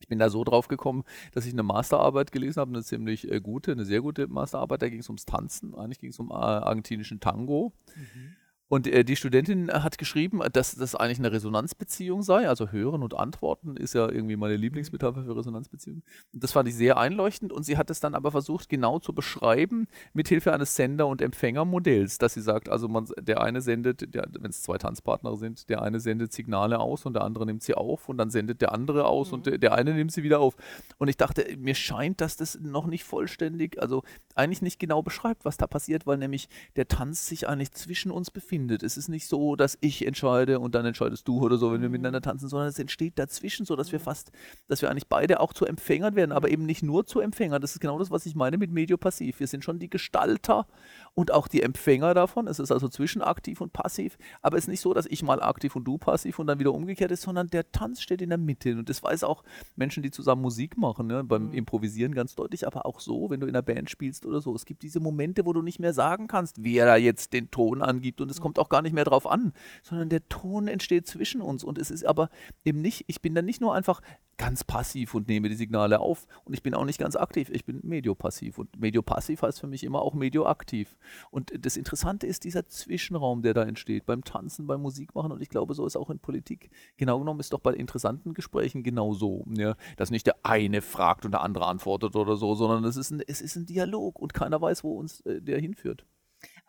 Ich 0.00 0.08
bin 0.08 0.18
da 0.18 0.30
so 0.30 0.44
drauf 0.44 0.68
gekommen, 0.68 1.04
dass 1.32 1.44
ich 1.44 1.52
eine 1.52 1.62
Masterarbeit 1.62 2.32
gelesen 2.32 2.60
habe, 2.60 2.70
eine 2.70 2.82
ziemlich 2.82 3.30
äh, 3.30 3.40
gute, 3.40 3.72
eine 3.72 3.84
sehr 3.84 4.00
gute 4.00 4.28
Masterarbeit. 4.28 4.80
Da 4.80 4.88
ging 4.88 5.00
es 5.00 5.08
ums 5.10 5.26
Tanzen. 5.26 5.74
Eigentlich 5.74 5.98
ging 5.98 6.10
es 6.10 6.18
um 6.18 6.30
äh, 6.30 6.34
argentinischen 6.34 7.20
Tango. 7.20 7.74
Mhm. 7.94 8.36
Und 8.70 8.86
äh, 8.86 9.04
die 9.04 9.16
Studentin 9.16 9.68
hat 9.68 9.98
geschrieben, 9.98 10.40
dass 10.52 10.76
das 10.76 10.94
eigentlich 10.94 11.18
eine 11.18 11.32
Resonanzbeziehung 11.32 12.22
sei. 12.22 12.48
Also 12.48 12.68
Hören 12.68 13.02
und 13.02 13.14
Antworten 13.14 13.76
ist 13.76 13.94
ja 13.94 14.08
irgendwie 14.08 14.36
meine 14.36 14.54
Lieblingsmetapher 14.54 15.24
für 15.24 15.36
Resonanzbeziehungen. 15.36 16.04
Und 16.32 16.44
das 16.44 16.52
fand 16.52 16.68
ich 16.68 16.76
sehr 16.76 16.96
einleuchtend. 16.96 17.52
Und 17.52 17.64
sie 17.64 17.76
hat 17.76 17.90
es 17.90 17.98
dann 17.98 18.14
aber 18.14 18.30
versucht, 18.30 18.68
genau 18.68 19.00
zu 19.00 19.12
beschreiben, 19.12 19.88
mithilfe 20.12 20.52
eines 20.52 20.76
Sender- 20.76 21.08
und 21.08 21.20
Empfängermodells, 21.20 22.18
dass 22.18 22.34
sie 22.34 22.42
sagt, 22.42 22.68
also 22.68 22.86
man, 22.86 23.08
der 23.20 23.40
eine 23.40 23.60
sendet, 23.60 24.06
wenn 24.12 24.50
es 24.50 24.62
zwei 24.62 24.78
Tanzpartner 24.78 25.36
sind, 25.36 25.68
der 25.68 25.82
eine 25.82 25.98
sendet 25.98 26.32
Signale 26.32 26.78
aus 26.78 27.04
und 27.06 27.14
der 27.14 27.24
andere 27.24 27.46
nimmt 27.46 27.64
sie 27.64 27.74
auf 27.74 28.08
und 28.08 28.18
dann 28.18 28.30
sendet 28.30 28.60
der 28.60 28.70
andere 28.70 29.06
aus 29.06 29.30
mhm. 29.30 29.34
und 29.34 29.46
der, 29.46 29.58
der 29.58 29.74
eine 29.74 29.94
nimmt 29.94 30.12
sie 30.12 30.22
wieder 30.22 30.38
auf. 30.38 30.54
Und 30.96 31.08
ich 31.08 31.16
dachte, 31.16 31.44
mir 31.58 31.74
scheint, 31.74 32.20
dass 32.20 32.36
das 32.36 32.60
noch 32.60 32.86
nicht 32.86 33.02
vollständig, 33.02 33.82
also 33.82 34.04
eigentlich 34.36 34.62
nicht 34.62 34.78
genau 34.78 35.02
beschreibt, 35.02 35.44
was 35.44 35.56
da 35.56 35.66
passiert, 35.66 36.06
weil 36.06 36.18
nämlich 36.18 36.48
der 36.76 36.86
Tanz 36.86 37.26
sich 37.26 37.48
eigentlich 37.48 37.72
zwischen 37.72 38.12
uns 38.12 38.30
befindet 38.30 38.59
stattfindet. 38.60 38.82
Es 38.82 38.96
ist 38.96 39.08
nicht 39.08 39.26
so, 39.26 39.56
dass 39.56 39.78
ich 39.80 40.06
entscheide 40.06 40.60
und 40.60 40.74
dann 40.74 40.84
entscheidest 40.84 41.26
du 41.26 41.40
oder 41.40 41.56
so, 41.56 41.72
wenn 41.72 41.80
wir 41.80 41.88
mhm. 41.88 41.92
miteinander 41.92 42.20
tanzen, 42.20 42.48
sondern 42.48 42.68
es 42.68 42.78
entsteht 42.78 43.18
dazwischen, 43.18 43.66
so 43.66 43.76
dass 43.76 43.92
wir 43.92 43.98
mhm. 43.98 44.04
fast, 44.04 44.32
dass 44.68 44.82
wir 44.82 44.90
eigentlich 44.90 45.08
beide 45.08 45.40
auch 45.40 45.52
zu 45.52 45.64
Empfängern 45.66 46.14
werden, 46.16 46.32
aber 46.32 46.50
eben 46.50 46.66
nicht 46.66 46.82
nur 46.82 47.06
zu 47.06 47.20
Empfängern. 47.20 47.60
Das 47.60 47.72
ist 47.72 47.80
genau 47.80 47.98
das, 47.98 48.10
was 48.10 48.26
ich 48.26 48.34
meine 48.34 48.58
mit 48.58 48.70
Mediopassiv. 48.70 49.40
Wir 49.40 49.46
sind 49.46 49.64
schon 49.64 49.78
die 49.78 49.90
Gestalter 49.90 50.66
und 51.14 51.32
auch 51.32 51.48
die 51.48 51.62
Empfänger 51.62 52.14
davon. 52.14 52.46
Es 52.46 52.58
ist 52.58 52.70
also 52.70 52.88
zwischen 52.88 53.22
aktiv 53.22 53.60
und 53.60 53.72
passiv, 53.72 54.18
aber 54.42 54.56
es 54.56 54.64
ist 54.64 54.68
nicht 54.68 54.80
so, 54.80 54.94
dass 54.94 55.06
ich 55.06 55.22
mal 55.22 55.42
aktiv 55.42 55.74
und 55.76 55.84
du 55.84 55.98
passiv 55.98 56.38
und 56.38 56.46
dann 56.46 56.58
wieder 56.58 56.72
umgekehrt 56.72 57.10
ist, 57.10 57.22
sondern 57.22 57.48
der 57.48 57.70
Tanz 57.72 58.00
steht 58.00 58.22
in 58.22 58.28
der 58.28 58.38
Mitte. 58.38 58.76
Und 58.76 58.88
das 58.88 59.02
weiß 59.02 59.24
auch 59.24 59.42
Menschen, 59.76 60.02
die 60.02 60.10
zusammen 60.10 60.42
Musik 60.42 60.76
machen, 60.76 61.06
ne? 61.06 61.24
beim 61.24 61.48
mhm. 61.48 61.54
Improvisieren 61.54 62.14
ganz 62.14 62.34
deutlich, 62.34 62.66
aber 62.66 62.86
auch 62.86 63.00
so, 63.00 63.30
wenn 63.30 63.40
du 63.40 63.46
in 63.46 63.54
einer 63.54 63.62
Band 63.62 63.90
spielst 63.90 64.26
oder 64.26 64.40
so. 64.40 64.54
Es 64.54 64.64
gibt 64.64 64.82
diese 64.82 65.00
Momente, 65.00 65.44
wo 65.46 65.52
du 65.52 65.62
nicht 65.62 65.80
mehr 65.80 65.92
sagen 65.92 66.26
kannst, 66.26 66.62
wer 66.62 66.86
da 66.86 66.96
jetzt 66.96 67.32
den 67.32 67.50
Ton 67.50 67.82
angibt 67.82 68.20
und 68.20 68.30
es 68.30 68.38
mhm. 68.38 68.44
Kommt 68.50 68.58
auch 68.58 68.68
gar 68.68 68.82
nicht 68.82 68.92
mehr 68.92 69.04
drauf 69.04 69.28
an, 69.28 69.52
sondern 69.84 70.08
der 70.08 70.28
Ton 70.28 70.66
entsteht 70.66 71.06
zwischen 71.06 71.40
uns 71.40 71.62
und 71.62 71.78
es 71.78 71.88
ist 71.88 72.04
aber 72.04 72.30
eben 72.64 72.80
nicht, 72.80 73.04
ich 73.06 73.22
bin 73.22 73.32
dann 73.32 73.44
nicht 73.44 73.60
nur 73.60 73.76
einfach 73.76 74.00
ganz 74.38 74.64
passiv 74.64 75.14
und 75.14 75.28
nehme 75.28 75.48
die 75.48 75.54
Signale 75.54 76.00
auf 76.00 76.26
und 76.44 76.52
ich 76.52 76.64
bin 76.64 76.74
auch 76.74 76.84
nicht 76.84 76.98
ganz 76.98 77.14
aktiv, 77.14 77.48
ich 77.52 77.64
bin 77.64 77.78
mediopassiv 77.84 78.58
und 78.58 78.80
mediopassiv 78.80 79.42
heißt 79.42 79.60
für 79.60 79.68
mich 79.68 79.84
immer 79.84 80.02
auch 80.02 80.14
medioaktiv. 80.14 80.96
Und 81.30 81.52
das 81.64 81.76
Interessante 81.76 82.26
ist 82.26 82.42
dieser 82.42 82.66
Zwischenraum, 82.66 83.42
der 83.42 83.54
da 83.54 83.62
entsteht, 83.62 84.04
beim 84.04 84.24
Tanzen, 84.24 84.66
beim 84.66 84.82
Musikmachen 84.82 85.30
und 85.30 85.40
ich 85.40 85.48
glaube, 85.48 85.74
so 85.74 85.86
ist 85.86 85.94
auch 85.94 86.10
in 86.10 86.18
Politik. 86.18 86.70
Genau 86.96 87.20
genommen 87.20 87.38
ist 87.38 87.52
doch 87.52 87.60
bei 87.60 87.72
interessanten 87.74 88.34
Gesprächen 88.34 88.82
genauso, 88.82 89.44
ja, 89.56 89.76
dass 89.96 90.10
nicht 90.10 90.26
der 90.26 90.34
eine 90.42 90.82
fragt 90.82 91.24
und 91.24 91.30
der 91.30 91.42
andere 91.42 91.66
antwortet 91.66 92.16
oder 92.16 92.34
so, 92.34 92.56
sondern 92.56 92.82
es 92.82 92.96
ist 92.96 93.12
ein, 93.12 93.22
es 93.24 93.40
ist 93.40 93.54
ein 93.54 93.66
Dialog 93.66 94.18
und 94.18 94.34
keiner 94.34 94.60
weiß, 94.60 94.82
wo 94.82 94.98
uns 94.98 95.20
äh, 95.20 95.40
der 95.40 95.60
hinführt. 95.60 96.04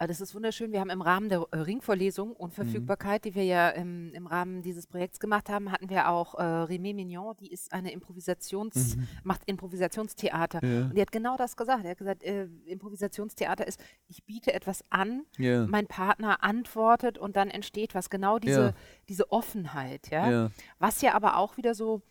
Ah, 0.01 0.07
das 0.07 0.19
ist 0.19 0.33
wunderschön. 0.33 0.71
Wir 0.71 0.79
haben 0.79 0.89
im 0.89 1.03
Rahmen 1.03 1.29
der 1.29 1.45
äh, 1.51 1.57
Ringvorlesung 1.59 2.35
Unverfügbarkeit, 2.35 3.23
mhm. 3.23 3.29
die 3.29 3.35
wir 3.35 3.43
ja 3.43 3.69
im, 3.69 4.11
im, 4.15 4.25
Rahmen 4.25 4.63
dieses 4.63 4.87
Projekts 4.87 5.19
gemacht 5.19 5.47
haben, 5.47 5.71
hatten 5.71 5.91
wir 5.91 6.09
auch 6.09 6.33
äh, 6.33 6.41
Remé 6.41 6.95
Mignon, 6.95 7.35
die 7.39 7.51
ist 7.51 7.71
eine 7.71 7.91
Improvisations, 7.91 8.95
mhm. 8.97 9.07
macht 9.23 9.43
Improvisationstheater. 9.45 10.65
Ja. 10.65 10.85
Und 10.85 10.97
die 10.97 11.01
hat 11.01 11.11
genau 11.11 11.37
das 11.37 11.55
gesagt. 11.55 11.85
Er 11.85 11.91
hat 11.91 11.99
gesagt, 11.99 12.23
äh, 12.23 12.47
Improvisationstheater 12.65 13.67
ist, 13.67 13.79
ich 14.07 14.23
biete 14.23 14.55
etwas 14.55 14.83
an, 14.89 15.21
ja. 15.37 15.67
mein 15.67 15.85
Partner 15.85 16.43
antwortet 16.43 17.19
und 17.19 17.35
dann 17.35 17.51
entsteht 17.51 17.93
was. 17.93 18.09
Genau 18.09 18.39
diese, 18.39 18.59
ja. 18.59 18.73
diese 19.07 19.31
Offenheit, 19.31 20.09
ja? 20.09 20.49
Was 20.79 21.03
ja 21.03 21.13
aber 21.13 21.37
auch 21.37 21.57
wieder 21.57 21.75
so 21.75 22.01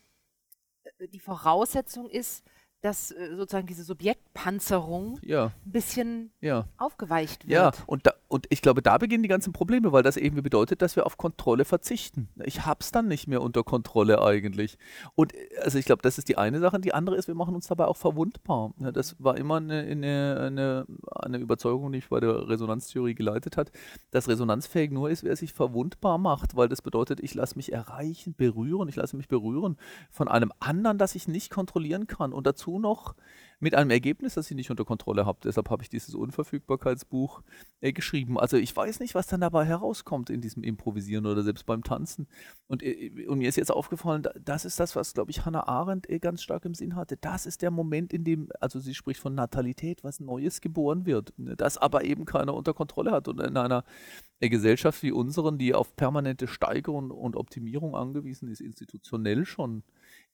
äh, 0.85 1.09
die 1.09 1.19
Voraussetzung 1.19 2.09
ist, 2.09 2.45
dass 2.83 3.11
äh, 3.11 3.37
sozusagen 3.37 3.67
diese 3.67 3.85
Subjektpanzerung 3.85 5.19
ja. 5.23 5.47
ein 5.47 5.73
bisschen 5.73 6.31
ja. 6.41 6.67
aufgeweicht 6.79 7.47
wird. 7.47 7.53
Ja, 7.53 7.73
und, 7.87 8.07
da, 8.07 8.13
und 8.29 8.47
ich 8.49 8.63
glaube, 8.63 8.81
da 8.81 8.97
beginnen 8.97 9.23
die 9.23 9.29
ganzen 9.29 9.53
Probleme, 9.53 9.93
weil 9.93 10.03
das 10.03 10.17
irgendwie 10.17 10.43
bedeutet, 10.43 10.81
dass 10.81 10.97
wir 10.97 11.05
auf 11.05 11.19
Kontrolle 11.19 11.65
verzichten. 11.65 12.29
Ich 12.43 12.65
habe 12.65 12.79
es 12.81 12.91
dann 12.91 13.07
nicht 13.09 13.27
mehr 13.27 13.43
unter 13.43 13.65
Kontrolle 13.65 14.23
eigentlich. 14.23 14.79
Und 15.15 15.35
äh, 15.35 15.49
also 15.63 15.79
ich 15.79 15.85
glaube, 15.85 16.03
das 16.03 16.17
ist 16.17 16.29
die 16.29 16.39
eine 16.39 16.61
Sache. 16.61 16.81
Die 16.81 16.95
andere 16.95 17.17
ist, 17.17 17.29
wir 17.29 17.35
machen 17.35 17.55
uns 17.55 17.67
dabei 17.67 17.85
auch 17.85 17.97
verwundbar. 17.97 18.73
Ja, 18.79 18.93
das 18.93 19.17
war 19.19 19.37
immer 19.37 19.57
eine, 19.57 19.81
eine, 19.81 20.87
eine, 21.15 21.39
Überzeugung, 21.39 21.93
die 21.93 21.99
mich 21.99 22.09
bei 22.09 22.21
der 22.21 22.49
Resonanztheorie 22.49 23.15
geleitet 23.15 23.57
hat, 23.57 23.73
dass 24.11 24.29
resonanzfähig 24.29 24.91
nur 24.91 25.11
ist, 25.11 25.23
wer 25.23 25.37
sich 25.37 25.53
verwundbar 25.53 26.19
macht, 26.19 26.57
weil 26.57 26.69
das 26.69 26.83
bedeutet, 26.83 27.21
ich 27.21 27.35
lasse 27.35 27.57
mich 27.57 27.73
erreichen, 27.73 28.35
berühren, 28.35 28.89
ich 28.89 28.97
lasse 28.97 29.17
mich 29.17 29.29
berühren 29.29 29.77
von 30.11 30.29
einem 30.29 30.53
anderen, 30.61 30.99
das 30.99 31.15
ich 31.15 31.29
nicht 31.29 31.51
kontrollieren 31.51 32.07
kann. 32.07 32.33
Und 32.33 32.47
dazu 32.47 32.70
noch 32.79 33.15
mit 33.61 33.75
einem 33.75 33.91
Ergebnis, 33.91 34.35
das 34.35 34.51
ich 34.51 34.57
nicht 34.57 34.71
unter 34.71 34.87
Kontrolle 34.87 35.27
habe. 35.27 35.39
Deshalb 35.45 35.69
habe 35.71 35.83
ich 35.83 35.91
dieses 35.91 36.15
Unverfügbarkeitsbuch 36.15 37.43
äh, 37.81 37.93
geschrieben. 37.93 38.39
Also 38.39 38.57
ich 38.57 38.75
weiß 38.75 39.01
nicht, 39.01 39.15
was 39.15 39.27
dann 39.27 39.43
dabei 39.43 39.67
herauskommt 39.67 40.31
in 40.31 40.41
diesem 40.41 40.63
Improvisieren 40.65 41.27
oder 41.27 41.43
selbst 41.43 41.67
beim 41.67 41.85
Tanzen. 41.85 42.27
Und, 42.67 42.83
äh, 42.83 43.27
und 43.29 43.39
mir 43.39 43.49
ist 43.49 43.57
jetzt 43.57 43.71
aufgefallen, 43.71 44.27
das 44.43 44.65
ist 44.65 44.81
das, 44.81 44.97
was, 44.97 45.13
glaube 45.13 45.31
ich, 45.31 45.45
Hannah 45.45 45.69
Arendt 45.69 46.09
äh, 46.09 46.19
ganz 46.19 46.43
stark 46.43 46.65
im 46.65 46.75
Sinn 46.75 46.97
hatte. 46.97 47.19
Das 47.19 47.45
ist 47.45 47.61
der 47.61 47.71
Moment, 47.71 48.15
in 48.15 48.25
dem, 48.25 48.49
also 48.61 48.79
sie 48.81 48.95
spricht 48.95 49.21
von 49.21 49.35
Natalität, 49.35 50.03
was 50.03 50.21
Neues 50.21 50.63
geboren 50.63 51.05
wird, 51.05 51.35
ne, 51.37 51.55
das 51.55 51.77
aber 51.77 52.05
eben 52.05 52.25
keiner 52.25 52.55
unter 52.55 52.73
Kontrolle 52.73 53.13
hat. 53.13 53.29
Und 53.29 53.41
in 53.41 53.59
einer 53.59 53.85
äh, 54.41 54.49
Gesellschaft 54.49 55.03
wie 55.03 55.13
unseren, 55.13 55.59
die 55.59 55.75
auf 55.75 55.95
permanente 55.97 56.49
Steigerung 56.49 57.11
und 57.11 57.37
Optimierung 57.37 57.95
angewiesen 57.95 58.49
ist, 58.49 58.63
institutionell 58.63 59.45
schon, 59.45 59.83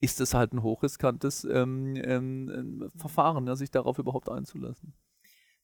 ist 0.01 0.21
es 0.21 0.35
halt 0.35 0.53
ein 0.53 0.63
hochriskantes 0.63 1.45
ähm, 1.45 1.97
ähm, 1.97 2.51
ähm 2.55 2.91
Verfahren, 3.17 3.47
ja, 3.47 3.57
sich 3.57 3.71
darauf 3.71 3.99
überhaupt 3.99 4.29
einzulassen. 4.29 4.93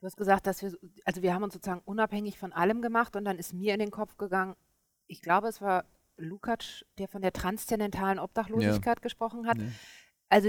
Du 0.00 0.06
hast 0.06 0.16
gesagt, 0.16 0.46
dass 0.46 0.62
wir, 0.62 0.72
also 1.04 1.22
wir 1.22 1.34
haben 1.34 1.44
uns 1.44 1.54
sozusagen 1.54 1.82
unabhängig 1.84 2.38
von 2.38 2.52
allem 2.52 2.82
gemacht 2.82 3.14
und 3.14 3.24
dann 3.24 3.38
ist 3.38 3.52
mir 3.52 3.74
in 3.74 3.80
den 3.80 3.90
Kopf 3.90 4.16
gegangen, 4.16 4.56
ich 5.06 5.22
glaube, 5.22 5.48
es 5.48 5.60
war 5.60 5.84
Lukacs, 6.16 6.84
der 6.98 7.08
von 7.08 7.22
der 7.22 7.32
transzendentalen 7.32 8.18
Obdachlosigkeit 8.18 8.98
ja. 8.98 9.02
gesprochen 9.02 9.46
hat. 9.46 9.58
Ja. 9.58 9.64
Also 10.28 10.48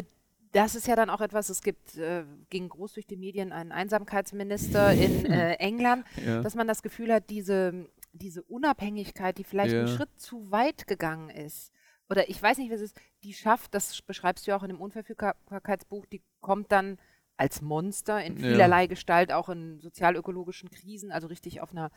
das 0.53 0.75
ist 0.75 0.87
ja 0.87 0.95
dann 0.95 1.09
auch 1.09 1.21
etwas, 1.21 1.49
es 1.49 1.61
gibt, 1.61 1.97
äh, 1.97 2.25
ging 2.49 2.69
groß 2.69 2.93
durch 2.93 3.05
die 3.05 3.17
Medien 3.17 3.51
einen 3.51 3.71
Einsamkeitsminister 3.71 4.93
in 4.93 5.25
äh, 5.31 5.53
England, 5.55 6.05
ja. 6.25 6.41
dass 6.41 6.55
man 6.55 6.67
das 6.67 6.81
Gefühl 6.81 7.13
hat, 7.13 7.29
diese, 7.29 7.87
diese 8.13 8.43
Unabhängigkeit, 8.43 9.37
die 9.37 9.43
vielleicht 9.43 9.75
einen 9.75 9.87
Schritt 9.87 10.19
zu 10.19 10.51
weit 10.51 10.87
gegangen 10.87 11.29
ist, 11.29 11.71
oder 12.13 12.29
ich 12.29 12.41
weiß 12.41 12.59
nicht, 12.59 12.71
was 12.71 12.79
es 12.79 12.91
ist, 12.91 13.01
die 13.23 13.33
schafft, 13.33 13.73
das 13.73 14.03
beschreibst 14.03 14.45
du 14.45 14.51
ja 14.51 14.57
auch 14.57 14.61
in 14.61 14.69
dem 14.69 14.79
Unverfügbarkeitsbuch, 14.79 16.05
die 16.05 16.21
kommt 16.41 16.71
dann 16.71 16.99
als 17.37 17.63
Monster 17.63 18.23
in 18.23 18.37
vielerlei 18.37 18.81
ja. 18.81 18.87
Gestalt, 18.87 19.31
auch 19.31 19.49
in 19.49 19.79
sozialökologischen 19.79 20.69
Krisen, 20.69 21.11
also 21.11 21.25
richtig 21.25 21.61
auf 21.61 21.71
einer, 21.71 21.89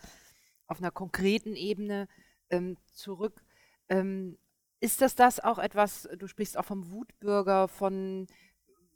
auf 0.65 0.79
einer 0.79 0.89
konkreten 0.89 1.55
Ebene 1.55 2.07
ähm, 2.49 2.77
zurück. 2.87 3.43
Ähm, 3.89 4.39
ist 4.79 5.01
das 5.01 5.13
das 5.13 5.39
auch 5.39 5.59
etwas, 5.59 6.09
du 6.17 6.25
sprichst 6.25 6.57
auch 6.57 6.65
vom 6.65 6.89
Wutbürger, 6.89 7.67
von, 7.67 8.25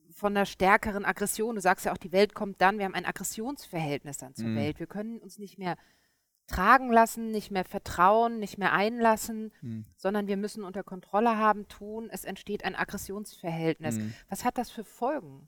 von 0.10 0.36
einer 0.36 0.48
stärkeren 0.48 1.06
Aggression. 1.06 1.54
Du 1.54 1.62
sagst 1.62 1.86
ja 1.86 1.94
auch, 1.94 1.98
die 1.98 2.12
Welt 2.12 2.34
kommt 2.34 2.62
dann, 2.62 2.80
wir 2.80 2.86
haben 2.86 2.96
ein 2.96 3.06
Aggressionsverhältnis 3.06 4.18
dann 4.18 4.34
zur 4.34 4.48
mhm. 4.48 4.56
Welt. 4.56 4.80
Wir 4.80 4.88
können 4.88 5.20
uns 5.20 5.38
nicht 5.38 5.60
mehr 5.60 5.78
tragen 6.52 6.92
lassen, 6.92 7.32
nicht 7.32 7.52
mehr 7.52 7.66
vertrauen, 7.66 8.40
nicht 8.40 8.58
mehr 8.58 8.74
einlassen, 8.74 9.52
mhm. 9.62 9.86
sondern 9.96 10.28
wir 10.28 10.38
müssen 10.38 10.64
unter 10.64 10.84
Kontrolle 10.84 11.38
haben, 11.38 11.68
tun. 11.68 12.10
Es 12.12 12.26
entsteht 12.26 12.66
ein 12.66 12.76
Aggressionsverhältnis. 12.76 13.98
Mhm. 13.98 14.14
Was 14.30 14.44
hat 14.44 14.58
das 14.58 14.70
für 14.70 14.84
Folgen? 14.84 15.48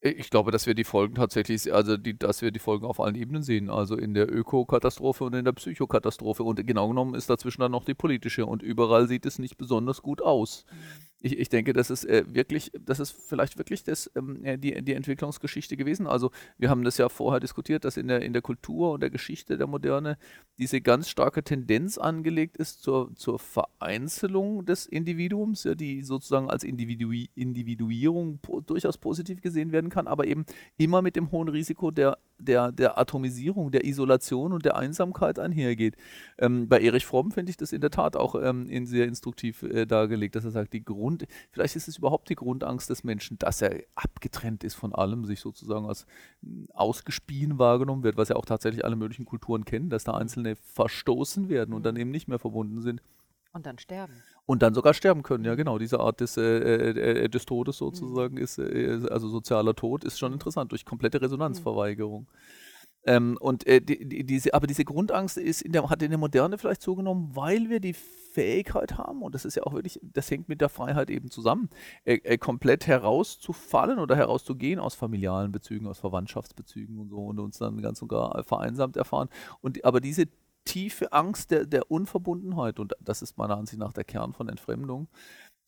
Ich 0.00 0.30
glaube, 0.30 0.52
dass 0.52 0.66
wir 0.66 0.74
die 0.74 0.84
Folgen 0.84 1.16
tatsächlich, 1.16 1.72
also 1.74 1.96
die, 1.96 2.16
dass 2.16 2.40
wir 2.40 2.52
die 2.52 2.60
Folgen 2.60 2.86
auf 2.86 3.00
allen 3.00 3.16
Ebenen 3.16 3.42
sehen, 3.42 3.68
also 3.68 3.96
in 3.96 4.14
der 4.14 4.32
Ökokatastrophe 4.32 5.24
und 5.24 5.34
in 5.34 5.44
der 5.44 5.52
Psychokatastrophe. 5.52 6.44
Und 6.44 6.64
genau 6.64 6.88
genommen 6.88 7.14
ist 7.14 7.28
dazwischen 7.28 7.62
dann 7.62 7.72
noch 7.72 7.84
die 7.84 7.94
politische 7.94 8.46
und 8.46 8.62
überall 8.62 9.08
sieht 9.08 9.26
es 9.26 9.40
nicht 9.40 9.56
besonders 9.56 10.00
gut 10.02 10.22
aus. 10.22 10.64
Mhm 10.70 11.07
ich, 11.20 11.38
ich 11.38 11.48
denke, 11.48 11.72
das 11.72 11.90
ist 11.90 12.04
äh, 12.04 12.24
wirklich, 12.28 12.70
das 12.80 13.00
ist 13.00 13.10
vielleicht 13.10 13.58
wirklich 13.58 13.82
das, 13.82 14.10
ähm, 14.14 14.40
die, 14.60 14.82
die 14.82 14.92
Entwicklungsgeschichte 14.92 15.76
gewesen. 15.76 16.06
Also 16.06 16.30
wir 16.58 16.70
haben 16.70 16.84
das 16.84 16.98
ja 16.98 17.08
vorher 17.08 17.40
diskutiert, 17.40 17.84
dass 17.84 17.96
in 17.96 18.08
der, 18.08 18.22
in 18.22 18.32
der 18.32 18.42
Kultur 18.42 18.92
und 18.92 19.00
der 19.00 19.10
Geschichte 19.10 19.58
der 19.58 19.66
Moderne 19.66 20.16
diese 20.58 20.80
ganz 20.80 21.08
starke 21.08 21.42
Tendenz 21.42 21.98
angelegt 21.98 22.56
ist 22.56 22.82
zur, 22.82 23.14
zur 23.16 23.38
Vereinzelung 23.38 24.64
des 24.64 24.86
Individuums, 24.86 25.64
ja, 25.64 25.74
die 25.74 26.02
sozusagen 26.02 26.50
als 26.50 26.62
Individu 26.62 27.08
Individuierung 27.34 28.38
po 28.38 28.60
durchaus 28.60 28.98
positiv 28.98 29.40
gesehen 29.40 29.72
werden 29.72 29.90
kann, 29.90 30.06
aber 30.06 30.26
eben 30.26 30.44
immer 30.76 31.02
mit 31.02 31.16
dem 31.16 31.32
hohen 31.32 31.48
Risiko 31.48 31.90
der, 31.90 32.18
der, 32.38 32.72
der 32.72 32.98
Atomisierung, 32.98 33.70
der 33.70 33.84
Isolation 33.84 34.52
und 34.52 34.64
der 34.64 34.76
Einsamkeit 34.76 35.38
einhergeht. 35.38 35.96
Ähm, 36.38 36.68
bei 36.68 36.80
Erich 36.80 37.06
Fromm 37.06 37.32
finde 37.32 37.50
ich 37.50 37.56
das 37.56 37.72
in 37.72 37.80
der 37.80 37.90
Tat 37.90 38.16
auch 38.16 38.34
ähm, 38.34 38.66
in 38.68 38.86
sehr 38.86 39.06
instruktiv 39.06 39.62
äh, 39.62 39.86
dargelegt, 39.86 40.36
dass 40.36 40.44
er 40.44 40.50
sagt, 40.50 40.72
die 40.72 40.84
Grund 40.84 41.26
vielleicht 41.50 41.76
ist 41.76 41.88
es 41.88 41.98
überhaupt 41.98 42.28
die 42.28 42.34
Grundangst 42.34 42.90
des 42.90 43.04
Menschen, 43.04 43.38
dass 43.38 43.62
er 43.62 43.82
abgetrennt 43.94 44.64
ist 44.64 44.74
von 44.74 44.94
allem, 44.94 45.24
sich 45.24 45.40
sozusagen 45.40 45.86
als 45.86 46.06
hm, 46.42 46.68
ausgespien 46.72 47.58
wahrgenommen 47.58 48.02
wird, 48.02 48.16
was 48.16 48.28
ja 48.28 48.36
auch 48.36 48.46
tatsächlich 48.46 48.84
alle 48.84 48.96
möglichen 48.96 49.24
Kulturen 49.24 49.64
kennen, 49.64 49.90
dass 49.90 50.04
da 50.04 50.12
Einzelne 50.12 50.56
verstoßen 50.56 51.48
werden 51.48 51.74
und 51.74 51.84
dann 51.84 51.96
eben 51.96 52.10
nicht 52.10 52.28
mehr 52.28 52.38
verbunden 52.38 52.80
sind. 52.80 53.02
Und 53.52 53.66
dann 53.66 53.78
sterben. 53.78 54.14
Und 54.48 54.62
dann 54.62 54.72
sogar 54.72 54.94
sterben 54.94 55.22
können, 55.22 55.44
ja 55.44 55.56
genau. 55.56 55.76
Diese 55.78 56.00
Art 56.00 56.22
des, 56.22 56.38
äh, 56.38 56.40
äh, 56.40 57.24
äh 57.24 57.28
des 57.28 57.44
Todes 57.44 57.76
sozusagen 57.76 58.36
mhm. 58.36 58.42
ist, 58.42 58.56
äh, 58.56 58.98
also 59.10 59.28
sozialer 59.28 59.74
Tod, 59.74 60.04
ist 60.04 60.18
schon 60.18 60.32
interessant 60.32 60.72
durch 60.72 60.86
komplette 60.86 61.20
Resonanzverweigerung. 61.20 62.22
Mhm. 62.22 62.26
Ähm, 63.04 63.36
und 63.42 63.66
äh, 63.66 63.82
die, 63.82 64.08
die, 64.08 64.24
diese, 64.24 64.54
aber 64.54 64.66
diese 64.66 64.86
Grundangst 64.86 65.36
ist 65.36 65.60
in 65.60 65.72
der, 65.72 65.90
hat 65.90 66.02
in 66.02 66.08
der 66.08 66.18
Moderne 66.18 66.56
vielleicht 66.56 66.80
zugenommen, 66.80 67.28
weil 67.36 67.68
wir 67.68 67.78
die 67.78 67.92
Fähigkeit 67.92 68.96
haben, 68.96 69.20
und 69.20 69.34
das 69.34 69.44
ist 69.44 69.54
ja 69.54 69.64
auch 69.64 69.74
wirklich, 69.74 70.00
das 70.02 70.30
hängt 70.30 70.48
mit 70.48 70.62
der 70.62 70.70
Freiheit 70.70 71.10
eben 71.10 71.30
zusammen, 71.30 71.68
äh, 72.06 72.38
komplett 72.38 72.86
herauszufallen 72.86 73.98
oder 73.98 74.16
herauszugehen 74.16 74.80
aus 74.80 74.94
familialen 74.94 75.52
Bezügen, 75.52 75.86
aus 75.86 75.98
Verwandtschaftsbezügen 75.98 76.98
und 76.98 77.10
so 77.10 77.18
und 77.18 77.38
uns 77.38 77.58
dann 77.58 77.82
ganz 77.82 78.00
und 78.00 78.08
gar 78.08 78.42
vereinsamt 78.44 78.96
erfahren. 78.96 79.28
Und 79.60 79.84
aber 79.84 80.00
diese 80.00 80.24
tiefe 80.68 81.12
Angst 81.14 81.50
der, 81.50 81.64
der 81.64 81.90
Unverbundenheit, 81.90 82.78
und 82.78 82.94
das 83.00 83.22
ist 83.22 83.38
meiner 83.38 83.56
Ansicht 83.56 83.78
nach 83.78 83.94
der 83.94 84.04
Kern 84.04 84.34
von 84.34 84.50
Entfremdung, 84.50 85.08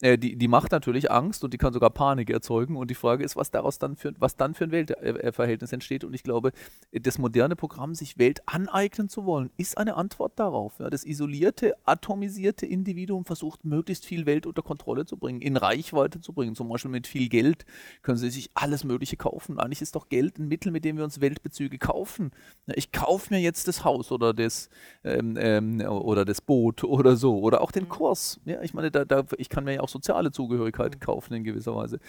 äh, 0.01 0.17
die, 0.17 0.35
die 0.35 0.47
macht 0.47 0.71
natürlich 0.71 1.11
Angst 1.11 1.43
und 1.43 1.53
die 1.53 1.57
kann 1.57 1.73
sogar 1.73 1.91
Panik 1.91 2.29
erzeugen. 2.29 2.75
Und 2.75 2.89
die 2.89 2.95
Frage 2.95 3.23
ist, 3.23 3.35
was 3.35 3.51
daraus 3.51 3.79
dann 3.79 3.95
für, 3.95 4.13
was 4.19 4.35
dann 4.35 4.53
für 4.53 4.65
ein 4.65 4.71
Weltverhältnis 4.71 5.71
entsteht. 5.71 6.03
Und 6.03 6.13
ich 6.13 6.23
glaube, 6.23 6.51
das 6.91 7.17
moderne 7.17 7.55
Programm, 7.55 7.93
sich 7.93 8.17
Welt 8.17 8.41
aneignen 8.47 9.09
zu 9.09 9.25
wollen, 9.25 9.51
ist 9.57 9.77
eine 9.77 9.95
Antwort 9.95 10.39
darauf. 10.39 10.79
Ja, 10.79 10.89
das 10.89 11.05
isolierte, 11.05 11.75
atomisierte 11.85 12.65
Individuum 12.65 13.25
versucht, 13.25 13.63
möglichst 13.63 14.05
viel 14.05 14.25
Welt 14.25 14.45
unter 14.45 14.63
Kontrolle 14.63 15.05
zu 15.05 15.17
bringen, 15.17 15.41
in 15.41 15.55
Reichweite 15.55 16.19
zu 16.19 16.33
bringen. 16.33 16.55
Zum 16.55 16.69
Beispiel 16.69 16.91
mit 16.91 17.07
viel 17.07 17.29
Geld 17.29 17.65
können 18.01 18.17
sie 18.17 18.31
sich 18.31 18.49
alles 18.55 18.83
Mögliche 18.83 19.17
kaufen. 19.17 19.59
Eigentlich 19.59 19.81
ist 19.81 19.95
doch 19.95 20.09
Geld 20.09 20.39
ein 20.39 20.47
Mittel, 20.47 20.71
mit 20.71 20.83
dem 20.83 20.97
wir 20.97 21.03
uns 21.03 21.21
Weltbezüge 21.21 21.77
kaufen. 21.77 22.31
Ja, 22.65 22.73
ich 22.75 22.91
kaufe 22.91 23.33
mir 23.33 23.39
jetzt 23.39 23.67
das 23.67 23.83
Haus 23.83 24.11
oder 24.11 24.33
das, 24.33 24.69
ähm, 25.03 25.37
ähm, 25.39 25.81
oder 25.81 26.25
das 26.25 26.41
Boot 26.41 26.83
oder 26.83 27.15
so. 27.15 27.39
Oder 27.39 27.61
auch 27.61 27.71
den 27.71 27.83
mhm. 27.83 27.89
Kurs. 27.89 28.39
Ja, 28.45 28.61
ich 28.61 28.73
meine, 28.73 28.89
da, 28.89 29.05
da, 29.05 29.23
ich 29.37 29.49
kann 29.49 29.63
mir 29.63 29.75
ja 29.75 29.81
auch 29.81 29.90
soziale 29.91 30.31
Zugehörigkeit 30.31 30.95
mhm. 30.95 30.99
kaufen 30.99 31.33
in 31.33 31.43
gewisser 31.43 31.75
Weise. 31.75 31.99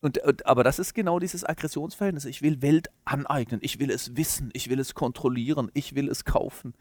Und, 0.00 0.18
und, 0.18 0.46
aber 0.46 0.64
das 0.64 0.78
ist 0.78 0.94
genau 0.94 1.18
dieses 1.18 1.44
Aggressionsverhältnis. 1.44 2.24
Ich 2.24 2.42
will 2.42 2.62
Welt 2.62 2.88
aneignen, 3.04 3.60
ich 3.62 3.78
will 3.78 3.90
es 3.90 4.16
wissen, 4.16 4.50
ich 4.52 4.68
will 4.68 4.80
es 4.80 4.94
kontrollieren, 4.94 5.70
ich 5.74 5.94
will 5.94 6.08
es 6.08 6.24
kaufen. 6.24 6.74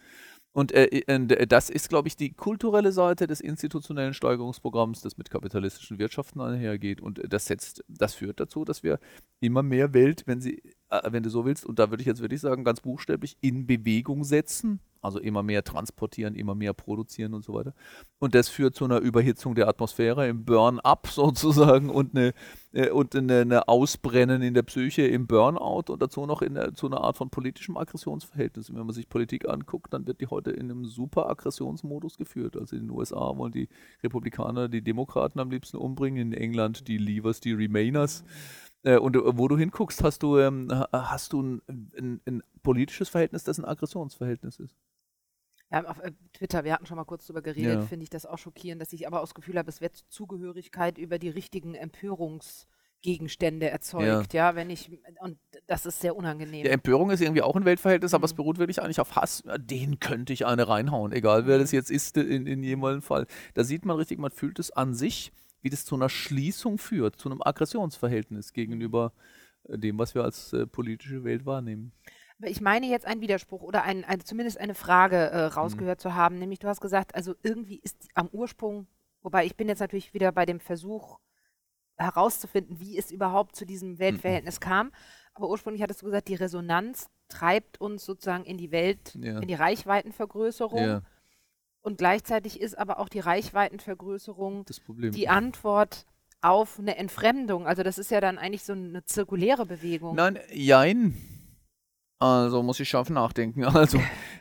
Und 0.58 0.72
äh, 0.72 0.86
äh, 0.86 1.46
das 1.46 1.70
ist, 1.70 1.88
glaube 1.88 2.08
ich, 2.08 2.16
die 2.16 2.34
kulturelle 2.34 2.92
Seite 2.92 3.28
des 3.28 3.42
institutionellen 3.42 4.16
Steigerungsprogramms, 4.16 5.02
das 5.02 5.16
mit 5.16 5.30
kapitalistischen 5.30 6.00
Wirtschaften 6.00 6.42
einhergeht. 6.42 7.00
Und 7.00 7.22
das 7.32 7.46
setzt, 7.46 7.84
das 7.88 8.16
führt 8.16 8.40
dazu, 8.40 8.66
dass 8.66 8.82
wir 8.82 9.00
immer 9.40 9.62
mehr 9.62 9.94
Welt, 9.94 10.24
wenn 10.26 10.42
sie, 10.42 10.64
äh, 10.90 11.12
wenn 11.12 11.22
du 11.22 11.30
so 11.30 11.46
willst, 11.46 11.64
und 11.64 11.78
da 11.78 11.92
würde 11.92 12.02
ich 12.02 12.08
jetzt 12.08 12.22
wirklich 12.22 12.42
sagen, 12.42 12.64
ganz 12.64 12.82
buchstäblich 12.82 13.38
in 13.40 13.68
Bewegung 13.68 14.24
setzen, 14.24 14.80
also 15.02 15.20
immer 15.20 15.44
mehr 15.44 15.64
transportieren, 15.64 16.36
immer 16.36 16.56
mehr 16.56 16.74
produzieren 16.74 17.34
und 17.34 17.44
so 17.44 17.54
weiter. 17.54 17.74
Und 18.20 18.36
das 18.36 18.50
führt 18.50 18.76
zu 18.76 18.86
einer 18.86 19.00
Überhitzung 19.00 19.56
der 19.56 19.68
Atmosphäre, 19.68 20.28
im 20.28 20.46
Burn-up 20.46 21.08
sozusagen 21.12 21.90
und 21.90 22.16
eine, 22.16 22.34
äh, 22.74 22.90
und 22.90 23.16
eine, 23.16 23.68
Ausbrennen 23.68 24.42
in 24.42 24.54
der 24.54 24.64
Psyche 24.64 25.04
im 25.04 25.28
Burnout 25.28 25.92
und 25.92 26.02
dazu 26.02 26.26
noch 26.26 26.42
in 26.42 26.56
der, 26.56 26.74
zu 26.74 26.88
einer 26.88 27.02
Art 27.02 27.18
von 27.18 27.30
politischem 27.30 27.78
Aggressionsverhältnis. 27.78 28.74
Wenn 28.74 28.86
man 28.86 28.94
sich 28.94 29.10
Politik 29.10 29.48
anguckt, 29.48 29.94
dann 29.94 30.08
wird 30.08 30.22
die 30.22 30.28
heute 30.28 30.52
in 30.52 30.72
einem 30.72 30.86
super 30.86 31.30
Aggressionsmodus 31.30 32.18
geführt. 32.18 32.58
Also 32.58 32.76
in 32.76 32.84
den 32.84 32.92
USA 32.92 33.38
wollen 33.38 33.52
die 33.52 33.70
Republikaner 34.04 34.70
die 34.70 34.82
Demokraten 34.82 35.40
am 35.40 35.52
liebsten 35.52 35.78
umbringen, 35.78 36.34
in 36.34 36.34
England 36.34 36.88
die 36.88 36.98
Leavers, 36.98 37.40
die 37.40 37.54
Remainers. 37.54 38.22
Äh, 38.22 38.67
und 38.96 39.16
äh, 39.16 39.38
wo 39.38 39.48
du 39.48 39.58
hinguckst, 39.58 40.04
hast 40.04 40.24
du, 40.24 40.38
ähm, 40.38 40.70
hast 40.94 41.34
du 41.34 41.42
ein, 41.42 41.62
ein, 41.68 42.22
ein 42.26 42.44
politisches 42.64 43.10
Verhältnis, 43.10 43.44
das 43.44 43.58
ein 43.58 43.66
Aggressionsverhältnis 43.66 44.60
ist. 44.60 44.78
Ja, 45.72 45.84
auf 45.86 46.00
äh, 46.00 46.12
Twitter, 46.34 46.64
wir 46.64 46.74
hatten 46.74 46.86
schon 46.86 46.96
mal 46.96 47.04
kurz 47.04 47.26
darüber 47.26 47.42
geredet, 47.42 47.82
ja. 47.82 47.82
finde 47.82 48.04
ich 48.04 48.10
das 48.10 48.26
auch 48.26 48.38
schockierend, 48.38 48.82
dass 48.82 48.94
ich 48.94 49.06
aber 49.06 49.20
auch 49.20 49.26
das 49.26 49.36
Gefühl 49.36 49.58
habe, 49.58 49.70
es 49.70 49.82
wird 49.82 49.98
Zugehörigkeit 50.10 50.98
über 50.98 51.20
die 51.20 51.30
richtigen 51.30 51.76
Empörungsgegenstände 51.76 53.70
erzeugt, 53.70 54.34
ja. 54.34 54.52
ja, 54.52 54.56
wenn 54.56 54.70
ich, 54.70 54.90
und 55.20 55.38
das 55.66 55.86
ist 55.86 56.00
sehr 56.00 56.16
unangenehm. 56.16 56.66
Ja, 56.66 56.72
Empörung 56.72 57.12
ist 57.12 57.20
irgendwie 57.20 57.42
auch 57.42 57.58
ein 57.58 57.66
Weltverhältnis, 57.66 58.14
mhm. 58.14 58.16
aber 58.16 58.26
es 58.26 58.34
mhm. 58.34 58.38
beruht 58.38 58.60
wirklich 58.60 58.82
eigentlich 58.82 59.02
auf 59.02 59.18
Hass. 59.18 59.44
Den 59.58 60.00
könnte 60.00 60.32
ich 60.32 60.46
eine 60.46 60.70
reinhauen, 60.70 61.12
egal 61.12 61.48
wer 61.48 61.58
das 61.60 61.74
mhm. 61.74 61.80
jetzt 61.80 61.92
ist 61.92 62.16
in, 62.16 62.48
in 62.48 62.64
jedem 62.64 63.02
Fall. 63.02 63.28
Da 63.54 63.66
sieht 63.66 63.84
man 63.84 63.98
richtig, 63.98 64.20
man 64.20 64.32
fühlt 64.32 64.60
es 64.60 64.72
an 64.72 64.94
sich, 64.94 65.34
wie 65.62 65.70
das 65.70 65.86
zu 65.86 65.96
einer 65.96 66.10
Schließung 66.10 66.78
führt, 66.78 67.18
zu 67.18 67.30
einem 67.30 67.42
Aggressionsverhältnis 67.42 68.54
gegenüber 68.54 69.14
äh, 69.64 69.78
dem, 69.78 69.98
was 69.98 70.16
wir 70.16 70.24
als 70.24 70.54
äh, 70.54 70.68
politische 70.68 71.24
Welt 71.24 71.46
wahrnehmen. 71.46 71.94
Aber 72.40 72.50
ich 72.50 72.62
meine 72.62 72.86
jetzt 72.88 73.06
einen 73.06 73.22
Widerspruch 73.22 73.64
oder 73.64 73.84
ein, 73.84 74.04
ein, 74.04 74.20
zumindest 74.22 74.60
eine 74.60 74.76
Frage 74.76 75.16
äh, 75.16 75.46
rausgehört 75.46 76.00
mhm. 76.00 76.02
zu 76.02 76.14
haben, 76.16 76.40
nämlich 76.40 76.60
du 76.60 76.68
hast 76.68 76.82
gesagt, 76.82 77.16
also 77.16 77.34
irgendwie 77.42 77.80
ist 77.84 78.08
am 78.14 78.28
Ursprung, 78.32 78.88
wobei 79.22 79.46
ich 79.46 79.56
bin 79.56 79.68
jetzt 79.68 79.80
natürlich 79.80 80.14
wieder 80.14 80.32
bei 80.32 80.46
dem 80.46 80.60
Versuch 80.60 81.20
herauszufinden, 81.96 82.80
wie 82.80 82.98
es 82.98 83.10
überhaupt 83.10 83.56
zu 83.56 83.66
diesem 83.66 83.94
mhm. 83.94 84.00
Weltverhältnis 84.00 84.60
mhm. 84.60 84.64
kam, 84.64 84.92
aber 85.38 85.50
ursprünglich 85.50 85.82
hattest 85.82 86.02
du 86.02 86.06
gesagt, 86.06 86.28
die 86.28 86.36
Resonanz 86.36 87.10
treibt 87.28 87.80
uns 87.80 88.06
sozusagen 88.06 88.44
in 88.44 88.58
die 88.58 88.72
Welt, 88.72 89.16
ja. 89.22 89.40
in 89.40 89.48
die 89.48 89.54
Reichweitenvergrößerung. 89.54 90.84
Ja. 90.84 91.02
Und 91.88 92.00
gleichzeitig 92.00 92.60
ist 92.60 92.78
aber 92.78 93.00
auch 93.00 93.08
die 93.08 93.22
Reichweitenvergrößerung 93.22 94.66
die 94.90 95.30
Antwort 95.30 96.06
auf 96.42 96.80
eine 96.80 96.98
Entfremdung. 96.98 97.66
Also 97.66 97.82
das 97.82 97.98
ist 97.98 98.12
ja 98.12 98.20
dann 98.20 98.38
eigentlich 98.38 98.66
so 98.66 98.74
eine 98.74 99.06
zirkuläre 99.06 99.66
Bewegung. 99.66 100.14
Nein, 100.18 100.38
jein. 100.52 101.16
Also 102.20 102.64
muss 102.64 102.80
ich 102.80 102.90
scharf 102.90 103.10
nachdenken. 103.10 103.64
Also, 103.78 104.00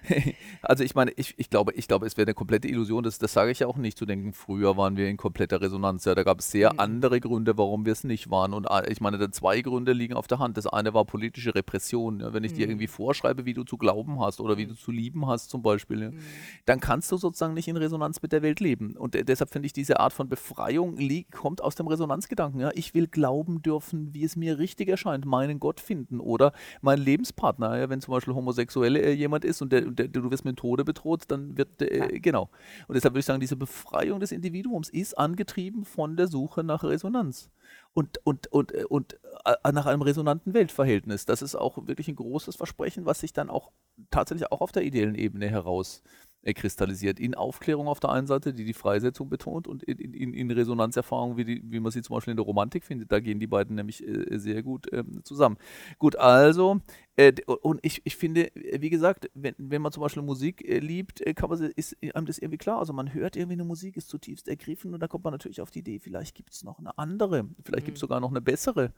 also 0.63 0.83
ich 0.83 0.95
meine, 0.95 1.11
ich, 1.17 1.35
ich 1.37 1.51
glaube, 1.51 1.75
ich 1.75 1.89
glaube, 1.89 2.07
es 2.07 2.17
wäre 2.17 2.27
eine 2.27 2.35
komplette 2.35 2.69
Illusion, 2.69 3.03
das, 3.03 3.19
das 3.19 3.35
sage 3.35 3.51
ich 3.51 3.59
ja 3.59 3.67
auch 3.67 3.77
nicht, 3.77 3.99
zu 3.99 4.07
denken, 4.07 4.33
früher 4.33 4.79
waren 4.79 4.97
wir 4.97 5.09
in 5.09 5.19
kompletter 5.19 5.61
Resonanz. 5.61 6.07
Ja, 6.07 6.15
da 6.15 6.23
gab 6.23 6.41
es 6.41 6.51
sehr 6.51 6.73
mhm. 6.73 6.81
andere 6.81 7.21
Gründe, 7.21 7.59
warum 7.59 7.85
wir 7.85 7.93
es 7.93 8.03
nicht 8.03 8.31
waren. 8.31 8.55
Und 8.55 8.71
ah, 8.71 8.83
ich 8.89 9.01
meine, 9.03 9.19
da 9.19 9.31
zwei 9.31 9.61
Gründe 9.61 9.93
liegen 9.93 10.15
auf 10.15 10.27
der 10.27 10.39
Hand. 10.39 10.57
Das 10.57 10.67
eine 10.67 10.95
war 10.95 11.05
politische 11.05 11.55
Repression. 11.55 12.21
Ja, 12.21 12.33
wenn 12.33 12.45
ich 12.45 12.53
mhm. 12.53 12.57
dir 12.57 12.69
irgendwie 12.69 12.87
vorschreibe, 12.87 13.45
wie 13.45 13.53
du 13.53 13.65
zu 13.65 13.77
glauben 13.77 14.21
hast 14.21 14.41
oder 14.41 14.57
wie 14.57 14.65
mhm. 14.65 14.71
du 14.71 14.75
zu 14.77 14.91
lieben 14.91 15.27
hast, 15.27 15.51
zum 15.51 15.61
Beispiel, 15.61 16.03
ja, 16.03 16.11
mhm. 16.13 16.19
dann 16.65 16.81
kannst 16.81 17.13
du 17.13 17.19
sozusagen 17.19 17.53
nicht 17.53 17.69
in 17.69 17.77
Resonanz 17.77 18.23
mit 18.23 18.33
der 18.33 18.41
Welt 18.41 18.61
leben. 18.61 18.97
Und 18.97 19.15
äh, 19.15 19.25
deshalb 19.25 19.51
finde 19.51 19.67
ich, 19.67 19.75
diese 19.75 20.01
Art 20.01 20.15
von 20.15 20.31
Befreiung 20.31 20.97
kommt 21.31 21.63
aus 21.63 21.75
dem 21.75 21.89
Resonanzgedanken. 21.89 22.61
Ja. 22.61 22.71
Ich 22.75 22.95
will 22.95 23.07
glauben 23.07 23.61
dürfen, 23.61 24.15
wie 24.15 24.25
es 24.25 24.35
mir 24.35 24.59
richtig 24.59 24.89
erscheint, 24.89 25.27
meinen 25.27 25.61
Gott 25.61 25.81
finden 25.81 26.21
oder 26.21 26.53
meinen 26.81 27.03
Lebenspartner 27.03 27.66
Partner. 27.67 27.81
Ja, 27.81 27.91
wenn 27.91 28.01
zum 28.01 28.13
Beispiel 28.13 28.35
Homosexuelle 28.35 29.01
äh, 29.01 29.13
jemand 29.13 29.45
ist 29.45 29.63
und, 29.63 29.73
der, 29.73 29.83
der, 29.83 30.09
du 30.09 30.31
wirst 30.31 30.45
mit 30.45 30.57
Tode 30.57 30.85
bedroht, 30.85 31.25
dann 31.29 31.57
wird, 31.57 31.83
äh, 31.83 31.99
ja. 31.99 32.07
genau. 32.21 32.51
Und 32.89 32.95
deshalb 32.95 33.15
würde 33.15 33.21
ich 33.21 33.27
sagen, 33.27 33.41
diese 33.41 33.57
Befreiung 33.57 34.21
des 34.21 34.33
Individuums 34.33 34.89
ist 34.89 35.17
angetrieben 35.17 35.85
von 35.85 36.17
der 36.17 36.29
Suche 36.29 36.65
nach 36.65 36.85
Resonanz 36.85 37.51
und, 37.95 38.19
und, 38.25 38.47
und, 38.53 38.73
äh, 38.73 38.85
und 38.85 39.19
äh, 39.45 39.73
nach 39.73 39.87
einem 39.87 40.03
resonanten 40.03 40.55
Weltverhältnis. 40.55 41.25
Das 41.27 41.43
ist 41.43 41.55
auch 41.55 41.87
wirklich 41.87 42.09
ein 42.09 42.17
großes 42.17 42.57
Versprechen, 42.57 43.07
was 43.07 43.21
sich 43.21 43.33
dann 43.33 43.51
auch 43.51 43.71
tatsächlich 44.11 44.51
auch 44.53 44.61
auf 44.61 44.73
der 44.73 44.83
ideellen 44.83 45.15
Ebene 45.15 45.49
heraus 45.49 46.03
äh, 46.47 46.55
kristallisiert. 46.55 47.19
In 47.19 47.35
Aufklärung 47.35 47.89
auf 47.89 47.99
der 47.99 48.11
einen 48.11 48.29
Seite, 48.29 48.55
die 48.55 48.65
die 48.65 48.73
Freisetzung 48.73 49.29
betont, 49.29 49.67
und 49.67 49.83
in, 49.83 50.15
in, 50.15 50.33
in 50.33 50.51
Resonanzerfahrung, 50.51 51.37
wie, 51.37 51.45
die, 51.45 51.63
wie 51.65 51.81
man 51.81 51.91
sie 51.91 52.03
zum 52.03 52.15
Beispiel 52.15 52.31
in 52.31 52.37
der 52.37 52.47
Romantik 52.47 52.85
findet. 52.85 53.11
Da 53.11 53.19
gehen 53.19 53.41
die 53.41 53.49
beiden 53.49 53.75
nämlich 53.75 54.07
äh, 54.07 54.39
sehr 54.39 54.63
gut 54.63 54.93
äh, 54.93 55.03
zusammen. 55.25 55.57
Gut, 55.99 56.15
also, 56.15 56.81
äh, 57.17 57.33
und 57.47 57.81
ich, 57.83 58.03
ich 58.05 58.17
finde, 58.17 58.55
äh, 58.55 58.81
wie 58.81 58.91
gesagt, 58.91 59.29
wenn, 59.35 59.57
wenn 59.59 59.83
man 59.83 59.91
zum 59.91 60.03
Beispiel 60.03 60.23
Musik 60.23 60.67
äh, 60.69 60.79
liebt, 60.79 61.21
kann 61.35 61.51
man, 61.51 61.61
ist 61.61 61.97
einem 62.15 62.27
das 62.27 62.39
irgendwie 62.39 62.59
klar. 62.59 62.79
Also 62.79 62.93
man 62.93 63.13
hört 63.13 63.35
irgendwie 63.35 63.55
eine 63.55 63.65
Musik, 63.65 63.97
ist 63.97 64.09
zutiefst 64.09 64.47
ergriffen 64.47 64.95
und 64.95 65.01
da 65.01 65.09
kommt 65.09 65.25
man 65.25 65.33
natürlich 65.33 65.61
auf 65.61 65.73
die 65.73 65.81
Idee, 65.81 65.99
vielleicht 65.99 66.37
gibt 66.37 66.53
es 66.53 66.63
noch 66.63 66.79
eine 66.79 66.97
andere, 66.97 67.49
vielleicht 67.65 67.85
mhm. 67.85 67.87
gibt 67.87 67.97
es 67.97 68.01
sogar 68.01 68.21
noch 68.21 68.31
eine 68.31 68.41
bessere. 68.41 68.93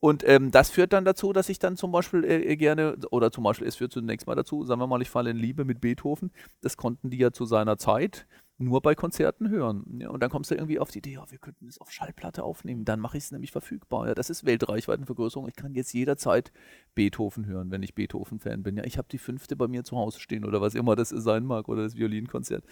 Und 0.00 0.22
ähm, 0.26 0.50
das 0.50 0.70
führt 0.70 0.92
dann 0.92 1.04
dazu, 1.04 1.32
dass 1.32 1.48
ich 1.48 1.58
dann 1.58 1.76
zum 1.76 1.90
Beispiel 1.90 2.24
äh, 2.24 2.56
gerne, 2.56 2.96
oder 3.10 3.32
zum 3.32 3.44
Beispiel, 3.44 3.66
es 3.66 3.76
führt 3.76 3.92
zunächst 3.92 4.26
mal 4.26 4.36
dazu, 4.36 4.64
sagen 4.64 4.80
wir 4.80 4.86
mal, 4.86 5.02
ich 5.02 5.10
falle 5.10 5.30
in 5.30 5.36
Liebe 5.36 5.64
mit 5.64 5.80
Beethoven. 5.80 6.30
Das 6.60 6.76
konnten 6.76 7.10
die 7.10 7.18
ja 7.18 7.32
zu 7.32 7.46
seiner 7.46 7.78
Zeit 7.78 8.26
nur 8.58 8.82
bei 8.82 8.96
Konzerten 8.96 9.50
hören. 9.50 9.84
Ja, 10.00 10.10
und 10.10 10.20
dann 10.20 10.30
kommst 10.30 10.50
du 10.50 10.56
irgendwie 10.56 10.80
auf 10.80 10.90
die 10.90 10.98
Idee, 10.98 11.12
ja, 11.12 11.30
wir 11.30 11.38
könnten 11.38 11.68
es 11.68 11.80
auf 11.80 11.92
Schallplatte 11.92 12.42
aufnehmen. 12.42 12.84
Dann 12.84 12.98
mache 12.98 13.16
ich 13.16 13.24
es 13.24 13.30
nämlich 13.30 13.52
verfügbar. 13.52 14.08
Ja, 14.08 14.14
das 14.14 14.30
ist 14.30 14.44
Weltreichweitenvergrößerung. 14.44 15.48
Ich 15.48 15.54
kann 15.54 15.74
jetzt 15.74 15.92
jederzeit 15.92 16.52
Beethoven 16.96 17.46
hören, 17.46 17.70
wenn 17.70 17.84
ich 17.84 17.94
Beethoven-Fan 17.94 18.64
bin. 18.64 18.76
Ja, 18.76 18.82
ich 18.82 18.98
habe 18.98 19.06
die 19.08 19.18
fünfte 19.18 19.54
bei 19.54 19.68
mir 19.68 19.84
zu 19.84 19.96
Hause 19.96 20.18
stehen 20.18 20.44
oder 20.44 20.60
was 20.60 20.74
immer 20.74 20.96
das 20.96 21.10
sein 21.10 21.44
mag 21.44 21.68
oder 21.68 21.84
das 21.84 21.94
Violinkonzert. 21.94 22.64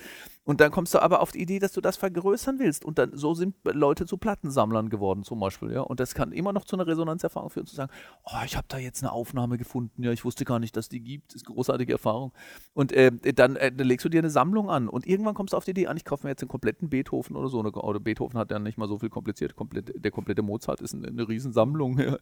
Und 0.43 0.61
dann 0.61 0.73
kommst 0.73 0.93
du 0.93 0.99
aber 0.99 1.21
auf 1.21 1.31
die 1.31 1.41
Idee, 1.41 1.61
dass 1.61 1.73
du 1.73 1.81
das 1.81 1.97
vergrößern 1.97 2.59
willst. 2.59 2.85
Und 2.85 2.99
dann 2.99 3.17
so 3.17 3.35
sind 3.35 3.55
Leute 3.63 4.07
zu 4.07 4.17
Plattensammlern 4.17 4.89
geworden 4.89 5.23
zum 5.23 5.39
Beispiel. 5.39 5.71
Ja, 5.71 5.83
und 5.83 6.01
das 6.01 6.15
kann 6.15 6.33
immer 6.33 6.53
noch 6.53 6.65
zu 6.65 6.75
einer 6.75 6.89
Resonanzerfahrung 6.89 7.51
führen, 7.51 7.67
zu 7.67 7.77
sagen, 7.77 7.93
oh, 8.25 8.45
ich 8.45 8.57
habe 8.57 8.67
da 8.69 8.79
jetzt 8.79 9.05
eine 9.05 9.13
Aufnahme 9.13 9.57
gefunden. 9.57 10.03
Ja, 10.03 10.11
ich 10.11 10.25
wusste 10.25 10.45
gar 10.45 10.59
nicht, 10.59 10.77
dass 10.77 10.89
die 10.89 11.01
gibt. 11.01 11.33
Das 11.33 11.43
ist 11.43 11.47
eine 11.47 11.55
großartige 11.55 11.93
Erfahrung. 11.93 12.33
Und 12.75 12.91
äh, 12.91 13.13
dann, 13.13 13.55
äh, 13.55 13.71
dann 13.71 13.87
legst 13.87 14.05
du 14.05 14.09
dir 14.09 14.19
eine 14.19 14.31
Sammlung 14.31 14.69
an 14.69 14.89
und 14.89 15.07
irgendwann 15.07 15.35
kommst 15.35 15.53
du 15.53 15.57
auf 15.57 15.65
die 15.65 15.76
Idee 15.77 15.87
an, 15.89 15.97
ich 15.97 16.05
kaufe 16.05 16.27
mir 16.27 16.31
jetzt 16.31 16.43
einen 16.43 16.49
kompletten 16.49 16.89
Beethoven 16.89 17.37
oder 17.37 17.49
so. 17.49 17.61
Oder 17.61 18.01
Beethoven 18.01 18.39
hat 18.39 18.51
ja 18.51 18.59
nicht 18.59 18.79
mal 18.79 18.89
so 18.89 18.99
viel 18.99 19.11
kompliziert. 19.11 19.57
Komplett, 19.57 19.93
der 19.95 20.11
komplette 20.11 20.43
Mozart 20.43 20.81
ist 20.81 20.95
eine, 20.95 21.09
eine 21.09 21.29
Riesensammlung. 21.29 21.99
Ja. 21.99 22.13
Mhm. 22.13 22.17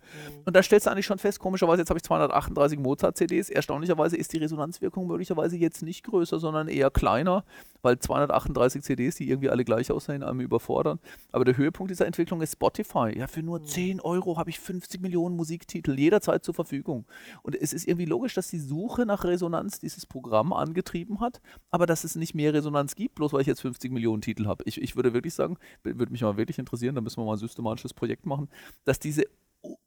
Und 0.45 0.57
da 0.57 0.63
stellst 0.63 0.87
du 0.87 0.91
eigentlich 0.91 1.07
schon 1.07 1.19
fest, 1.19 1.39
komischerweise, 1.39 1.83
jetzt 1.83 1.91
habe 1.91 1.99
ich 1.99 2.05
238 2.05 2.79
Mozart-CDs. 2.79 3.51
Erstaunlicherweise 3.51 4.17
ist 4.17 4.33
die 4.33 4.39
Resonanzwirkung 4.39 5.07
möglicherweise 5.07 5.57
jetzt 5.57 5.83
nicht 5.83 6.05
größer, 6.05 6.39
sondern 6.39 6.69
eher 6.69 6.91
kleiner, 6.91 7.45
weil 7.83 7.99
238 7.99 8.83
CDs, 8.83 9.17
die 9.17 9.29
irgendwie 9.29 9.51
alle 9.51 9.65
gleich 9.65 9.91
aussehen, 9.91 10.23
einem 10.23 10.41
überfordern. 10.41 10.99
Aber 11.33 11.45
der 11.45 11.57
Höhepunkt 11.57 11.91
dieser 11.91 12.07
Entwicklung 12.07 12.41
ist 12.43 12.55
Spotify. 12.55 13.17
Ja, 13.17 13.27
für 13.27 13.43
nur 13.43 13.63
10 13.63 13.97
mhm. 13.97 14.03
Euro 14.03 14.37
habe 14.37 14.51
ich 14.51 14.59
50 14.59 15.01
Millionen 15.01 15.37
Musiktitel 15.37 15.99
jederzeit 15.99 16.45
zur 16.45 16.55
Verfügung. 16.55 17.05
Und 17.43 17.55
es 17.55 17.73
ist 17.73 17.87
irgendwie 17.87 18.07
logisch, 18.07 18.35
dass 18.35 18.49
die 18.49 18.59
Suche 18.59 19.07
nach 19.07 19.25
Resonanz 19.25 19.81
dieses 19.81 20.07
Programm 20.07 20.53
angetrieben 20.53 21.21
hat, 21.21 21.41
aber 21.71 21.87
dass 21.87 22.05
es 22.05 22.17
nicht 22.17 22.35
mehr 22.35 22.53
Resonanz 22.55 22.95
gibt, 22.95 23.15
bloß 23.15 23.33
weil 23.33 23.44
ich 23.45 23.49
jetzt 23.49 23.61
50 23.61 23.85
50 23.85 23.93
Millionen 23.93 24.23
Titel 24.23 24.47
habe. 24.47 24.65
Ich, 24.67 24.81
ich 24.81 24.97
würde 24.97 25.13
wirklich 25.13 25.35
sagen, 25.35 25.59
würde 25.83 26.13
mich 26.13 26.23
mal 26.23 26.37
wirklich 26.37 26.59
interessieren, 26.59 26.95
da 26.95 27.01
müssen 27.01 27.19
wir 27.19 27.25
mal 27.25 27.33
ein 27.33 27.39
systematisches 27.39 27.95
Projekt 27.95 28.27
machen, 28.27 28.49
dass 28.85 28.99
diese 28.99 29.25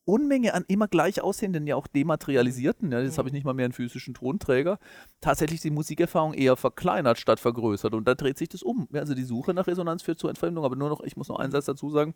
Unmenge 0.06 0.54
an 0.56 0.66
immer 0.68 0.88
gleich 0.88 1.22
aussehenden, 1.22 1.68
ja 1.68 1.76
auch 1.76 1.86
dematerialisierten, 1.86 2.92
ja, 2.92 3.00
jetzt 3.00 3.14
mhm. 3.14 3.18
habe 3.18 3.30
ich 3.30 3.34
nicht 3.34 3.46
mal 3.46 3.54
mehr 3.54 3.66
einen 3.66 3.74
physischen 3.74 4.14
Tonträger, 4.14 4.80
tatsächlich 5.22 5.62
die 5.62 5.70
Musikerfahrung 5.70 6.34
eher 6.34 6.56
verkleinert 6.56 7.20
statt 7.20 7.40
vergrößert. 7.40 7.94
Und 7.94 8.08
da 8.08 8.16
dreht 8.16 8.38
sich 8.38 8.50
das 8.50 8.64
um. 8.64 8.88
Also 8.94 9.14
die 9.14 9.24
Suche 9.24 9.54
nach 9.54 9.68
Resonanz 9.68 10.02
führt 10.02 10.20
zur 10.20 10.30
Entfremdung, 10.30 10.66
aber 10.66 10.76
nur 10.76 10.90
noch, 10.90 11.02
ich 11.02 11.16
muss 11.16 11.30
noch 11.30 11.38
einen 11.38 11.52
Satz 11.52 11.66
dazu 11.66 11.90
sagen, 11.92 12.16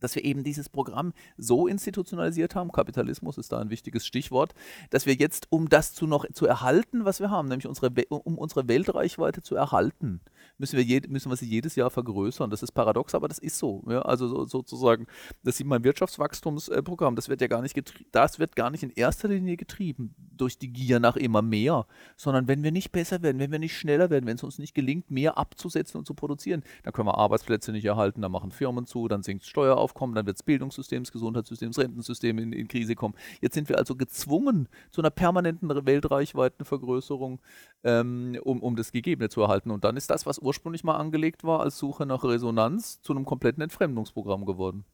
dass 0.00 0.14
wir 0.14 0.24
eben 0.24 0.44
dieses 0.44 0.68
Programm 0.68 1.12
so 1.36 1.66
institutionalisiert 1.66 2.54
haben, 2.54 2.72
Kapitalismus 2.72 3.38
ist 3.38 3.52
da 3.52 3.58
ein 3.58 3.70
wichtiges 3.70 4.06
Stichwort, 4.06 4.54
dass 4.90 5.06
wir 5.06 5.14
jetzt, 5.14 5.46
um 5.50 5.68
das 5.68 5.94
zu 5.94 6.06
noch 6.06 6.26
zu 6.32 6.46
erhalten, 6.46 7.04
was 7.04 7.20
wir 7.20 7.30
haben, 7.30 7.48
nämlich 7.48 7.66
unsere, 7.66 7.90
um 8.08 8.38
unsere 8.38 8.68
Weltreichweite 8.68 9.42
zu 9.42 9.54
erhalten, 9.54 10.20
müssen 10.58 10.76
wir, 10.76 10.84
je, 10.84 11.00
müssen 11.08 11.30
wir 11.30 11.36
sie 11.36 11.48
jedes 11.48 11.74
Jahr 11.76 11.90
vergrößern. 11.90 12.50
Das 12.50 12.62
ist 12.62 12.72
paradox, 12.72 13.14
aber 13.14 13.28
das 13.28 13.38
ist 13.38 13.58
so. 13.58 13.82
Ja? 13.88 14.02
Also 14.02 14.28
so, 14.28 14.44
sozusagen, 14.44 15.06
das 15.42 15.56
sieht 15.56 15.66
mein 15.66 15.84
Wirtschaftswachstumsprogramm, 15.84 17.16
das 17.16 17.28
wird 17.28 17.40
ja 17.40 17.46
gar 17.46 17.62
nicht 17.62 17.74
das 18.12 18.38
wird 18.38 18.56
gar 18.56 18.70
nicht 18.70 18.82
in 18.82 18.90
erster 18.90 19.28
Linie 19.28 19.56
getrieben 19.56 20.14
durch 20.18 20.58
die 20.58 20.72
Gier 20.72 21.00
nach 21.00 21.16
immer 21.16 21.42
mehr, 21.42 21.86
sondern 22.16 22.48
wenn 22.48 22.62
wir 22.62 22.72
nicht 22.72 22.92
besser 22.92 23.22
werden, 23.22 23.38
wenn 23.38 23.52
wir 23.52 23.58
nicht 23.58 23.76
schneller 23.76 24.10
werden, 24.10 24.26
wenn 24.26 24.36
es 24.36 24.42
uns 24.42 24.58
nicht 24.58 24.74
gelingt, 24.74 25.10
mehr 25.10 25.38
abzusetzen 25.38 25.98
und 25.98 26.06
zu 26.06 26.14
produzieren, 26.14 26.62
dann 26.82 26.92
können 26.92 27.08
wir 27.08 27.18
Arbeitsplätze 27.18 27.72
nicht 27.72 27.84
erhalten, 27.84 28.22
dann 28.22 28.32
machen 28.32 28.50
Firmen 28.50 28.86
zu, 28.86 29.08
dann 29.08 29.22
sinkt 29.22 29.44
Steueraufkommen, 29.84 30.14
dann 30.14 30.26
wird 30.26 30.38
das 30.38 30.42
Bildungssystem, 30.42 31.02
das 31.04 31.12
Gesundheitssystem, 31.12 31.70
das 31.70 31.78
Rentensystem 31.78 32.38
in, 32.38 32.52
in 32.52 32.68
Krise 32.68 32.94
kommen. 32.94 33.14
Jetzt 33.40 33.54
sind 33.54 33.68
wir 33.68 33.78
also 33.78 33.94
gezwungen 33.96 34.68
zu 34.90 35.00
einer 35.00 35.10
permanenten 35.10 35.68
Weltreichweitenvergrößerung, 35.68 37.40
ähm, 37.84 38.38
um, 38.42 38.62
um 38.62 38.76
das 38.76 38.92
Gegebene 38.92 39.28
zu 39.28 39.42
erhalten. 39.42 39.70
Und 39.70 39.84
dann 39.84 39.96
ist 39.96 40.10
das, 40.10 40.26
was 40.26 40.38
ursprünglich 40.38 40.84
mal 40.84 40.96
angelegt 40.96 41.44
war 41.44 41.60
als 41.60 41.78
Suche 41.78 42.06
nach 42.06 42.24
Resonanz, 42.24 43.00
zu 43.02 43.12
einem 43.12 43.24
kompletten 43.24 43.62
Entfremdungsprogramm 43.62 44.46
geworden. 44.46 44.84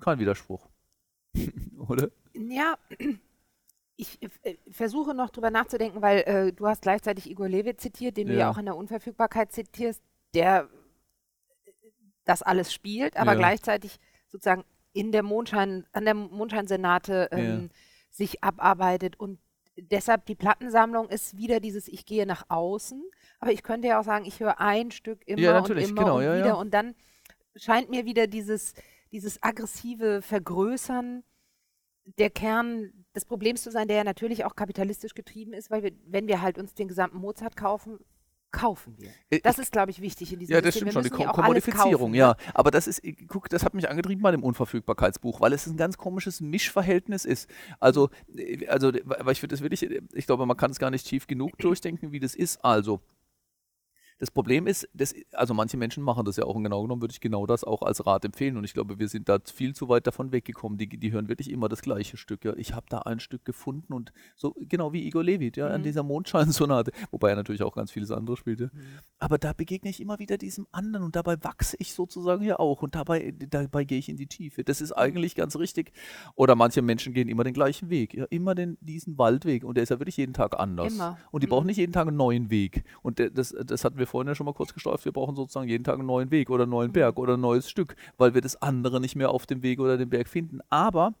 Kein 0.00 0.18
Widerspruch. 0.18 0.68
Oder? 1.88 2.10
Ja, 2.34 2.76
ich 3.96 4.18
äh, 4.42 4.56
versuche 4.70 5.14
noch 5.14 5.30
drüber 5.30 5.50
nachzudenken, 5.50 6.02
weil 6.02 6.18
äh, 6.20 6.52
du 6.52 6.66
hast 6.66 6.82
gleichzeitig 6.82 7.30
Igor 7.30 7.48
Levit 7.48 7.80
zitiert, 7.80 8.16
den 8.16 8.28
ja. 8.28 8.32
du 8.32 8.38
ja 8.40 8.50
auch 8.50 8.58
in 8.58 8.66
der 8.66 8.76
Unverfügbarkeit 8.76 9.52
zitierst, 9.52 10.02
der 10.34 10.68
das 12.24 12.42
alles 12.42 12.72
spielt, 12.72 13.16
aber 13.16 13.32
ja. 13.32 13.38
gleichzeitig 13.38 13.98
sozusagen 14.28 14.64
in 14.92 15.12
der 15.12 15.22
Mondschein, 15.22 15.86
an 15.92 16.04
der 16.04 16.14
Mondscheinsenate 16.14 17.28
ähm, 17.32 17.62
ja. 17.62 17.68
sich 18.10 18.44
abarbeitet. 18.44 19.18
Und 19.18 19.38
deshalb 19.76 20.26
die 20.26 20.34
Plattensammlung 20.34 21.08
ist 21.08 21.36
wieder 21.36 21.60
dieses 21.60 21.88
Ich 21.88 22.04
gehe 22.04 22.26
nach 22.26 22.44
außen, 22.48 23.02
aber 23.40 23.52
ich 23.52 23.62
könnte 23.62 23.88
ja 23.88 24.00
auch 24.00 24.04
sagen, 24.04 24.24
ich 24.24 24.40
höre 24.40 24.60
ein 24.60 24.90
Stück 24.90 25.26
immer 25.26 25.40
ja, 25.40 25.58
und 25.58 25.70
immer 25.70 26.02
genau, 26.02 26.16
und 26.16 26.22
wieder. 26.22 26.58
und 26.58 26.72
dann 26.72 26.94
scheint 27.56 27.90
mir 27.90 28.04
wieder 28.04 28.26
dieses, 28.26 28.74
dieses 29.10 29.42
aggressive 29.42 30.22
Vergrößern 30.22 31.24
der 32.18 32.30
Kern 32.30 32.92
des 33.14 33.24
Problems 33.24 33.62
zu 33.62 33.70
sein, 33.70 33.88
der 33.88 33.98
ja 33.98 34.04
natürlich 34.04 34.44
auch 34.44 34.56
kapitalistisch 34.56 35.14
getrieben 35.14 35.52
ist, 35.52 35.70
weil 35.70 35.82
wir, 35.82 35.92
wenn 36.06 36.26
wir 36.26 36.40
halt 36.40 36.58
uns 36.58 36.74
den 36.74 36.88
gesamten 36.88 37.18
Mozart 37.18 37.56
kaufen, 37.56 37.98
kaufen 38.52 38.94
wir. 38.98 39.10
Äh, 39.30 39.40
das 39.40 39.58
ist, 39.58 39.72
glaube 39.72 39.90
ich, 39.90 40.00
wichtig 40.00 40.32
in 40.32 40.38
diesem 40.38 40.54
Ja, 40.54 40.60
das 40.60 40.74
System. 40.74 40.90
stimmt 40.90 41.06
schon, 41.06 41.18
die 41.18 41.24
Kom 41.24 41.32
Kommodifizierung, 41.32 42.14
ja. 42.14 42.36
Aber 42.54 42.70
das 42.70 42.86
ist, 42.86 43.02
guck, 43.26 43.48
das 43.48 43.64
hat 43.64 43.74
mich 43.74 43.88
angetrieben 43.88 44.22
bei 44.22 44.30
dem 44.30 44.44
Unverfügbarkeitsbuch, 44.44 45.40
weil 45.40 45.52
es 45.52 45.66
ein 45.66 45.76
ganz 45.76 45.96
komisches 45.96 46.40
Mischverhältnis 46.40 47.24
ist. 47.24 47.50
Also, 47.80 48.10
äh, 48.36 48.66
also 48.68 48.92
weil 49.04 49.32
ich 49.32 49.40
finde 49.40 49.54
das 49.54 49.62
wirklich, 49.62 49.82
ich 50.12 50.26
glaube, 50.26 50.46
man 50.46 50.56
kann 50.56 50.70
es 50.70 50.78
gar 50.78 50.90
nicht 50.90 51.06
tief 51.06 51.26
genug 51.26 51.58
durchdenken, 51.58 52.12
wie 52.12 52.20
das 52.20 52.34
ist. 52.34 52.64
Also, 52.64 53.00
das 54.22 54.30
Problem 54.30 54.68
ist, 54.68 54.88
das, 54.94 55.16
also 55.32 55.52
manche 55.52 55.76
Menschen 55.76 56.04
machen 56.04 56.24
das 56.24 56.36
ja 56.36 56.44
auch 56.44 56.54
und 56.54 56.62
genau 56.62 56.80
genommen 56.82 57.02
würde 57.02 57.10
ich 57.10 57.20
genau 57.20 57.44
das 57.44 57.64
auch 57.64 57.82
als 57.82 58.06
Rat 58.06 58.24
empfehlen 58.24 58.56
und 58.56 58.62
ich 58.62 58.72
glaube, 58.72 59.00
wir 59.00 59.08
sind 59.08 59.28
da 59.28 59.40
viel 59.44 59.74
zu 59.74 59.88
weit 59.88 60.06
davon 60.06 60.30
weggekommen. 60.30 60.78
Die, 60.78 60.88
die 60.88 61.10
hören 61.10 61.28
wirklich 61.28 61.50
immer 61.50 61.68
das 61.68 61.82
gleiche 61.82 62.16
Stück. 62.16 62.44
Ja. 62.44 62.54
Ich 62.54 62.72
habe 62.72 62.86
da 62.88 62.98
ein 62.98 63.18
Stück 63.18 63.44
gefunden 63.44 63.92
und 63.92 64.12
so 64.36 64.54
genau 64.60 64.92
wie 64.92 65.08
Igor 65.08 65.24
Levit, 65.24 65.56
ja, 65.56 65.66
mhm. 65.66 65.74
an 65.74 65.82
dieser 65.82 66.04
Mondscheinsonate, 66.04 66.92
wobei 67.10 67.30
er 67.30 67.34
natürlich 67.34 67.64
auch 67.64 67.74
ganz 67.74 67.90
vieles 67.90 68.12
andere 68.12 68.36
spielt. 68.36 68.60
Ja. 68.60 68.66
Mhm. 68.66 68.80
Aber 69.18 69.38
da 69.38 69.54
begegne 69.54 69.90
ich 69.90 70.00
immer 70.00 70.20
wieder 70.20 70.38
diesem 70.38 70.68
anderen 70.70 71.04
und 71.04 71.16
dabei 71.16 71.42
wachse 71.42 71.76
ich 71.80 71.92
sozusagen 71.92 72.44
ja 72.44 72.60
auch 72.60 72.80
und 72.82 72.94
dabei, 72.94 73.34
dabei 73.50 73.82
gehe 73.82 73.98
ich 73.98 74.08
in 74.08 74.18
die 74.18 74.28
Tiefe. 74.28 74.62
Das 74.62 74.80
ist 74.80 74.92
eigentlich 74.92 75.34
ganz 75.34 75.56
richtig. 75.56 75.90
Oder 76.36 76.54
manche 76.54 76.80
Menschen 76.80 77.12
gehen 77.12 77.28
immer 77.28 77.42
den 77.42 77.54
gleichen 77.54 77.90
Weg, 77.90 78.14
ja, 78.14 78.26
immer 78.26 78.54
den, 78.54 78.78
diesen 78.82 79.18
Waldweg 79.18 79.64
und 79.64 79.74
der 79.74 79.82
ist 79.82 79.88
ja 79.88 79.98
wirklich 79.98 80.16
jeden 80.16 80.32
Tag 80.32 80.60
anders. 80.60 80.94
Immer. 80.94 81.18
Und 81.32 81.42
die 81.42 81.48
mhm. 81.48 81.50
brauchen 81.50 81.66
nicht 81.66 81.78
jeden 81.78 81.92
Tag 81.92 82.06
einen 82.06 82.16
neuen 82.16 82.50
Weg. 82.50 82.84
Und 83.02 83.18
das, 83.18 83.52
das 83.66 83.84
hatten 83.84 83.98
wir 83.98 84.11
vorhin 84.12 84.28
ja 84.28 84.34
schon 84.34 84.46
mal 84.46 84.52
kurz 84.52 84.72
gestreift, 84.72 85.04
wir 85.04 85.12
brauchen 85.12 85.34
sozusagen 85.34 85.68
jeden 85.68 85.84
Tag 85.84 85.98
einen 85.98 86.06
neuen 86.06 86.30
Weg 86.30 86.50
oder 86.50 86.62
einen 86.64 86.70
neuen 86.70 86.92
Berg 86.92 87.18
oder 87.18 87.34
ein 87.34 87.40
neues 87.40 87.68
Stück, 87.68 87.96
weil 88.18 88.34
wir 88.34 88.42
das 88.42 88.60
andere 88.60 89.00
nicht 89.00 89.16
mehr 89.16 89.30
auf 89.30 89.46
dem 89.46 89.62
Weg 89.62 89.80
oder 89.80 89.96
dem 89.96 90.10
Berg 90.10 90.28
finden. 90.28 90.60
Aber 90.68 91.14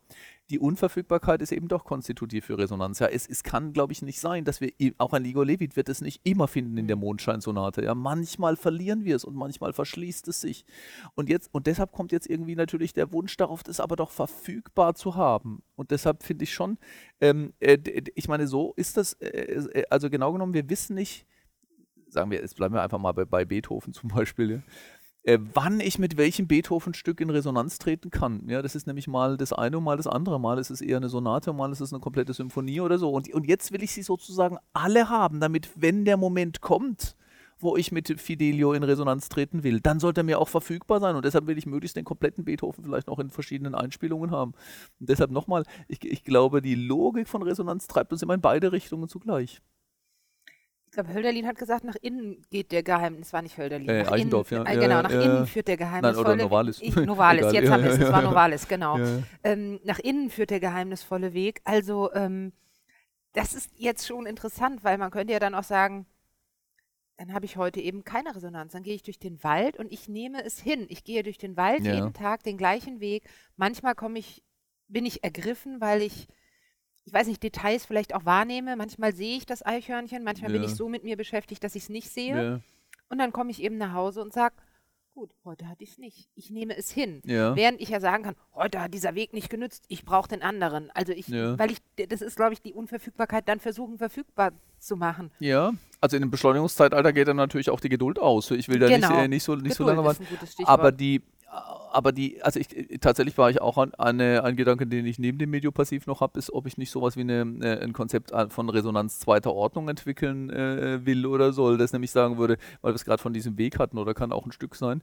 die 0.50 0.58
Unverfügbarkeit 0.58 1.40
ist 1.40 1.50
eben 1.50 1.68
doch 1.68 1.84
konstitutiv 1.84 2.44
für 2.44 2.58
Resonanz. 2.58 2.98
Ja, 2.98 3.06
es, 3.06 3.26
es 3.26 3.42
kann, 3.42 3.72
glaube 3.72 3.94
ich, 3.94 4.02
nicht 4.02 4.20
sein, 4.20 4.44
dass 4.44 4.60
wir, 4.60 4.72
auch 4.98 5.14
ein 5.14 5.24
Igor 5.24 5.46
Levit 5.46 5.76
wird 5.76 5.88
es 5.88 6.02
nicht 6.02 6.20
immer 6.24 6.46
finden 6.46 6.76
in 6.76 6.86
der 6.88 6.96
mhm. 6.96 7.04
Mondscheinsonate. 7.04 7.82
Ja, 7.82 7.94
manchmal 7.94 8.56
verlieren 8.56 9.04
wir 9.04 9.16
es 9.16 9.24
und 9.24 9.34
manchmal 9.34 9.72
verschließt 9.72 10.28
es 10.28 10.42
sich. 10.42 10.66
Und 11.14 11.30
jetzt, 11.30 11.48
und 11.54 11.66
deshalb 11.66 11.92
kommt 11.92 12.12
jetzt 12.12 12.28
irgendwie 12.28 12.54
natürlich 12.54 12.92
der 12.92 13.12
Wunsch 13.12 13.34
darauf, 13.38 13.62
das 13.62 13.80
aber 13.80 13.96
doch 13.96 14.10
verfügbar 14.10 14.94
zu 14.94 15.14
haben. 15.14 15.62
Und 15.74 15.90
deshalb 15.90 16.22
finde 16.22 16.44
ich 16.44 16.52
schon, 16.52 16.76
ähm, 17.22 17.54
äh, 17.60 17.78
ich 18.14 18.28
meine, 18.28 18.46
so 18.46 18.74
ist 18.76 18.98
das, 18.98 19.14
äh, 19.14 19.28
äh, 19.28 19.84
also 19.88 20.10
genau 20.10 20.32
genommen, 20.32 20.52
wir 20.52 20.68
wissen 20.68 20.94
nicht, 20.94 21.26
sagen 22.12 22.30
wir, 22.30 22.40
jetzt 22.40 22.56
bleiben 22.56 22.74
wir 22.74 22.82
einfach 22.82 22.98
mal 22.98 23.12
bei, 23.12 23.24
bei 23.24 23.44
Beethoven 23.44 23.92
zum 23.92 24.10
Beispiel, 24.10 24.50
ja 24.50 24.62
äh, 25.24 25.38
wann 25.54 25.80
ich 25.80 25.98
mit 25.98 26.16
welchem 26.16 26.46
Beethoven-Stück 26.46 27.20
in 27.20 27.30
Resonanz 27.30 27.78
treten 27.78 28.10
kann. 28.10 28.48
Ja, 28.48 28.62
das 28.62 28.74
ist 28.74 28.86
nämlich 28.86 29.06
mal 29.06 29.36
das 29.36 29.52
eine 29.52 29.78
und 29.78 29.84
mal 29.84 29.96
das 29.96 30.06
andere. 30.06 30.40
Mal 30.40 30.58
ist 30.58 30.70
es 30.70 30.80
eher 30.80 30.96
eine 30.96 31.08
Sonate, 31.08 31.52
mal 31.52 31.70
ist 31.70 31.80
es 31.80 31.92
eine 31.92 32.00
komplette 32.00 32.32
Symphonie 32.32 32.80
oder 32.80 32.98
so. 32.98 33.10
Und, 33.10 33.32
und 33.32 33.46
jetzt 33.46 33.72
will 33.72 33.82
ich 33.82 33.92
sie 33.92 34.02
sozusagen 34.02 34.58
alle 34.72 35.08
haben, 35.08 35.40
damit, 35.40 35.70
wenn 35.76 36.04
der 36.04 36.16
Moment 36.16 36.60
kommt, 36.60 37.16
wo 37.58 37.76
ich 37.76 37.92
mit 37.92 38.20
Fidelio 38.20 38.72
in 38.72 38.82
Resonanz 38.82 39.28
treten 39.28 39.62
will, 39.62 39.80
dann 39.80 40.00
sollte 40.00 40.22
er 40.22 40.24
mir 40.24 40.40
auch 40.40 40.48
verfügbar 40.48 40.98
sein. 40.98 41.14
Und 41.14 41.24
deshalb 41.24 41.46
will 41.46 41.56
ich 41.56 41.66
möglichst 41.66 41.96
den 41.96 42.04
kompletten 42.04 42.44
Beethoven 42.44 42.82
vielleicht 42.82 43.06
noch 43.06 43.20
in 43.20 43.30
verschiedenen 43.30 43.76
Einspielungen 43.76 44.32
haben. 44.32 44.54
Und 44.98 45.08
deshalb 45.08 45.30
nochmal, 45.30 45.62
ich, 45.86 46.04
ich 46.04 46.24
glaube, 46.24 46.60
die 46.60 46.74
Logik 46.74 47.28
von 47.28 47.42
Resonanz 47.42 47.86
treibt 47.86 48.10
uns 48.10 48.22
immer 48.22 48.34
in 48.34 48.40
beide 48.40 48.72
Richtungen 48.72 49.08
zugleich. 49.08 49.62
Ich 50.92 50.94
glaube, 50.94 51.14
Hölderlin 51.14 51.46
hat 51.46 51.56
gesagt, 51.56 51.84
nach 51.84 51.96
innen 52.02 52.44
geht 52.50 52.70
der 52.70 52.82
Geheimnis, 52.82 53.28
es 53.28 53.32
war 53.32 53.40
nicht 53.40 53.56
Hölderlin. 53.56 53.88
Äh, 53.88 54.04
Eichendorf, 54.06 54.52
innen, 54.52 54.66
ja. 54.66 54.72
Äh, 54.72 54.76
genau, 54.76 55.00
nach 55.00 55.10
ja, 55.10 55.22
innen 55.22 55.46
führt 55.46 55.66
der 55.66 55.78
geheimnisvolle 55.78 56.28
Nein, 56.28 56.34
oder 56.34 56.44
Novalis. 56.44 56.82
Ich, 56.82 56.94
Novalis, 56.94 57.50
jetzt 57.54 57.70
haben 57.70 57.82
wir 57.82 57.92
es, 57.92 57.98
es 57.98 58.12
war 58.12 58.20
Novalis, 58.20 58.68
genau. 58.68 58.98
Ähm, 59.42 59.80
nach 59.84 59.98
innen 60.00 60.28
führt 60.28 60.50
der 60.50 60.60
geheimnisvolle 60.60 61.32
Weg. 61.32 61.62
Also, 61.64 62.12
ähm, 62.12 62.52
das 63.32 63.54
ist 63.54 63.70
jetzt 63.74 64.06
schon 64.06 64.26
interessant, 64.26 64.84
weil 64.84 64.98
man 64.98 65.10
könnte 65.10 65.32
ja 65.32 65.38
dann 65.38 65.54
auch 65.54 65.64
sagen, 65.64 66.04
dann 67.16 67.32
habe 67.32 67.46
ich 67.46 67.56
heute 67.56 67.80
eben 67.80 68.04
keine 68.04 68.36
Resonanz. 68.36 68.72
Dann 68.72 68.82
gehe 68.82 68.94
ich 68.94 69.02
durch 69.02 69.18
den 69.18 69.42
Wald 69.42 69.78
und 69.78 69.90
ich 69.90 70.10
nehme 70.10 70.44
es 70.44 70.60
hin. 70.60 70.84
Ich 70.90 71.04
gehe 71.04 71.22
durch 71.22 71.38
den 71.38 71.56
Wald 71.56 71.86
ja. 71.86 71.94
jeden 71.94 72.12
Tag 72.12 72.42
den 72.42 72.58
gleichen 72.58 73.00
Weg. 73.00 73.24
Manchmal 73.56 73.94
komme 73.94 74.18
ich, 74.18 74.42
bin 74.88 75.06
ich 75.06 75.24
ergriffen, 75.24 75.80
weil 75.80 76.02
ich 76.02 76.28
ich 77.04 77.12
weiß 77.12 77.26
nicht, 77.26 77.42
Details 77.42 77.84
vielleicht 77.84 78.14
auch 78.14 78.24
wahrnehme. 78.24 78.76
Manchmal 78.76 79.14
sehe 79.14 79.36
ich 79.36 79.46
das 79.46 79.64
Eichhörnchen, 79.64 80.24
manchmal 80.24 80.52
ja. 80.52 80.58
bin 80.58 80.68
ich 80.68 80.74
so 80.74 80.88
mit 80.88 81.04
mir 81.04 81.16
beschäftigt, 81.16 81.62
dass 81.64 81.74
ich 81.74 81.84
es 81.84 81.88
nicht 81.88 82.10
sehe. 82.10 82.42
Ja. 82.42 82.60
Und 83.08 83.18
dann 83.18 83.32
komme 83.32 83.50
ich 83.50 83.62
eben 83.62 83.76
nach 83.76 83.92
Hause 83.92 84.22
und 84.22 84.32
sage, 84.32 84.54
gut, 85.14 85.30
heute 85.44 85.68
hatte 85.68 85.84
ich 85.84 85.90
es 85.90 85.98
nicht. 85.98 86.28
Ich 86.34 86.50
nehme 86.50 86.76
es 86.76 86.90
hin. 86.90 87.20
Ja. 87.24 87.54
Während 87.56 87.80
ich 87.80 87.90
ja 87.90 88.00
sagen 88.00 88.22
kann, 88.24 88.34
heute 88.54 88.80
hat 88.80 88.94
dieser 88.94 89.14
Weg 89.14 89.32
nicht 89.32 89.50
genützt, 89.50 89.84
ich 89.88 90.04
brauche 90.04 90.28
den 90.28 90.42
anderen. 90.42 90.90
Also 90.92 91.12
ich, 91.12 91.30
weil 91.30 91.72
ich, 91.72 91.78
das 92.08 92.22
ist, 92.22 92.36
glaube 92.36 92.54
ich, 92.54 92.62
die 92.62 92.72
Unverfügbarkeit, 92.72 93.48
dann 93.48 93.60
versuchen, 93.60 93.98
verfügbar 93.98 94.52
zu 94.78 94.96
machen. 94.96 95.30
Ja, 95.38 95.72
also 96.00 96.16
in 96.16 96.22
dem 96.22 96.30
Beschleunigungszeitalter 96.30 97.12
geht 97.12 97.28
dann 97.28 97.36
natürlich 97.36 97.70
auch 97.70 97.80
die 97.80 97.88
Geduld 97.88 98.18
aus. 98.18 98.50
Ich 98.52 98.68
will 98.68 98.78
da 98.78 98.88
genau. 98.88 99.08
nicht, 99.10 99.18
äh, 99.18 99.28
nicht, 99.28 99.44
so, 99.44 99.54
nicht 99.54 99.76
so 99.76 99.84
lange 99.84 100.02
warten. 100.02 100.26
Aber 100.64 100.92
die, 100.92 101.22
aber 101.92 102.12
die, 102.12 102.42
also 102.42 102.58
ich 102.58 102.76
äh, 102.76 102.98
tatsächlich 102.98 103.36
war 103.38 103.50
ich 103.50 103.60
auch 103.60 103.78
an 103.78 103.94
eine, 103.94 104.44
ein 104.44 104.56
Gedanke, 104.56 104.86
den 104.86 105.06
ich 105.06 105.18
neben 105.18 105.38
dem 105.38 105.50
Mediopassiv 105.50 106.06
noch 106.06 106.20
habe, 106.20 106.38
ist, 106.38 106.52
ob 106.52 106.66
ich 106.66 106.78
nicht 106.78 106.90
sowas 106.90 107.16
wie 107.16 107.20
eine, 107.20 107.42
äh, 107.60 107.82
ein 107.82 107.92
Konzept 107.92 108.32
von 108.48 108.68
Resonanz 108.68 109.18
zweiter 109.18 109.52
Ordnung 109.52 109.88
entwickeln 109.88 110.50
äh, 110.50 111.04
will 111.04 111.26
oder 111.26 111.52
soll. 111.52 111.78
Das 111.78 111.92
nämlich 111.92 112.10
sagen 112.10 112.38
würde, 112.38 112.58
weil 112.80 112.92
wir 112.92 112.96
es 112.96 113.04
gerade 113.04 113.22
von 113.22 113.32
diesem 113.32 113.58
Weg 113.58 113.78
hatten 113.78 113.98
oder 113.98 114.14
kann 114.14 114.32
auch 114.32 114.46
ein 114.46 114.52
Stück 114.52 114.74
sein. 114.74 115.02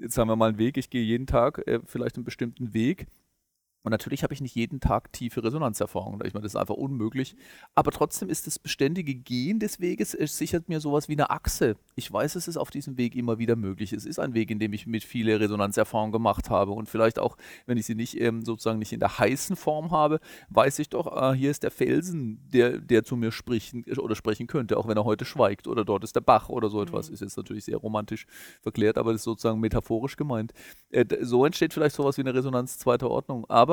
Jetzt 0.00 0.16
haben 0.16 0.28
wir 0.28 0.36
mal 0.36 0.48
einen 0.48 0.58
Weg, 0.58 0.76
ich 0.76 0.90
gehe 0.90 1.02
jeden 1.02 1.26
Tag 1.26 1.66
äh, 1.66 1.80
vielleicht 1.84 2.16
einen 2.16 2.24
bestimmten 2.24 2.72
Weg 2.72 3.06
und 3.84 3.90
natürlich 3.90 4.22
habe 4.22 4.32
ich 4.32 4.40
nicht 4.40 4.54
jeden 4.54 4.78
Tag 4.78 5.12
tiefe 5.12 5.42
Resonanzerfahrungen. 5.42 6.24
Ich 6.24 6.34
meine, 6.34 6.44
das 6.44 6.52
ist 6.52 6.60
einfach 6.60 6.76
unmöglich. 6.76 7.34
Aber 7.74 7.90
trotzdem 7.90 8.28
ist 8.28 8.46
das 8.46 8.58
beständige 8.58 9.14
Gehen 9.14 9.58
des 9.58 9.80
Weges, 9.80 10.14
es 10.14 10.38
sichert 10.38 10.68
mir 10.68 10.78
sowas 10.78 11.08
wie 11.08 11.14
eine 11.14 11.30
Achse. 11.30 11.76
Ich 11.96 12.10
weiß, 12.10 12.36
es 12.36 12.46
ist 12.46 12.56
auf 12.56 12.70
diesem 12.70 12.96
Weg 12.96 13.16
immer 13.16 13.38
wieder 13.38 13.56
möglich. 13.56 13.92
Es 13.92 14.06
ist 14.06 14.20
ein 14.20 14.34
Weg, 14.34 14.50
in 14.50 14.60
dem 14.60 14.72
ich 14.72 14.86
mit 14.86 15.02
viele 15.02 15.40
Resonanzerfahrungen 15.40 16.12
gemacht 16.12 16.48
habe. 16.48 16.70
Und 16.70 16.88
vielleicht 16.88 17.18
auch, 17.18 17.36
wenn 17.66 17.76
ich 17.76 17.86
sie 17.86 17.96
nicht 17.96 18.20
ähm, 18.20 18.44
sozusagen 18.44 18.78
nicht 18.78 18.92
in 18.92 19.00
der 19.00 19.18
heißen 19.18 19.56
Form 19.56 19.90
habe, 19.90 20.20
weiß 20.50 20.78
ich 20.78 20.88
doch, 20.88 21.08
ah, 21.08 21.32
hier 21.32 21.50
ist 21.50 21.64
der 21.64 21.72
Felsen, 21.72 22.40
der, 22.52 22.78
der 22.78 23.02
zu 23.02 23.16
mir 23.16 23.32
sprechen 23.32 23.84
oder 23.98 24.14
sprechen 24.14 24.46
könnte, 24.46 24.78
auch 24.78 24.86
wenn 24.86 24.96
er 24.96 25.04
heute 25.04 25.24
schweigt. 25.24 25.66
Oder 25.66 25.84
dort 25.84 26.04
ist 26.04 26.14
der 26.14 26.20
Bach 26.20 26.48
oder 26.48 26.70
so 26.70 26.80
etwas. 26.80 27.08
Mhm. 27.08 27.14
Ist 27.14 27.20
jetzt 27.20 27.36
natürlich 27.36 27.64
sehr 27.64 27.78
romantisch 27.78 28.26
verklärt, 28.60 28.96
aber 28.96 29.10
das 29.10 29.22
ist 29.22 29.24
sozusagen 29.24 29.58
metaphorisch 29.58 30.16
gemeint. 30.16 30.52
Äh, 30.90 31.04
so 31.20 31.44
entsteht 31.44 31.74
vielleicht 31.74 31.96
sowas 31.96 32.16
wie 32.16 32.22
eine 32.22 32.32
Resonanz 32.32 32.78
zweiter 32.78 33.10
Ordnung. 33.10 33.44
Aber 33.48 33.71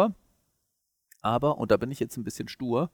aber, 1.21 1.57
und 1.57 1.71
da 1.71 1.77
bin 1.77 1.91
ich 1.91 1.99
jetzt 1.99 2.17
ein 2.17 2.23
bisschen 2.23 2.47
stur, 2.47 2.91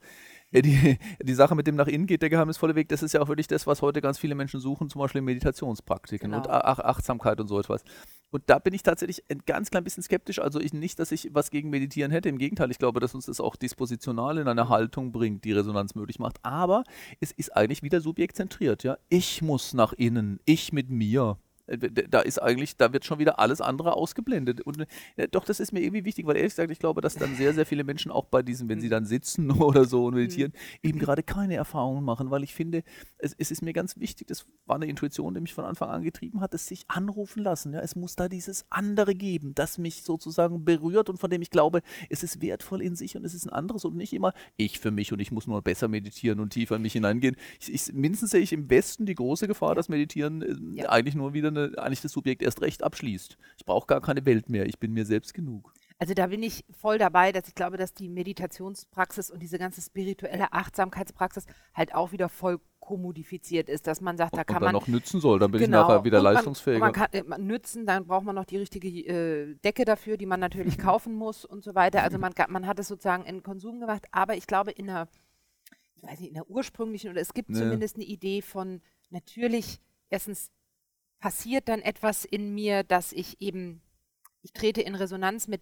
äh, 0.51 0.61
die, 0.61 0.97
die 1.21 1.33
Sache 1.33 1.55
mit 1.55 1.67
dem 1.67 1.75
nach 1.75 1.87
innen 1.87 2.07
geht 2.07 2.21
der 2.21 2.29
geheimnisvolle 2.29 2.75
Weg, 2.75 2.89
das 2.89 3.03
ist 3.03 3.13
ja 3.13 3.21
auch 3.21 3.27
wirklich 3.27 3.47
das, 3.47 3.67
was 3.67 3.81
heute 3.81 4.01
ganz 4.01 4.17
viele 4.17 4.35
Menschen 4.35 4.59
suchen, 4.59 4.89
zum 4.89 4.99
Beispiel 4.99 5.19
in 5.19 5.25
Meditationspraktiken 5.25 6.31
genau. 6.31 6.43
und 6.43 6.49
Ach 6.49 6.79
Achtsamkeit 6.79 7.39
und 7.39 7.47
so 7.47 7.59
etwas. 7.59 7.83
Und 8.31 8.43
da 8.47 8.59
bin 8.59 8.73
ich 8.73 8.83
tatsächlich 8.83 9.23
ein 9.29 9.43
ganz 9.45 9.69
klein 9.69 9.85
bisschen 9.85 10.03
skeptisch. 10.03 10.39
Also 10.39 10.59
ich 10.59 10.73
nicht, 10.73 10.99
dass 10.99 11.13
ich 11.13 11.29
was 11.31 11.51
gegen 11.51 11.69
Meditieren 11.69 12.11
hätte. 12.11 12.27
Im 12.27 12.37
Gegenteil, 12.37 12.69
ich 12.69 12.79
glaube, 12.79 12.99
dass 12.99 13.15
uns 13.15 13.27
das 13.27 13.39
auch 13.39 13.55
dispositional 13.55 14.37
in 14.39 14.47
eine 14.49 14.67
Haltung 14.67 15.13
bringt, 15.13 15.45
die 15.45 15.53
Resonanz 15.53 15.95
möglich 15.95 16.19
macht. 16.19 16.37
Aber 16.43 16.83
es 17.21 17.31
ist 17.31 17.55
eigentlich 17.55 17.81
wieder 17.81 18.01
subjektzentriert. 18.01 18.83
Ja? 18.83 18.97
Ich 19.07 19.41
muss 19.41 19.73
nach 19.73 19.93
innen, 19.93 20.39
ich 20.45 20.73
mit 20.73 20.89
mir. 20.89 21.37
Äh, 21.67 21.77
da 21.77 22.21
ist 22.21 22.41
eigentlich, 22.41 22.77
da 22.77 22.93
wird 22.93 23.05
schon 23.05 23.19
wieder 23.19 23.39
alles 23.39 23.61
andere 23.61 23.93
ausgeblendet. 23.93 24.61
Und 24.61 24.85
äh, 25.15 25.27
doch, 25.27 25.45
das 25.45 25.59
ist 25.59 25.71
mir 25.71 25.81
irgendwie 25.81 26.05
wichtig, 26.05 26.25
weil 26.25 26.37
ehrlich 26.37 26.53
gesagt, 26.53 26.71
ich 26.71 26.79
glaube, 26.79 27.01
dass 27.01 27.15
dann 27.15 27.35
sehr, 27.35 27.53
sehr 27.53 27.65
viele 27.65 27.83
Menschen 27.83 28.11
auch 28.11 28.25
bei 28.25 28.41
diesen, 28.43 28.69
wenn 28.69 28.79
sie 28.79 28.89
dann 28.89 29.05
sitzen 29.05 29.51
oder 29.61 29.85
so 29.85 30.05
und 30.05 30.15
meditieren, 30.15 30.53
mhm. 30.53 30.89
eben 30.89 30.99
gerade 30.99 31.23
keine 31.23 31.55
Erfahrungen 31.55 32.03
machen, 32.03 32.31
weil 32.31 32.43
ich 32.43 32.53
finde, 32.53 32.83
es, 33.17 33.35
es, 33.37 33.51
ist 33.51 33.61
mir 33.61 33.73
ganz 33.73 33.97
wichtig, 33.97 34.27
das 34.27 34.45
war 34.65 34.75
eine 34.75 34.87
Intuition, 34.87 35.33
die 35.33 35.41
mich 35.41 35.53
von 35.53 35.65
Anfang 35.65 35.89
an 35.89 36.03
getrieben 36.03 36.41
hat, 36.41 36.53
es 36.53 36.67
sich 36.67 36.85
anrufen 36.87 37.43
lassen. 37.43 37.73
Ja? 37.73 37.79
Es 37.79 37.95
muss 37.95 38.15
da 38.15 38.27
dieses 38.27 38.65
andere 38.69 39.15
geben, 39.15 39.53
das 39.55 39.77
mich 39.77 40.03
sozusagen 40.03 40.65
berührt 40.65 41.09
und 41.09 41.17
von 41.17 41.29
dem 41.29 41.41
ich 41.41 41.49
glaube, 41.49 41.81
es 42.09 42.23
ist 42.23 42.41
wertvoll 42.41 42.81
in 42.81 42.95
sich 42.95 43.15
und 43.15 43.25
es 43.25 43.33
ist 43.33 43.45
ein 43.45 43.53
anderes 43.53 43.85
und 43.85 43.95
nicht 43.95 44.13
immer 44.13 44.33
ich 44.57 44.79
für 44.79 44.91
mich 44.91 45.13
und 45.13 45.19
ich 45.19 45.31
muss 45.31 45.47
nur 45.47 45.61
besser 45.61 45.87
meditieren 45.87 46.39
und 46.39 46.51
tiefer 46.51 46.75
in 46.75 46.81
mich 46.81 46.93
hineingehen. 46.93 47.35
Ich, 47.59 47.73
ich, 47.73 47.93
mindestens 47.93 48.31
sehe 48.31 48.41
ich 48.41 48.53
im 48.53 48.69
Westen 48.69 49.05
die 49.05 49.15
große 49.15 49.47
Gefahr, 49.47 49.75
dass 49.75 49.89
Meditieren 49.89 50.41
äh, 50.41 50.81
ja. 50.81 50.89
eigentlich 50.89 51.15
nur 51.15 51.33
wieder 51.33 51.54
eine, 51.55 51.77
eigentlich 51.77 52.01
das 52.01 52.11
Subjekt 52.11 52.41
erst 52.41 52.61
recht 52.61 52.83
abschließt. 52.83 53.37
Ich 53.57 53.65
brauche 53.65 53.87
gar 53.87 54.01
keine 54.01 54.25
Welt 54.25 54.49
mehr, 54.49 54.65
ich 54.65 54.79
bin 54.79 54.93
mir 54.93 55.05
selbst 55.05 55.33
genug. 55.33 55.73
Also 55.97 56.13
da 56.13 56.27
bin 56.27 56.43
ich 56.43 56.65
voll 56.71 56.97
dabei, 56.97 57.31
dass 57.31 57.47
ich 57.47 57.55
glaube, 57.55 57.77
dass 57.77 57.93
die 57.93 58.09
Meditationspraxis 58.09 59.31
und 59.31 59.41
diese 59.41 59.57
ganze 59.57 59.81
spirituelle 59.81 60.51
Achtsamkeitspraxis 60.51 61.45
halt 61.73 61.95
auch 61.95 62.11
wieder 62.11 62.27
voll 62.27 62.59
kommodifiziert 62.81 63.69
ist, 63.69 63.87
dass 63.87 64.01
man 64.01 64.17
sagt, 64.17 64.37
da 64.37 64.43
kann 64.43 64.57
und 64.57 64.63
man 64.63 64.73
noch 64.73 64.87
nützen 64.87 65.19
soll, 65.19 65.39
dann 65.39 65.51
bin 65.51 65.61
genau, 65.61 65.83
ich 65.83 65.87
nachher 65.87 66.03
wieder 66.03 66.21
leistungsfähiger. 66.21 66.79
Man, 66.79 66.91
man 66.91 66.93
kann 66.93 67.09
äh, 67.13 67.37
nützen, 67.39 67.85
dann 67.85 68.05
braucht 68.05 68.25
man 68.25 68.35
noch 68.35 68.45
die 68.45 68.57
richtige 68.57 68.87
äh, 68.87 69.55
Decke 69.63 69.85
dafür, 69.85 70.17
die 70.17 70.25
man 70.25 70.39
natürlich 70.39 70.77
kaufen 70.77 71.15
muss 71.15 71.45
und 71.45 71.63
so 71.63 71.75
weiter. 71.75 72.03
Also 72.03 72.19
man, 72.19 72.33
man 72.49 72.67
hat 72.67 72.77
es 72.79 72.87
sozusagen 72.87 73.25
in 73.25 73.41
Konsum 73.41 73.79
gemacht, 73.79 74.05
aber 74.11 74.35
ich 74.35 74.47
glaube 74.47 74.71
in 74.71 74.87
der, 74.87 75.07
ich 75.95 76.03
weiß 76.03 76.19
nicht, 76.19 76.29
in 76.29 76.35
der 76.35 76.49
ursprünglichen 76.49 77.09
oder 77.09 77.21
es 77.21 77.33
gibt 77.33 77.49
ja. 77.49 77.55
zumindest 77.55 77.95
eine 77.95 78.05
Idee 78.05 78.41
von 78.41 78.81
natürlich 79.09 79.79
erstens 80.09 80.51
passiert 81.19 81.67
dann 81.67 81.81
etwas 81.81 82.25
in 82.25 82.53
mir, 82.53 82.83
dass 82.83 83.11
ich 83.11 83.41
eben, 83.41 83.81
ich 84.41 84.53
trete 84.53 84.81
in 84.81 84.95
Resonanz 84.95 85.47
mit 85.47 85.61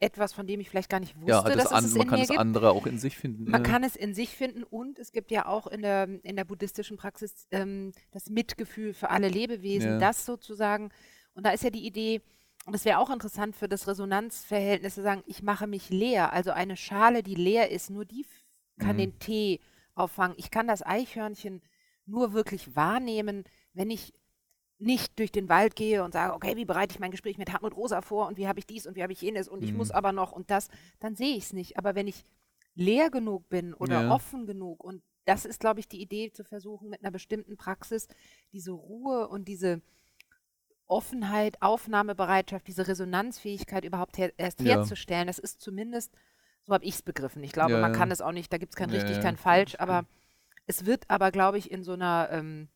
etwas, 0.00 0.32
von 0.32 0.46
dem 0.46 0.60
ich 0.60 0.70
vielleicht 0.70 0.90
gar 0.90 1.00
nicht 1.00 1.16
wusste, 1.16 1.30
ja, 1.30 1.42
das 1.42 1.56
dass 1.56 1.72
an, 1.72 1.84
es 1.84 1.94
man 1.94 2.06
kann 2.06 2.20
es 2.20 2.28
gibt. 2.28 2.38
andere 2.38 2.70
auch 2.70 2.86
in 2.86 2.98
sich 2.98 3.16
finden. 3.16 3.50
Man 3.50 3.64
ja. 3.64 3.70
kann 3.70 3.82
es 3.82 3.96
in 3.96 4.14
sich 4.14 4.30
finden 4.30 4.62
und 4.62 4.98
es 4.98 5.12
gibt 5.12 5.30
ja 5.30 5.46
auch 5.46 5.66
in 5.66 5.82
der, 5.82 6.08
in 6.22 6.36
der 6.36 6.44
buddhistischen 6.44 6.96
Praxis 6.96 7.46
ähm, 7.50 7.92
das 8.12 8.30
Mitgefühl 8.30 8.94
für 8.94 9.10
alle 9.10 9.28
Lebewesen, 9.28 9.92
ja. 9.92 9.98
das 9.98 10.24
sozusagen, 10.24 10.90
und 11.34 11.44
da 11.44 11.50
ist 11.50 11.64
ja 11.64 11.70
die 11.70 11.84
Idee, 11.84 12.22
und 12.64 12.74
das 12.74 12.84
wäre 12.84 12.98
auch 12.98 13.10
interessant 13.10 13.56
für 13.56 13.68
das 13.68 13.88
Resonanzverhältnis 13.88 14.94
zu 14.94 15.02
sagen, 15.02 15.22
ich 15.26 15.42
mache 15.42 15.66
mich 15.66 15.90
leer, 15.90 16.32
also 16.32 16.52
eine 16.52 16.76
Schale, 16.76 17.22
die 17.22 17.34
leer 17.34 17.70
ist, 17.70 17.90
nur 17.90 18.04
die 18.04 18.24
kann 18.78 18.96
mhm. 18.96 18.98
den 18.98 19.18
Tee 19.18 19.60
auffangen. 19.94 20.36
Ich 20.38 20.50
kann 20.50 20.68
das 20.68 20.84
Eichhörnchen 20.84 21.62
nur 22.06 22.32
wirklich 22.32 22.76
wahrnehmen, 22.76 23.44
wenn 23.72 23.90
ich 23.90 24.14
nicht 24.78 25.18
durch 25.18 25.32
den 25.32 25.48
Wald 25.48 25.74
gehe 25.74 26.04
und 26.04 26.12
sage, 26.12 26.34
okay, 26.34 26.56
wie 26.56 26.64
bereite 26.64 26.94
ich 26.94 27.00
mein 27.00 27.10
Gespräch 27.10 27.36
mit 27.36 27.52
Hartmut 27.52 27.76
Rosa 27.76 28.00
vor 28.00 28.28
und 28.28 28.36
wie 28.36 28.46
habe 28.46 28.60
ich 28.60 28.66
dies 28.66 28.86
und 28.86 28.94
wie 28.96 29.02
habe 29.02 29.12
ich 29.12 29.20
jenes 29.20 29.48
und 29.48 29.60
mhm. 29.60 29.66
ich 29.66 29.74
muss 29.74 29.90
aber 29.90 30.12
noch 30.12 30.32
und 30.32 30.50
das, 30.50 30.68
dann 31.00 31.16
sehe 31.16 31.36
ich 31.36 31.44
es 31.44 31.52
nicht. 31.52 31.78
Aber 31.78 31.94
wenn 31.94 32.06
ich 32.06 32.24
leer 32.74 33.10
genug 33.10 33.48
bin 33.48 33.74
oder 33.74 34.02
ja. 34.02 34.10
offen 34.12 34.46
genug 34.46 34.84
und 34.84 35.02
das 35.24 35.44
ist, 35.44 35.60
glaube 35.60 35.80
ich, 35.80 35.88
die 35.88 36.00
Idee 36.00 36.30
zu 36.32 36.44
versuchen, 36.44 36.88
mit 36.88 37.02
einer 37.02 37.10
bestimmten 37.10 37.56
Praxis 37.56 38.08
diese 38.52 38.70
Ruhe 38.70 39.28
und 39.28 39.46
diese 39.46 39.82
Offenheit, 40.86 41.60
Aufnahmebereitschaft, 41.60 42.66
diese 42.66 42.88
Resonanzfähigkeit 42.88 43.84
überhaupt 43.84 44.16
her 44.16 44.32
erst 44.38 44.60
ja. 44.60 44.76
herzustellen. 44.76 45.26
Das 45.26 45.38
ist 45.38 45.60
zumindest, 45.60 46.14
so 46.62 46.72
habe 46.72 46.84
ich 46.84 46.94
es 46.94 47.02
begriffen. 47.02 47.44
Ich 47.44 47.52
glaube, 47.52 47.72
ja, 47.72 47.80
man 47.80 47.92
kann 47.92 48.10
es 48.10 48.22
auch 48.22 48.32
nicht, 48.32 48.50
da 48.52 48.58
gibt 48.58 48.72
es 48.72 48.76
kein 48.76 48.90
richtig, 48.90 49.20
kein 49.20 49.36
falsch, 49.36 49.74
aber 49.78 50.06
es 50.66 50.86
wird 50.86 51.04
aber, 51.08 51.30
glaube 51.30 51.58
ich, 51.58 51.70
in 51.70 51.82
so 51.82 51.92
einer 51.92 52.28
ähm, 52.32 52.68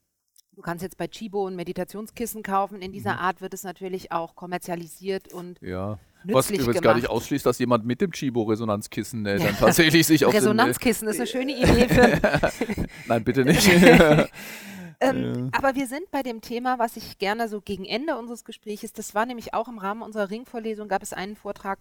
Du 0.54 0.60
kannst 0.60 0.82
jetzt 0.82 0.98
bei 0.98 1.08
Chibo 1.08 1.46
ein 1.46 1.56
Meditationskissen 1.56 2.42
kaufen. 2.42 2.82
In 2.82 2.92
dieser 2.92 3.14
mhm. 3.14 3.20
Art 3.20 3.40
wird 3.40 3.54
es 3.54 3.62
natürlich 3.62 4.12
auch 4.12 4.36
kommerzialisiert 4.36 5.32
und 5.32 5.60
ja. 5.62 5.98
Was 6.24 6.50
übrigens 6.50 6.66
gemacht. 6.66 6.82
gar 6.82 6.94
nicht 6.94 7.08
ausschließt, 7.08 7.44
dass 7.44 7.58
jemand 7.58 7.84
mit 7.84 8.00
dem 8.00 8.12
Chibo-Resonanzkissen 8.12 9.26
äh, 9.26 9.38
dann 9.42 9.56
tatsächlich 9.56 10.06
sich 10.06 10.24
auf 10.24 10.34
Resonanzkissen 10.34 11.08
ist 11.08 11.16
eine 11.16 11.26
schöne 11.26 11.52
Idee 11.52 11.88
für. 11.88 12.86
Nein, 13.06 13.24
bitte 13.24 13.44
nicht. 13.44 13.68
ähm, 13.72 14.30
ja. 15.00 15.48
Aber 15.52 15.74
wir 15.74 15.86
sind 15.86 16.10
bei 16.10 16.22
dem 16.22 16.40
Thema, 16.42 16.78
was 16.78 16.96
ich 16.96 17.18
gerne 17.18 17.48
so 17.48 17.60
gegen 17.60 17.84
Ende 17.84 18.16
unseres 18.16 18.44
Gesprächs, 18.44 18.92
das 18.92 19.14
war 19.14 19.26
nämlich 19.26 19.54
auch 19.54 19.68
im 19.68 19.78
Rahmen 19.78 20.02
unserer 20.02 20.30
Ringvorlesung, 20.30 20.86
gab 20.86 21.02
es 21.02 21.12
einen 21.12 21.34
Vortrag 21.34 21.80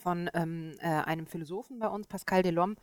von 0.00 0.30
ähm, 0.32 0.76
äh, 0.78 0.86
einem 0.86 1.26
Philosophen 1.26 1.78
bei 1.78 1.88
uns, 1.88 2.06
Pascal 2.06 2.42
Delhomme, 2.42 2.76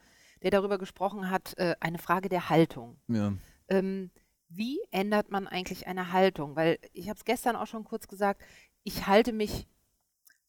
der 0.44 0.52
darüber 0.52 0.78
gesprochen 0.78 1.32
hat, 1.32 1.58
äh, 1.58 1.76
eine 1.80 1.98
Frage 1.98 2.30
der 2.30 2.50
Haltung. 2.50 2.98
Ja. 3.08 3.34
Ähm, 3.70 4.12
wie 4.50 4.80
ändert 4.92 5.32
man 5.32 5.48
eigentlich 5.48 5.88
eine 5.88 6.12
Haltung? 6.12 6.56
Weil 6.56 6.80
ich 6.92 7.10
habe 7.10 7.18
es 7.18 7.26
gestern 7.26 7.56
auch 7.56 7.68
schon 7.68 7.84
kurz 7.84 8.08
gesagt, 8.08 8.42
ich 8.84 9.08
halte 9.08 9.32
mich 9.32 9.68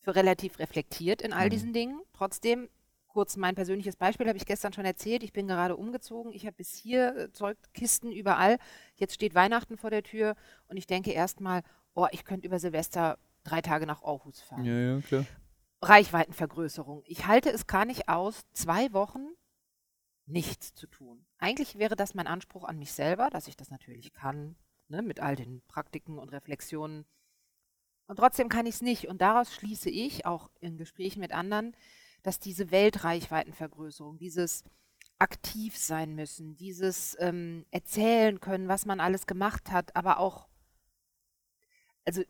für 0.00 0.14
relativ 0.14 0.58
reflektiert 0.58 1.22
in 1.22 1.32
all 1.32 1.46
mhm. 1.46 1.50
diesen 1.50 1.72
Dingen. 1.72 2.00
Trotzdem, 2.14 2.68
kurz 3.08 3.36
mein 3.36 3.54
persönliches 3.54 3.96
Beispiel 3.96 4.26
habe 4.26 4.38
ich 4.38 4.46
gestern 4.46 4.72
schon 4.72 4.86
erzählt. 4.86 5.22
Ich 5.22 5.32
bin 5.32 5.46
gerade 5.46 5.76
umgezogen. 5.76 6.32
Ich 6.32 6.46
habe 6.46 6.56
bis 6.56 6.74
hier 6.74 7.16
äh, 7.16 7.32
Zeugkisten 7.32 8.10
überall. 8.10 8.58
Jetzt 8.96 9.14
steht 9.14 9.34
Weihnachten 9.34 9.76
vor 9.76 9.90
der 9.90 10.02
Tür 10.02 10.34
und 10.68 10.76
ich 10.76 10.86
denke 10.86 11.12
erstmal, 11.12 11.62
oh, 11.94 12.06
ich 12.12 12.24
könnte 12.24 12.46
über 12.46 12.58
Silvester 12.58 13.18
drei 13.44 13.60
Tage 13.60 13.86
nach 13.86 14.02
Aarhus 14.02 14.40
fahren. 14.40 14.64
Ja, 14.64 14.78
ja, 14.78 15.00
klar. 15.00 15.26
Reichweitenvergrößerung. 15.82 17.02
Ich 17.06 17.26
halte 17.26 17.50
es 17.50 17.66
gar 17.66 17.84
nicht 17.84 18.08
aus, 18.08 18.42
zwei 18.52 18.92
Wochen 18.92 19.28
nichts 20.26 20.74
zu 20.74 20.86
tun. 20.86 21.24
Eigentlich 21.40 21.78
wäre 21.78 21.96
das 21.96 22.14
mein 22.14 22.26
Anspruch 22.26 22.64
an 22.64 22.78
mich 22.78 22.92
selber, 22.92 23.30
dass 23.30 23.48
ich 23.48 23.56
das 23.56 23.70
natürlich 23.70 24.12
kann, 24.12 24.56
ne, 24.88 25.00
mit 25.00 25.20
all 25.20 25.36
den 25.36 25.62
Praktiken 25.68 26.18
und 26.18 26.28
Reflexionen. 26.32 27.06
Und 28.06 28.16
trotzdem 28.16 28.50
kann 28.50 28.66
ich 28.66 28.76
es 28.76 28.82
nicht. 28.82 29.08
Und 29.08 29.22
daraus 29.22 29.54
schließe 29.54 29.88
ich, 29.88 30.26
auch 30.26 30.50
in 30.60 30.76
Gesprächen 30.76 31.20
mit 31.20 31.32
anderen, 31.32 31.74
dass 32.22 32.38
diese 32.38 32.70
Weltreichweitenvergrößerung, 32.70 34.18
dieses 34.18 34.64
aktiv 35.18 35.76
sein 35.78 36.14
müssen, 36.14 36.56
dieses 36.56 37.16
ähm, 37.20 37.64
erzählen 37.70 38.40
können, 38.40 38.68
was 38.68 38.84
man 38.84 39.00
alles 39.00 39.26
gemacht 39.26 39.70
hat, 39.70 39.96
aber 39.96 40.18
auch, 40.18 40.48
also 42.04 42.22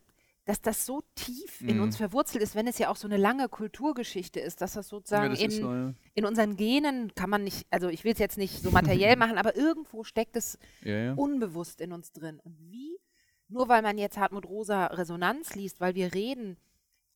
dass 0.45 0.61
das 0.61 0.86
so 0.86 1.03
tief 1.14 1.61
in 1.61 1.80
uns 1.80 1.97
mhm. 1.97 1.99
verwurzelt 1.99 2.43
ist, 2.43 2.55
wenn 2.55 2.66
es 2.66 2.78
ja 2.78 2.88
auch 2.88 2.97
so 2.97 3.07
eine 3.07 3.16
lange 3.16 3.49
Kulturgeschichte 3.49 4.41
ist, 4.41 4.61
dass 4.61 4.72
das 4.72 4.88
sozusagen 4.88 5.24
ja, 5.24 5.30
das 5.30 5.41
in, 5.41 5.51
so, 5.51 5.72
ja. 5.72 5.95
in 6.14 6.24
unseren 6.24 6.57
Genen 6.57 7.14
kann 7.14 7.30
man 7.30 7.45
nicht, 7.45 7.66
also 7.70 7.88
ich 7.88 8.05
will 8.05 8.12
es 8.12 8.18
jetzt 8.18 8.38
nicht 8.38 8.62
so 8.62 8.70
materiell 8.70 9.16
machen, 9.16 9.38
aber 9.38 9.55
irgendwo 9.55 10.03
steckt 10.03 10.36
es 10.36 10.59
ja, 10.82 11.12
unbewusst 11.14 11.80
in 11.80 11.93
uns 11.93 12.12
drin. 12.12 12.41
Und 12.43 12.59
wie, 12.70 12.99
nur 13.49 13.68
weil 13.68 13.82
man 13.82 13.99
jetzt 13.99 14.18
Hartmut 14.18 14.47
Rosa 14.47 14.86
Resonanz 14.86 15.55
liest, 15.55 15.80
weil 15.80 15.95
wir 15.95 16.14
reden, 16.14 16.57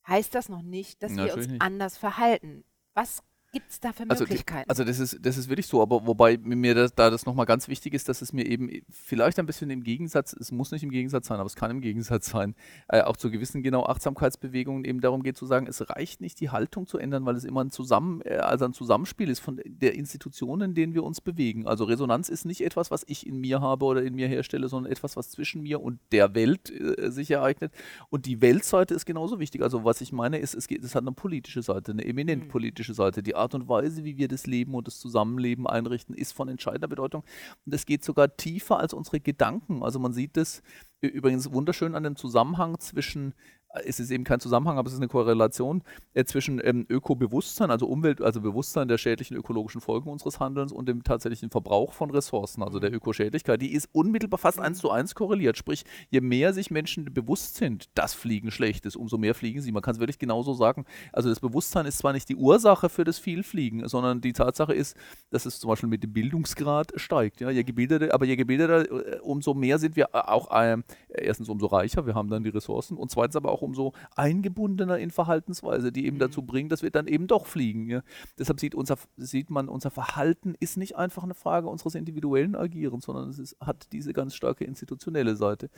heißt 0.07 0.35
das 0.35 0.49
noch 0.49 0.61
nicht, 0.61 1.01
dass 1.01 1.15
wir 1.15 1.33
uns 1.33 1.47
nicht. 1.47 1.61
anders 1.61 1.97
verhalten. 1.97 2.63
Was 2.93 3.23
gibt 3.55 3.71
es 3.71 3.79
da 3.79 3.93
für 3.93 4.05
Möglichkeiten? 4.05 4.69
Also, 4.69 4.83
also, 4.83 4.83
das, 4.83 4.99
ist, 4.99 5.25
das 5.25 5.37
ist 5.37 5.47
wirklich 5.47 5.67
so, 5.67 5.81
aber 5.81 6.05
wobei 6.05 6.37
mir 6.37 6.75
das, 6.75 6.93
da 6.93 7.09
das 7.09 7.25
nochmal 7.25 7.45
ganz 7.45 7.69
wichtig 7.69 7.93
ist, 7.93 8.09
dass 8.09 8.21
es 8.21 8.33
mir 8.33 8.45
eben 8.45 8.69
vielleicht 8.89 9.39
ein 9.39 9.45
bisschen 9.45 9.69
im 9.69 9.81
Gegensatz, 9.81 10.33
es 10.33 10.51
muss 10.51 10.71
nicht 10.71 10.83
im 10.83 10.91
Gegensatz 10.91 11.27
sein, 11.27 11.39
aber 11.39 11.47
es 11.47 11.55
kann 11.55 11.71
im 11.71 11.79
Gegensatz 11.79 12.29
sein, 12.29 12.53
äh, 12.89 12.99
auch 13.01 13.15
zu 13.15 13.31
gewissen 13.31 13.63
genau 13.63 13.85
Achtsamkeitsbewegungen 13.85 14.83
eben 14.83 14.99
darum 14.99 15.23
geht 15.23 15.37
zu 15.37 15.45
sagen, 15.45 15.67
es 15.67 15.89
reicht 15.89 16.19
nicht, 16.19 16.41
die 16.41 16.49
Haltung 16.49 16.85
zu 16.85 16.97
ändern, 16.97 17.25
weil 17.25 17.35
es 17.35 17.45
immer 17.45 17.63
ein, 17.63 17.71
Zusammen, 17.71 18.21
äh, 18.25 18.35
also 18.35 18.65
ein 18.65 18.73
Zusammenspiel 18.73 19.29
ist 19.29 19.39
von 19.39 19.61
der 19.65 19.95
Institutionen, 19.95 20.71
in 20.71 20.75
denen 20.75 20.93
wir 20.93 21.03
uns 21.03 21.21
bewegen. 21.21 21.65
Also 21.65 21.85
Resonanz 21.85 22.27
ist 22.27 22.43
nicht 22.43 22.59
etwas, 22.59 22.91
was 22.91 23.03
ich 23.07 23.25
in 23.25 23.39
mir 23.39 23.61
habe 23.61 23.85
oder 23.85 24.03
in 24.03 24.15
mir 24.15 24.27
herstelle, 24.27 24.67
sondern 24.67 24.91
etwas, 24.91 25.15
was 25.15 25.29
zwischen 25.29 25.61
mir 25.61 25.81
und 25.81 26.01
der 26.11 26.35
Welt 26.35 26.71
äh, 26.71 27.09
sich 27.09 27.31
ereignet. 27.31 27.71
Und 28.09 28.25
die 28.25 28.41
Weltseite 28.41 28.93
ist 28.93 29.05
genauso 29.05 29.39
wichtig. 29.39 29.61
Also 29.61 29.85
was 29.85 30.01
ich 30.01 30.11
meine 30.11 30.39
ist, 30.39 30.55
es, 30.55 30.67
geht, 30.67 30.83
es 30.83 30.93
hat 30.93 31.03
eine 31.03 31.13
politische 31.13 31.61
Seite, 31.61 31.93
eine 31.93 32.03
eminent 32.05 32.43
mhm. 32.43 32.47
politische 32.49 32.93
Seite. 32.93 33.23
Die 33.23 33.35
Art 33.45 33.55
und 33.55 33.69
Weise, 33.69 34.03
wie 34.03 34.17
wir 34.17 34.27
das 34.27 34.47
Leben 34.47 34.73
und 34.73 34.87
das 34.87 34.99
Zusammenleben 34.99 35.67
einrichten, 35.67 36.15
ist 36.15 36.33
von 36.33 36.49
entscheidender 36.49 36.87
Bedeutung. 36.87 37.23
Und 37.65 37.73
es 37.73 37.85
geht 37.85 38.03
sogar 38.03 38.35
tiefer 38.35 38.79
als 38.79 38.93
unsere 38.93 39.19
Gedanken. 39.19 39.83
Also 39.83 39.99
man 39.99 40.13
sieht 40.13 40.35
das 40.35 40.63
übrigens 41.01 41.53
wunderschön 41.53 41.95
an 41.95 42.03
dem 42.03 42.15
Zusammenhang 42.15 42.79
zwischen 42.79 43.35
es 43.83 43.99
ist 43.99 44.11
eben 44.11 44.23
kein 44.23 44.39
Zusammenhang, 44.39 44.77
aber 44.77 44.87
es 44.87 44.93
ist 44.93 44.99
eine 44.99 45.07
Korrelation 45.07 45.83
äh, 46.13 46.23
zwischen 46.23 46.61
ähm, 46.63 46.85
Ökobewusstsein, 46.89 47.71
also 47.71 47.87
Umwelt, 47.87 48.21
also 48.21 48.41
Bewusstsein 48.41 48.87
der 48.87 48.97
schädlichen 48.97 49.35
ökologischen 49.35 49.81
Folgen 49.81 50.09
unseres 50.09 50.39
Handelns 50.39 50.71
und 50.71 50.87
dem 50.87 51.03
tatsächlichen 51.03 51.49
Verbrauch 51.49 51.93
von 51.93 52.11
Ressourcen, 52.11 52.63
also 52.63 52.79
der 52.79 52.93
Ökoschädlichkeit. 52.93 53.61
Die 53.61 53.73
ist 53.73 53.89
unmittelbar 53.91 54.37
fast 54.37 54.59
eins 54.59 54.79
zu 54.79 54.91
eins 54.91 55.15
korreliert. 55.15 55.57
Sprich, 55.57 55.83
je 56.09 56.21
mehr 56.21 56.53
sich 56.53 56.71
Menschen 56.71 57.05
bewusst 57.13 57.55
sind, 57.55 57.89
dass 57.95 58.13
Fliegen 58.13 58.51
schlecht 58.51 58.85
ist, 58.85 58.95
umso 58.95 59.17
mehr 59.17 59.35
fliegen 59.35 59.61
sie. 59.61 59.71
Man 59.71 59.81
kann 59.81 59.95
es 59.95 59.99
wirklich 59.99 60.19
genauso 60.19 60.53
sagen. 60.53 60.85
Also 61.11 61.29
das 61.29 61.39
Bewusstsein 61.39 61.85
ist 61.85 61.97
zwar 61.97 62.13
nicht 62.13 62.29
die 62.29 62.35
Ursache 62.35 62.89
für 62.89 63.03
das 63.03 63.19
Vielfliegen, 63.19 63.87
sondern 63.87 64.21
die 64.21 64.33
Tatsache 64.33 64.73
ist, 64.73 64.95
dass 65.29 65.45
es 65.45 65.59
zum 65.59 65.69
Beispiel 65.69 65.89
mit 65.89 66.03
dem 66.03 66.13
Bildungsgrad 66.13 66.93
steigt. 66.95 67.41
Ja? 67.41 67.49
Je 67.49 67.63
gebildeter, 67.63 68.13
aber 68.13 68.25
je 68.25 68.35
gebildeter, 68.35 69.15
äh, 69.15 69.19
umso 69.19 69.53
mehr 69.53 69.79
sind 69.79 69.95
wir 69.95 70.13
auch 70.13 70.51
äh, 70.51 70.77
erstens 71.09 71.49
umso 71.49 71.67
reicher, 71.67 72.05
wir 72.05 72.15
haben 72.15 72.29
dann 72.29 72.43
die 72.43 72.49
Ressourcen 72.49 72.97
und 72.97 73.11
zweitens 73.11 73.35
aber 73.35 73.51
auch 73.51 73.64
umso 73.65 73.93
eingebundener 74.15 74.97
in 74.97 75.11
Verhaltensweise, 75.11 75.91
die 75.91 76.05
eben 76.05 76.17
mhm. 76.17 76.21
dazu 76.21 76.43
bringen, 76.43 76.69
dass 76.69 76.83
wir 76.83 76.91
dann 76.91 77.07
eben 77.07 77.27
doch 77.27 77.45
fliegen. 77.45 77.89
Ja. 77.89 78.01
Deshalb 78.39 78.59
sieht, 78.59 78.75
unser, 78.75 78.97
sieht 79.17 79.49
man, 79.49 79.67
unser 79.67 79.91
Verhalten 79.91 80.55
ist 80.59 80.77
nicht 80.77 80.95
einfach 80.95 81.23
eine 81.23 81.33
Frage 81.33 81.67
unseres 81.67 81.95
individuellen 81.95 82.55
Agierens, 82.55 83.05
sondern 83.05 83.29
es 83.29 83.39
ist, 83.39 83.57
hat 83.59 83.91
diese 83.91 84.13
ganz 84.13 84.35
starke 84.35 84.63
institutionelle 84.63 85.35
Seite. 85.35 85.69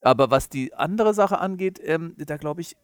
Aber 0.00 0.30
was 0.30 0.48
die 0.48 0.74
andere 0.74 1.14
Sache 1.14 1.38
angeht, 1.38 1.80
ähm, 1.82 2.14
da 2.16 2.36
glaube 2.36 2.60
ich, 2.60 2.76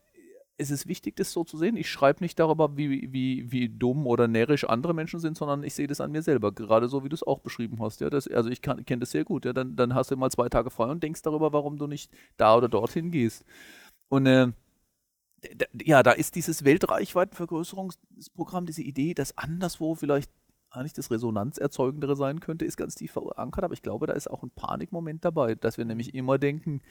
es 0.59 0.71
ist 0.71 0.87
wichtig, 0.87 1.17
das 1.17 1.33
so 1.33 1.45
zu 1.45 1.57
sehen. 1.57 1.77
Ich 1.77 1.91
schreibe 1.91 2.23
nicht 2.23 2.39
darüber, 2.39 2.77
wie, 2.77 3.13
wie, 3.13 3.51
wie 3.51 3.69
dumm 3.69 4.07
oder 4.07 4.29
närrisch 4.29 4.65
andere 4.65 4.95
Menschen 4.95 5.21
sind, 5.21 5.37
sondern 5.37 5.63
ich 5.65 5.75
sehe 5.75 5.87
das 5.87 6.01
an 6.01 6.13
mir 6.13 6.23
selber. 6.23 6.53
Gerade 6.53 6.89
so, 6.89 7.05
wie 7.05 7.09
du 7.09 7.15
es 7.15 7.23
auch 7.23 7.41
beschrieben 7.41 7.79
hast. 7.81 8.01
Ja, 8.01 8.11
das, 8.11 8.29
also 8.29 8.51
ich 8.51 8.63
kenne 8.63 8.99
das 8.99 9.11
sehr 9.11 9.25
gut. 9.25 9.45
Ja, 9.45 9.53
dann, 9.53 9.77
dann 9.77 9.95
hast 9.95 10.11
du 10.11 10.17
mal 10.17 10.31
zwei 10.31 10.49
Tage 10.49 10.71
frei 10.71 10.87
und 10.87 11.03
denkst 11.03 11.23
darüber, 11.23 11.53
warum 11.53 11.79
du 11.79 11.87
nicht 11.87 12.11
da 12.37 12.57
oder 12.57 12.69
dorthin 12.69 13.11
gehst. 13.11 13.45
Und 14.13 14.27
äh, 14.27 14.53
ja, 15.83 16.03
da 16.03 16.13
ist 16.13 16.35
dieses 16.35 16.65
Weltreichweitenvergrößerungsprogramm, 16.65 18.67
diese 18.67 18.83
Idee, 18.83 19.15
dass 19.15 19.39
anderswo 19.39 19.95
vielleicht 19.95 20.31
eigentlich 20.69 20.93
das 20.93 21.11
Resonanzerzeugendere 21.11 22.15
sein 22.15 22.41
könnte, 22.41 22.67
ist 22.67 22.77
ganz 22.77 22.95
tief 22.95 23.13
verankert, 23.13 23.65
aber 23.65 23.73
ich 23.73 23.81
glaube, 23.81 24.07
da 24.07 24.13
ist 24.13 24.31
auch 24.31 24.43
ein 24.43 24.51
Panikmoment 24.51 25.25
dabei, 25.25 25.55
dass 25.55 25.79
wir 25.79 25.87
nämlich 25.87 26.15
immer 26.15 26.37
denken, 26.37 26.83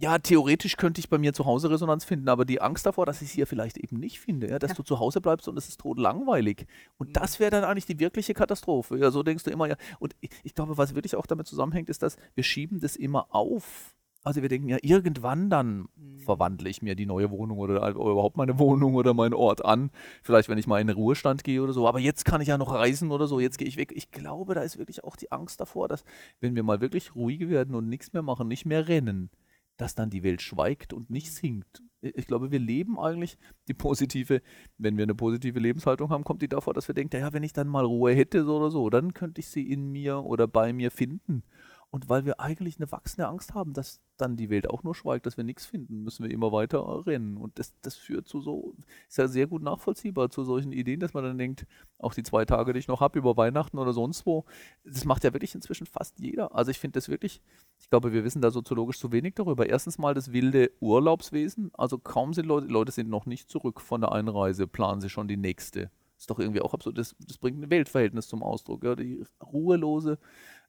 ja, 0.00 0.18
theoretisch 0.18 0.78
könnte 0.78 1.00
ich 1.00 1.10
bei 1.10 1.18
mir 1.18 1.34
zu 1.34 1.44
Hause 1.44 1.68
Resonanz 1.68 2.06
finden, 2.06 2.30
aber 2.30 2.46
die 2.46 2.62
Angst 2.62 2.86
davor, 2.86 3.04
dass 3.04 3.20
ich 3.20 3.32
sie 3.32 3.40
ja 3.40 3.46
vielleicht 3.46 3.76
eben 3.76 3.98
nicht 3.98 4.18
finde, 4.18 4.48
ja, 4.48 4.58
dass 4.58 4.70
ja. 4.70 4.76
du 4.76 4.84
zu 4.84 5.00
Hause 5.00 5.20
bleibst 5.20 5.48
und 5.48 5.58
es 5.58 5.68
ist 5.68 5.80
tot 5.80 5.98
langweilig. 5.98 6.66
Und 6.96 7.10
mhm. 7.10 7.12
das 7.12 7.40
wäre 7.40 7.50
dann 7.50 7.64
eigentlich 7.64 7.84
die 7.84 7.98
wirkliche 7.98 8.32
Katastrophe. 8.32 8.96
Ja, 8.96 9.10
so 9.10 9.22
denkst 9.22 9.44
du 9.44 9.50
immer, 9.50 9.66
ja. 9.66 9.76
Und 9.98 10.16
ich, 10.20 10.30
ich 10.44 10.54
glaube, 10.54 10.78
was 10.78 10.94
wirklich 10.94 11.14
auch 11.14 11.26
damit 11.26 11.46
zusammenhängt, 11.46 11.90
ist, 11.90 12.02
dass 12.02 12.16
wir 12.34 12.44
schieben 12.44 12.80
das 12.80 12.96
immer 12.96 13.26
auf 13.34 13.97
also 14.24 14.42
wir 14.42 14.48
denken 14.48 14.68
ja, 14.68 14.78
irgendwann 14.82 15.48
dann 15.48 15.88
mhm. 15.96 16.18
verwandle 16.20 16.68
ich 16.68 16.82
mir 16.82 16.94
die 16.94 17.06
neue 17.06 17.30
Wohnung 17.30 17.58
oder, 17.58 17.80
oder, 17.82 18.12
überhaupt 18.12 18.36
meine 18.36 18.58
Wohnung 18.58 18.94
oder 18.94 19.14
meinen 19.14 19.34
Ort 19.34 19.64
an. 19.64 19.90
Vielleicht, 20.22 20.48
wenn 20.48 20.58
ich 20.58 20.66
mal 20.66 20.80
in 20.80 20.86
den 20.86 20.96
Ruhestand 20.96 21.44
gehe 21.44 21.62
oder 21.62 21.72
so. 21.72 21.88
Aber 21.88 21.98
jetzt 21.98 22.24
kann 22.24 22.40
ich 22.40 22.48
ja 22.48 22.58
noch 22.58 22.72
reisen 22.72 23.10
oder 23.10 23.26
so. 23.26 23.40
Jetzt 23.40 23.58
gehe 23.58 23.68
ich 23.68 23.76
weg. 23.76 23.92
Ich 23.94 24.10
glaube, 24.10 24.54
da 24.54 24.62
ist 24.62 24.78
wirklich 24.78 25.04
auch 25.04 25.16
die 25.16 25.32
Angst 25.32 25.60
davor, 25.60 25.88
dass 25.88 26.04
wenn 26.40 26.54
wir 26.54 26.62
mal 26.62 26.80
wirklich 26.80 27.14
ruhig 27.14 27.48
werden 27.48 27.74
und 27.74 27.88
nichts 27.88 28.12
mehr 28.12 28.22
machen, 28.22 28.48
nicht 28.48 28.66
mehr 28.66 28.88
rennen, 28.88 29.30
dass 29.78 29.94
dann 29.94 30.10
die 30.10 30.24
Welt 30.24 30.42
schweigt 30.42 30.92
und 30.92 31.08
nicht 31.08 31.32
sinkt. 31.32 31.82
Ich 32.00 32.26
glaube, 32.26 32.50
wir 32.50 32.58
leben 32.58 32.98
eigentlich 32.98 33.38
die 33.66 33.74
positive, 33.74 34.42
wenn 34.76 34.96
wir 34.96 35.04
eine 35.04 35.14
positive 35.14 35.58
Lebenshaltung 35.58 36.10
haben, 36.10 36.24
kommt 36.24 36.42
die 36.42 36.48
davor, 36.48 36.74
dass 36.74 36.88
wir 36.88 36.94
denken, 36.94 37.16
ja, 37.16 37.32
wenn 37.32 37.42
ich 37.42 37.52
dann 37.52 37.68
mal 37.68 37.84
Ruhe 37.84 38.12
hätte 38.12 38.44
so 38.44 38.56
oder 38.56 38.70
so, 38.70 38.90
dann 38.90 39.14
könnte 39.14 39.40
ich 39.40 39.48
sie 39.48 39.68
in 39.68 39.90
mir 39.90 40.24
oder 40.24 40.46
bei 40.46 40.72
mir 40.72 40.90
finden. 40.90 41.42
Und 41.90 42.10
weil 42.10 42.26
wir 42.26 42.38
eigentlich 42.38 42.78
eine 42.78 42.92
wachsende 42.92 43.28
Angst 43.28 43.54
haben, 43.54 43.72
dass 43.72 44.02
dann 44.18 44.36
die 44.36 44.50
Welt 44.50 44.68
auch 44.68 44.82
nur 44.82 44.94
schweigt, 44.94 45.24
dass 45.24 45.38
wir 45.38 45.44
nichts 45.44 45.64
finden, 45.64 46.02
müssen 46.02 46.22
wir 46.22 46.30
immer 46.30 46.52
weiter 46.52 47.06
rennen. 47.06 47.38
Und 47.38 47.58
das, 47.58 47.72
das 47.80 47.96
führt 47.96 48.28
zu 48.28 48.42
so, 48.42 48.74
ist 49.08 49.16
ja 49.16 49.26
sehr 49.26 49.46
gut 49.46 49.62
nachvollziehbar 49.62 50.28
zu 50.28 50.44
solchen 50.44 50.72
Ideen, 50.72 51.00
dass 51.00 51.14
man 51.14 51.24
dann 51.24 51.38
denkt, 51.38 51.66
auch 51.98 52.12
die 52.12 52.22
zwei 52.22 52.44
Tage, 52.44 52.74
die 52.74 52.80
ich 52.80 52.88
noch 52.88 53.00
habe 53.00 53.18
über 53.18 53.38
Weihnachten 53.38 53.78
oder 53.78 53.94
sonst 53.94 54.26
wo, 54.26 54.44
das 54.84 55.06
macht 55.06 55.24
ja 55.24 55.32
wirklich 55.32 55.54
inzwischen 55.54 55.86
fast 55.86 56.18
jeder. 56.18 56.54
Also 56.54 56.70
ich 56.70 56.78
finde 56.78 56.98
das 56.98 57.08
wirklich, 57.08 57.40
ich 57.78 57.88
glaube, 57.88 58.12
wir 58.12 58.22
wissen 58.22 58.42
da 58.42 58.50
soziologisch 58.50 58.98
zu 58.98 59.10
wenig 59.10 59.34
darüber. 59.36 59.66
Erstens 59.66 59.96
mal 59.96 60.12
das 60.12 60.32
wilde 60.32 60.70
Urlaubswesen. 60.80 61.70
Also 61.72 61.98
kaum 61.98 62.34
sind 62.34 62.44
Leute, 62.44 62.66
Leute 62.66 62.92
sind 62.92 63.08
noch 63.08 63.24
nicht 63.24 63.48
zurück 63.48 63.80
von 63.80 64.02
der 64.02 64.12
Einreise, 64.12 64.66
planen 64.66 65.00
sie 65.00 65.08
schon 65.08 65.26
die 65.26 65.38
nächste. 65.38 65.90
Ist 66.18 66.28
doch 66.28 66.40
irgendwie 66.40 66.60
auch 66.60 66.74
absurd. 66.74 66.98
Das, 66.98 67.14
das 67.20 67.38
bringt 67.38 67.62
ein 67.62 67.70
Weltverhältnis 67.70 68.26
zum 68.26 68.42
Ausdruck. 68.42 68.82
Ja? 68.82 68.96
Die 68.96 69.24
ruhelose 69.40 70.18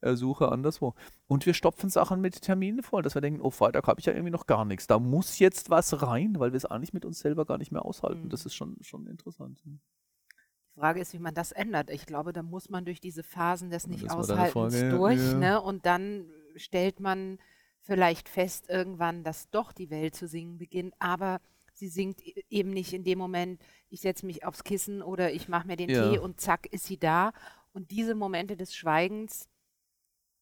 äh, 0.01 0.15
Suche 0.15 0.51
anderswo. 0.51 0.95
Und 1.27 1.45
wir 1.45 1.53
stopfen 1.53 1.89
Sachen 1.89 2.21
mit 2.21 2.41
Terminen 2.41 2.83
voll, 2.83 3.01
dass 3.01 3.15
wir 3.15 3.21
denken, 3.21 3.41
oh, 3.41 3.51
Freitag 3.51 3.87
habe 3.87 3.99
ich 3.99 4.05
ja 4.05 4.13
irgendwie 4.13 4.31
noch 4.31 4.47
gar 4.47 4.65
nichts. 4.65 4.87
Da 4.87 4.99
muss 4.99 5.39
jetzt 5.39 5.69
was 5.69 6.01
rein, 6.01 6.35
weil 6.39 6.51
wir 6.51 6.57
es 6.57 6.65
eigentlich 6.65 6.93
mit 6.93 7.05
uns 7.05 7.19
selber 7.19 7.45
gar 7.45 7.57
nicht 7.57 7.71
mehr 7.71 7.85
aushalten. 7.85 8.25
Mhm. 8.25 8.29
Das 8.29 8.45
ist 8.45 8.55
schon, 8.55 8.77
schon 8.81 9.07
interessant. 9.07 9.61
Die 9.65 10.79
Frage 10.79 11.01
ist, 11.01 11.13
wie 11.13 11.19
man 11.19 11.33
das 11.33 11.51
ändert. 11.51 11.89
Ich 11.89 12.05
glaube, 12.05 12.33
da 12.33 12.43
muss 12.43 12.69
man 12.69 12.85
durch 12.85 13.01
diese 13.01 13.23
Phasen 13.23 13.69
des 13.69 13.87
Nicht-Aushaltens 13.87 14.79
durch. 14.89 15.19
Ja. 15.19 15.33
Ne? 15.33 15.61
Und 15.61 15.85
dann 15.85 16.25
stellt 16.55 16.99
man 16.99 17.37
vielleicht 17.81 18.29
fest 18.29 18.69
irgendwann, 18.69 19.23
dass 19.23 19.49
doch 19.49 19.71
die 19.71 19.89
Welt 19.89 20.15
zu 20.15 20.27
singen 20.27 20.57
beginnt, 20.57 20.93
aber 20.99 21.41
sie 21.73 21.87
singt 21.87 22.25
e 22.25 22.43
eben 22.49 22.69
nicht 22.69 22.93
in 22.93 23.03
dem 23.03 23.17
Moment, 23.17 23.61
ich 23.89 24.01
setze 24.01 24.25
mich 24.25 24.45
aufs 24.45 24.63
Kissen 24.63 25.01
oder 25.01 25.31
ich 25.31 25.49
mache 25.49 25.67
mir 25.67 25.75
den 25.75 25.89
Ja. 25.89 26.09
Tee 26.09 26.19
und 26.19 26.39
zack 26.39 26.67
ist 26.71 26.85
sie 26.85 26.97
da. 26.97 27.31
Und 27.73 27.91
diese 27.91 28.15
Momente 28.15 28.57
des 28.57 28.75
Schweigens 28.75 29.49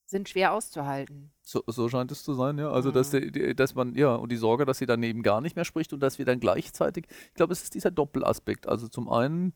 sind 0.10 0.30
schwer 0.30 0.54
auszuhalten. 0.54 1.32
So, 1.44 1.64
so 1.68 1.88
scheint 1.90 2.12
es 2.12 2.24
zu 2.24 2.34
sein, 2.34 2.58
ja. 2.58 2.70
Also, 2.72 2.92
dass, 2.92 3.12
Mhm. 3.14 3.20
die, 3.22 3.32
die, 3.32 3.56
dass 3.56 3.76
man, 3.76 3.94
ja, 3.96 4.16
und 4.16 4.32
die 4.32 4.38
Sorge, 4.38 4.66
dass 4.66 4.78
sie 4.80 4.86
dann 4.86 5.04
eben 5.04 5.22
gar 5.22 5.42
nicht 5.42 5.56
mehr 5.56 5.66
spricht 5.66 5.94
und 5.94 6.00
dass 6.00 6.18
wir 6.18 6.26
dann 6.26 6.40
gleichzeitig, 6.40 7.06
ich 7.30 7.34
glaube, 7.36 7.54
es 7.54 7.62
ist 7.64 7.76
dieser 7.76 7.92
Doppelaspekt. 7.92 8.68
Also 8.68 8.88
zum 8.88 9.10
einen 9.10 9.54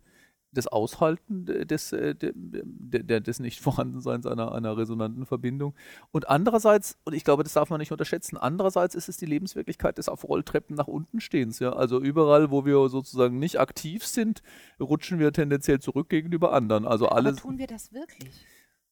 das 0.54 0.68
Aushalten 0.68 1.46
de- 1.46 1.64
des, 1.64 1.94
äh, 1.94 2.14
de- 2.14 2.34
de- 2.36 3.04
de- 3.04 3.22
des 3.22 3.40
Nichtvorhandenseins 3.40 4.26
einer, 4.26 4.52
einer 4.52 4.76
resonanten 4.76 5.26
Verbindung. 5.26 5.74
Und 6.12 6.28
andererseits, 6.30 6.98
und 7.06 7.14
ich 7.14 7.24
glaube, 7.24 7.44
das 7.44 7.54
darf 7.54 7.70
man 7.70 7.80
nicht 7.80 7.94
unterschätzen, 7.94 8.36
andererseits 8.36 8.94
ist 8.94 9.08
es 9.08 9.16
die 9.16 9.26
Lebenswirklichkeit 9.28 9.98
des 9.98 10.10
auf 10.10 10.26
Rolltreppen 10.28 10.76
nach 10.76 10.88
unten 10.90 11.22
stehens. 11.22 11.60
Ja? 11.60 11.72
Also 11.72 12.02
überall, 12.02 12.52
wo 12.52 12.66
wir 12.66 12.90
sozusagen 12.90 13.40
nicht 13.40 13.62
aktiv 13.62 14.06
sind, 14.06 14.42
rutschen 14.78 15.20
wir 15.20 15.32
tendenziell 15.32 15.80
zurück 15.80 16.10
gegenüber 16.10 16.52
anderen. 16.52 16.86
Also 16.86 17.06
Aber 17.06 17.16
alles. 17.16 17.38
tun 17.38 17.58
wir 17.58 17.68
das 17.68 17.94
wirklich? 17.94 18.46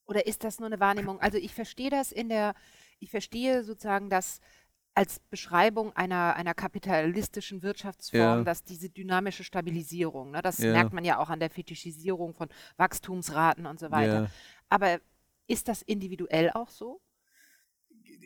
Oder 0.10 0.26
ist 0.26 0.44
das 0.44 0.60
nur 0.60 0.66
eine 0.66 0.80
Wahrnehmung? 0.80 1.20
Also 1.22 1.38
ich 1.38 1.54
verstehe 1.54 1.92
das 1.92 2.12
in 2.12 2.30
der, 2.30 2.56
ich 3.00 3.12
verstehe 3.12 3.64
sozusagen 3.64 4.10
das 4.10 4.40
als 4.96 5.20
Beschreibung 5.20 5.96
einer, 5.96 6.36
einer 6.36 6.56
kapitalistischen 6.56 7.62
Wirtschaftsform, 7.62 8.40
Ja. 8.40 8.44
dass 8.44 8.64
diese 8.64 8.90
dynamische 8.90 9.44
Stabilisierung, 9.44 10.32
ne, 10.32 10.42
das 10.42 10.58
Ja. 10.58 10.72
merkt 10.74 10.94
man 10.94 11.06
ja 11.06 11.20
auch 11.20 11.30
an 11.30 11.40
der 11.40 11.52
Fetischisierung 11.52 12.34
von 12.34 12.50
Wachstumsraten 12.78 13.68
und 13.68 13.80
so 13.80 13.92
weiter. 13.92 14.24
Ja. 14.24 14.30
Aber 14.68 15.00
ist 15.48 15.68
das 15.68 15.84
individuell 15.84 16.50
auch 16.52 16.70
so? 16.70 17.00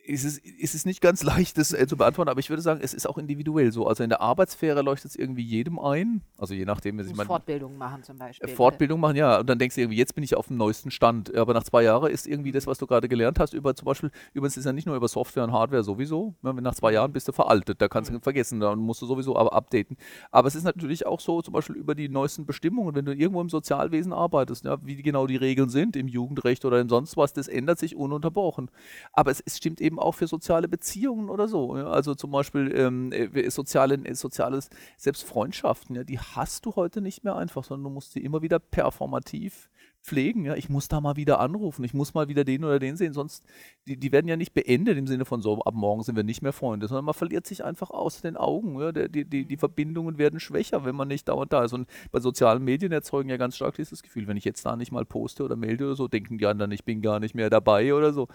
Ist 0.05 0.25
es, 0.25 0.37
ist 0.37 0.75
es 0.75 0.85
nicht 0.85 1.01
ganz 1.01 1.23
leicht, 1.23 1.57
das 1.57 1.73
äh, 1.73 1.87
zu 1.87 1.97
beantworten, 1.97 2.29
aber 2.29 2.39
ich 2.39 2.49
würde 2.49 2.61
sagen, 2.61 2.81
es 2.83 2.93
ist 2.93 3.07
auch 3.07 3.17
individuell 3.17 3.71
so. 3.71 3.87
Also 3.87 4.03
in 4.03 4.09
der 4.09 4.21
Arbeitssphäre 4.21 4.81
leuchtet 4.81 5.11
es 5.11 5.15
irgendwie 5.15 5.43
jedem 5.43 5.79
ein. 5.79 6.21
Also 6.37 6.53
je 6.53 6.65
nachdem, 6.65 6.97
Du 6.97 7.03
ich 7.03 7.09
musst 7.09 7.17
meine, 7.17 7.27
Fortbildungen 7.27 7.77
machen 7.77 8.03
zum 8.03 8.17
Beispiel. 8.17 8.49
äh, 8.49 8.53
Fortbildung 8.53 8.99
machen, 8.99 9.15
ja. 9.15 9.39
Und 9.39 9.49
dann 9.49 9.59
denkst 9.59 9.75
du 9.75 9.81
irgendwie, 9.81 9.97
jetzt 9.97 10.15
bin 10.15 10.23
ich 10.23 10.35
auf 10.35 10.47
dem 10.47 10.57
neuesten 10.57 10.91
Stand. 10.91 11.33
Aber 11.35 11.53
nach 11.53 11.63
zwei 11.63 11.83
Jahren 11.83 12.11
ist 12.11 12.27
irgendwie 12.27 12.51
das, 12.51 12.67
was 12.67 12.77
du 12.77 12.87
gerade 12.87 13.07
gelernt 13.07 13.39
hast, 13.39 13.53
über 13.53 13.75
zum 13.75 13.85
Beispiel, 13.85 14.11
übrigens 14.33 14.57
ist 14.57 14.65
ja 14.65 14.73
nicht 14.73 14.85
nur 14.87 14.95
über 14.95 15.07
Software 15.07 15.43
und 15.43 15.51
Hardware 15.51 15.83
sowieso. 15.83 16.35
Ne, 16.41 16.55
wenn 16.55 16.63
nach 16.63 16.75
zwei 16.75 16.91
Jahren 16.91 17.13
bist 17.13 17.27
du 17.27 17.31
veraltet, 17.31 17.81
da 17.81 17.87
kannst 17.87 18.11
du 18.11 18.19
vergessen, 18.19 18.59
dann 18.59 18.79
musst 18.79 19.01
du 19.01 19.05
sowieso 19.05 19.35
aber 19.35 19.53
updaten. 19.53 19.97
Aber 20.31 20.47
es 20.47 20.55
ist 20.55 20.63
natürlich 20.63 21.05
auch 21.05 21.19
so, 21.19 21.41
zum 21.41 21.53
Beispiel 21.53 21.75
über 21.75 21.95
die 21.95 22.09
neuesten 22.09 22.45
Bestimmungen, 22.45 22.95
wenn 22.95 23.05
du 23.05 23.13
irgendwo 23.13 23.41
im 23.41 23.49
Sozialwesen 23.49 24.13
arbeitest, 24.13 24.65
ja, 24.65 24.77
wie 24.85 25.01
genau 25.01 25.27
die 25.27 25.35
Regeln 25.37 25.69
sind, 25.69 25.95
im 25.95 26.07
Jugendrecht 26.07 26.65
oder 26.65 26.79
in 26.81 26.89
sonst 26.89 27.17
was, 27.17 27.33
das 27.33 27.47
ändert 27.47 27.79
sich 27.79 27.95
ununterbrochen. 27.95 28.69
Aber 29.13 29.31
es, 29.31 29.41
es 29.45 29.57
stimmt 29.57 29.81
eben 29.83 29.99
auch 29.99 30.13
für 30.13 30.27
soziale 30.27 30.67
Beziehungen 30.67 31.29
oder 31.29 31.47
so. 31.47 31.77
Ja? 31.77 31.87
Also 31.87 32.15
zum 32.15 32.31
Beispiel 32.31 32.73
ähm, 32.75 33.11
äh, 33.11 33.49
soziale, 33.49 33.95
äh, 33.95 34.15
soziales, 34.15 34.69
selbst 34.97 35.23
Freundschaften, 35.23 35.95
ja, 35.95 36.03
die 36.03 36.19
hast 36.19 36.65
du 36.65 36.75
heute 36.75 37.01
nicht 37.01 37.23
mehr 37.23 37.35
einfach, 37.35 37.63
sondern 37.63 37.83
du 37.83 37.89
musst 37.89 38.13
sie 38.13 38.23
immer 38.23 38.41
wieder 38.41 38.59
performativ 38.59 39.69
pflegen. 40.03 40.45
Ja? 40.45 40.55
Ich 40.55 40.69
muss 40.69 40.87
da 40.87 41.01
mal 41.01 41.15
wieder 41.15 41.39
anrufen, 41.39 41.83
ich 41.83 41.93
muss 41.93 42.13
mal 42.13 42.27
wieder 42.27 42.43
den 42.43 42.63
oder 42.63 42.79
den 42.79 42.97
sehen, 42.97 43.13
sonst, 43.13 43.43
die, 43.87 43.97
die 43.97 44.11
werden 44.11 44.27
ja 44.27 44.35
nicht 44.35 44.53
beendet 44.53 44.97
im 44.97 45.07
Sinne 45.07 45.25
von 45.25 45.41
so, 45.41 45.61
ab 45.61 45.73
morgen 45.73 46.03
sind 46.03 46.15
wir 46.15 46.23
nicht 46.23 46.41
mehr 46.41 46.53
Freunde, 46.53 46.87
sondern 46.87 47.05
man 47.05 47.13
verliert 47.13 47.47
sich 47.47 47.63
einfach 47.63 47.89
aus 47.89 48.21
den 48.21 48.37
Augen. 48.37 48.79
Ja? 48.79 48.91
Die, 48.91 49.25
die, 49.25 49.45
die 49.45 49.57
Verbindungen 49.57 50.17
werden 50.17 50.39
schwächer, 50.39 50.85
wenn 50.85 50.95
man 50.95 51.07
nicht 51.07 51.27
dauernd 51.29 51.53
da 51.53 51.63
ist. 51.63 51.73
Und 51.73 51.89
bei 52.11 52.19
sozialen 52.19 52.63
Medien 52.63 52.91
erzeugen 52.91 53.29
ja 53.29 53.37
ganz 53.37 53.55
stark 53.55 53.75
dieses 53.75 54.03
Gefühl, 54.03 54.27
wenn 54.27 54.37
ich 54.37 54.45
jetzt 54.45 54.65
da 54.65 54.75
nicht 54.75 54.91
mal 54.91 55.05
poste 55.05 55.43
oder 55.43 55.55
melde 55.55 55.85
oder 55.85 55.95
so, 55.95 56.07
denken 56.07 56.37
die 56.37 56.45
anderen, 56.45 56.71
ich 56.71 56.83
bin 56.83 57.01
gar 57.01 57.19
nicht 57.19 57.35
mehr 57.35 57.49
dabei 57.49 57.93
oder 57.93 58.13
so. 58.13 58.27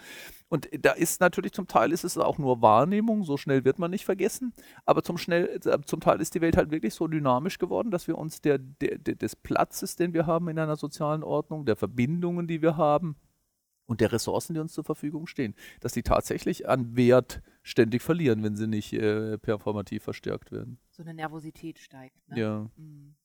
Und 0.49 0.67
da 0.83 0.91
ist 0.91 1.21
natürlich 1.21 1.53
zum 1.53 1.67
Teil 1.67 1.91
ist 1.91 2.03
es 2.03 2.17
auch 2.17 2.39
nur 2.39 2.61
Wahrnehmung, 2.61 3.23
so 3.23 3.37
schnell 3.37 3.63
wird 3.65 3.77
man 3.77 3.91
nicht 3.91 4.05
vergessen, 4.05 4.53
aber 4.83 5.03
zum, 5.03 5.17
schnell, 5.17 5.59
äh, 5.63 5.79
zum 5.85 5.99
Teil 5.99 6.19
ist 6.19 6.33
die 6.33 6.41
Welt 6.41 6.57
halt 6.57 6.71
wirklich 6.71 6.95
so 6.95 7.07
dynamisch 7.07 7.59
geworden, 7.59 7.91
dass 7.91 8.07
wir 8.07 8.17
uns 8.17 8.41
der, 8.41 8.57
der, 8.57 8.97
der, 8.97 9.15
des 9.15 9.35
Platzes, 9.35 9.95
den 9.95 10.13
wir 10.13 10.25
haben 10.25 10.49
in 10.49 10.57
einer 10.57 10.75
sozialen 10.75 11.23
Ordnung, 11.23 11.65
der 11.65 11.75
Verbindungen, 11.75 12.47
die 12.47 12.63
wir 12.63 12.77
haben 12.77 13.15
und 13.85 14.01
der 14.01 14.11
Ressourcen, 14.11 14.55
die 14.55 14.59
uns 14.59 14.73
zur 14.73 14.83
Verfügung 14.83 15.27
stehen, 15.27 15.53
dass 15.81 15.93
die 15.93 16.03
tatsächlich 16.03 16.67
an 16.67 16.95
Wert 16.95 17.41
ständig 17.61 18.01
verlieren, 18.01 18.43
wenn 18.43 18.55
sie 18.55 18.67
nicht 18.67 18.93
äh, 18.93 19.37
performativ 19.37 20.03
verstärkt 20.03 20.51
werden. 20.51 20.79
So 20.89 21.03
eine 21.03 21.13
Nervosität 21.13 21.77
steigt. 21.77 22.27
Ne? 22.27 22.39
Ja. 22.39 22.69
Mhm. 22.75 23.15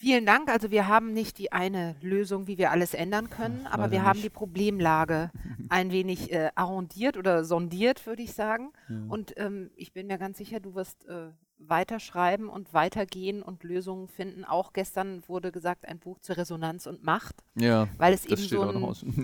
Vielen 0.00 0.24
Dank. 0.26 0.48
Also 0.48 0.70
wir 0.70 0.86
haben 0.86 1.12
nicht 1.12 1.38
die 1.38 1.50
eine 1.50 1.96
Lösung, 2.00 2.46
wie 2.46 2.56
wir 2.56 2.70
alles 2.70 2.94
ändern 2.94 3.30
können, 3.30 3.66
aber 3.66 3.82
leider 3.82 3.92
wir 3.92 4.02
haben 4.04 4.16
nicht. 4.18 4.26
die 4.26 4.30
Problemlage 4.30 5.30
ein 5.70 5.90
wenig 5.90 6.32
äh, 6.32 6.50
arrondiert 6.54 7.16
oder 7.16 7.44
sondiert, 7.44 8.06
würde 8.06 8.22
ich 8.22 8.32
sagen. 8.32 8.72
Ja. 8.88 8.96
Und 9.08 9.34
ähm, 9.36 9.70
ich 9.74 9.92
bin 9.92 10.06
mir 10.06 10.16
ganz 10.18 10.38
sicher, 10.38 10.60
du 10.60 10.76
wirst 10.76 11.04
äh, 11.06 11.30
weiterschreiben 11.58 12.48
und 12.48 12.72
weitergehen 12.72 13.42
und 13.42 13.64
Lösungen 13.64 14.06
finden. 14.06 14.44
Auch 14.44 14.72
gestern 14.72 15.22
wurde 15.26 15.50
gesagt, 15.50 15.86
ein 15.88 15.98
Buch 15.98 16.20
zur 16.20 16.36
Resonanz 16.36 16.86
und 16.86 17.02
Macht, 17.02 17.42
ja, 17.56 17.88
weil 17.98 18.14
es 18.14 18.22
das 18.22 18.32
eben 18.32 18.42
steht 18.42 18.58
so 18.60 18.62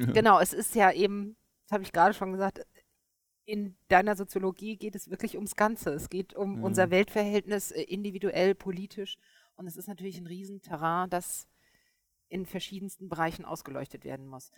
ein. 0.02 0.12
Genau, 0.12 0.40
es 0.40 0.52
ist 0.52 0.74
ja 0.74 0.90
eben, 0.90 1.36
das 1.66 1.72
habe 1.74 1.84
ich 1.84 1.92
gerade 1.92 2.14
schon 2.14 2.32
gesagt, 2.32 2.66
in 3.46 3.76
deiner 3.88 4.16
Soziologie 4.16 4.76
geht 4.76 4.96
es 4.96 5.08
wirklich 5.10 5.36
ums 5.36 5.54
Ganze. 5.54 5.90
Es 5.90 6.08
geht 6.08 6.34
um 6.34 6.56
Ja. 6.58 6.64
unser 6.64 6.90
Weltverhältnis 6.90 7.70
äh, 7.70 7.82
individuell, 7.82 8.54
politisch. 8.56 9.18
Und 9.56 9.66
es 9.66 9.76
ist 9.76 9.88
natürlich 9.88 10.18
ein 10.18 10.26
Riesenterrain, 10.26 11.10
das 11.10 11.46
in 12.28 12.46
verschiedensten 12.46 13.08
Bereichen 13.08 13.44
ausgeleuchtet 13.44 14.04
werden 14.04 14.26
muss. 14.26 14.50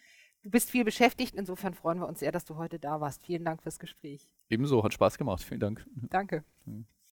Du 0.42 0.50
bist 0.50 0.70
viel 0.70 0.84
beschäftigt, 0.84 1.34
insofern 1.34 1.74
freuen 1.74 1.98
wir 1.98 2.06
uns 2.06 2.20
sehr, 2.20 2.32
dass 2.32 2.44
du 2.44 2.56
heute 2.56 2.78
da 2.78 3.00
warst. 3.00 3.24
Vielen 3.24 3.44
Dank 3.44 3.62
fürs 3.62 3.78
Gespräch. 3.78 4.28
Ebenso, 4.48 4.82
hat 4.84 4.94
Spaß 4.94 5.18
gemacht. 5.18 5.42
Vielen 5.42 5.60
Dank. 5.60 5.86
Danke. 6.08 6.44
Mhm. 6.64 6.86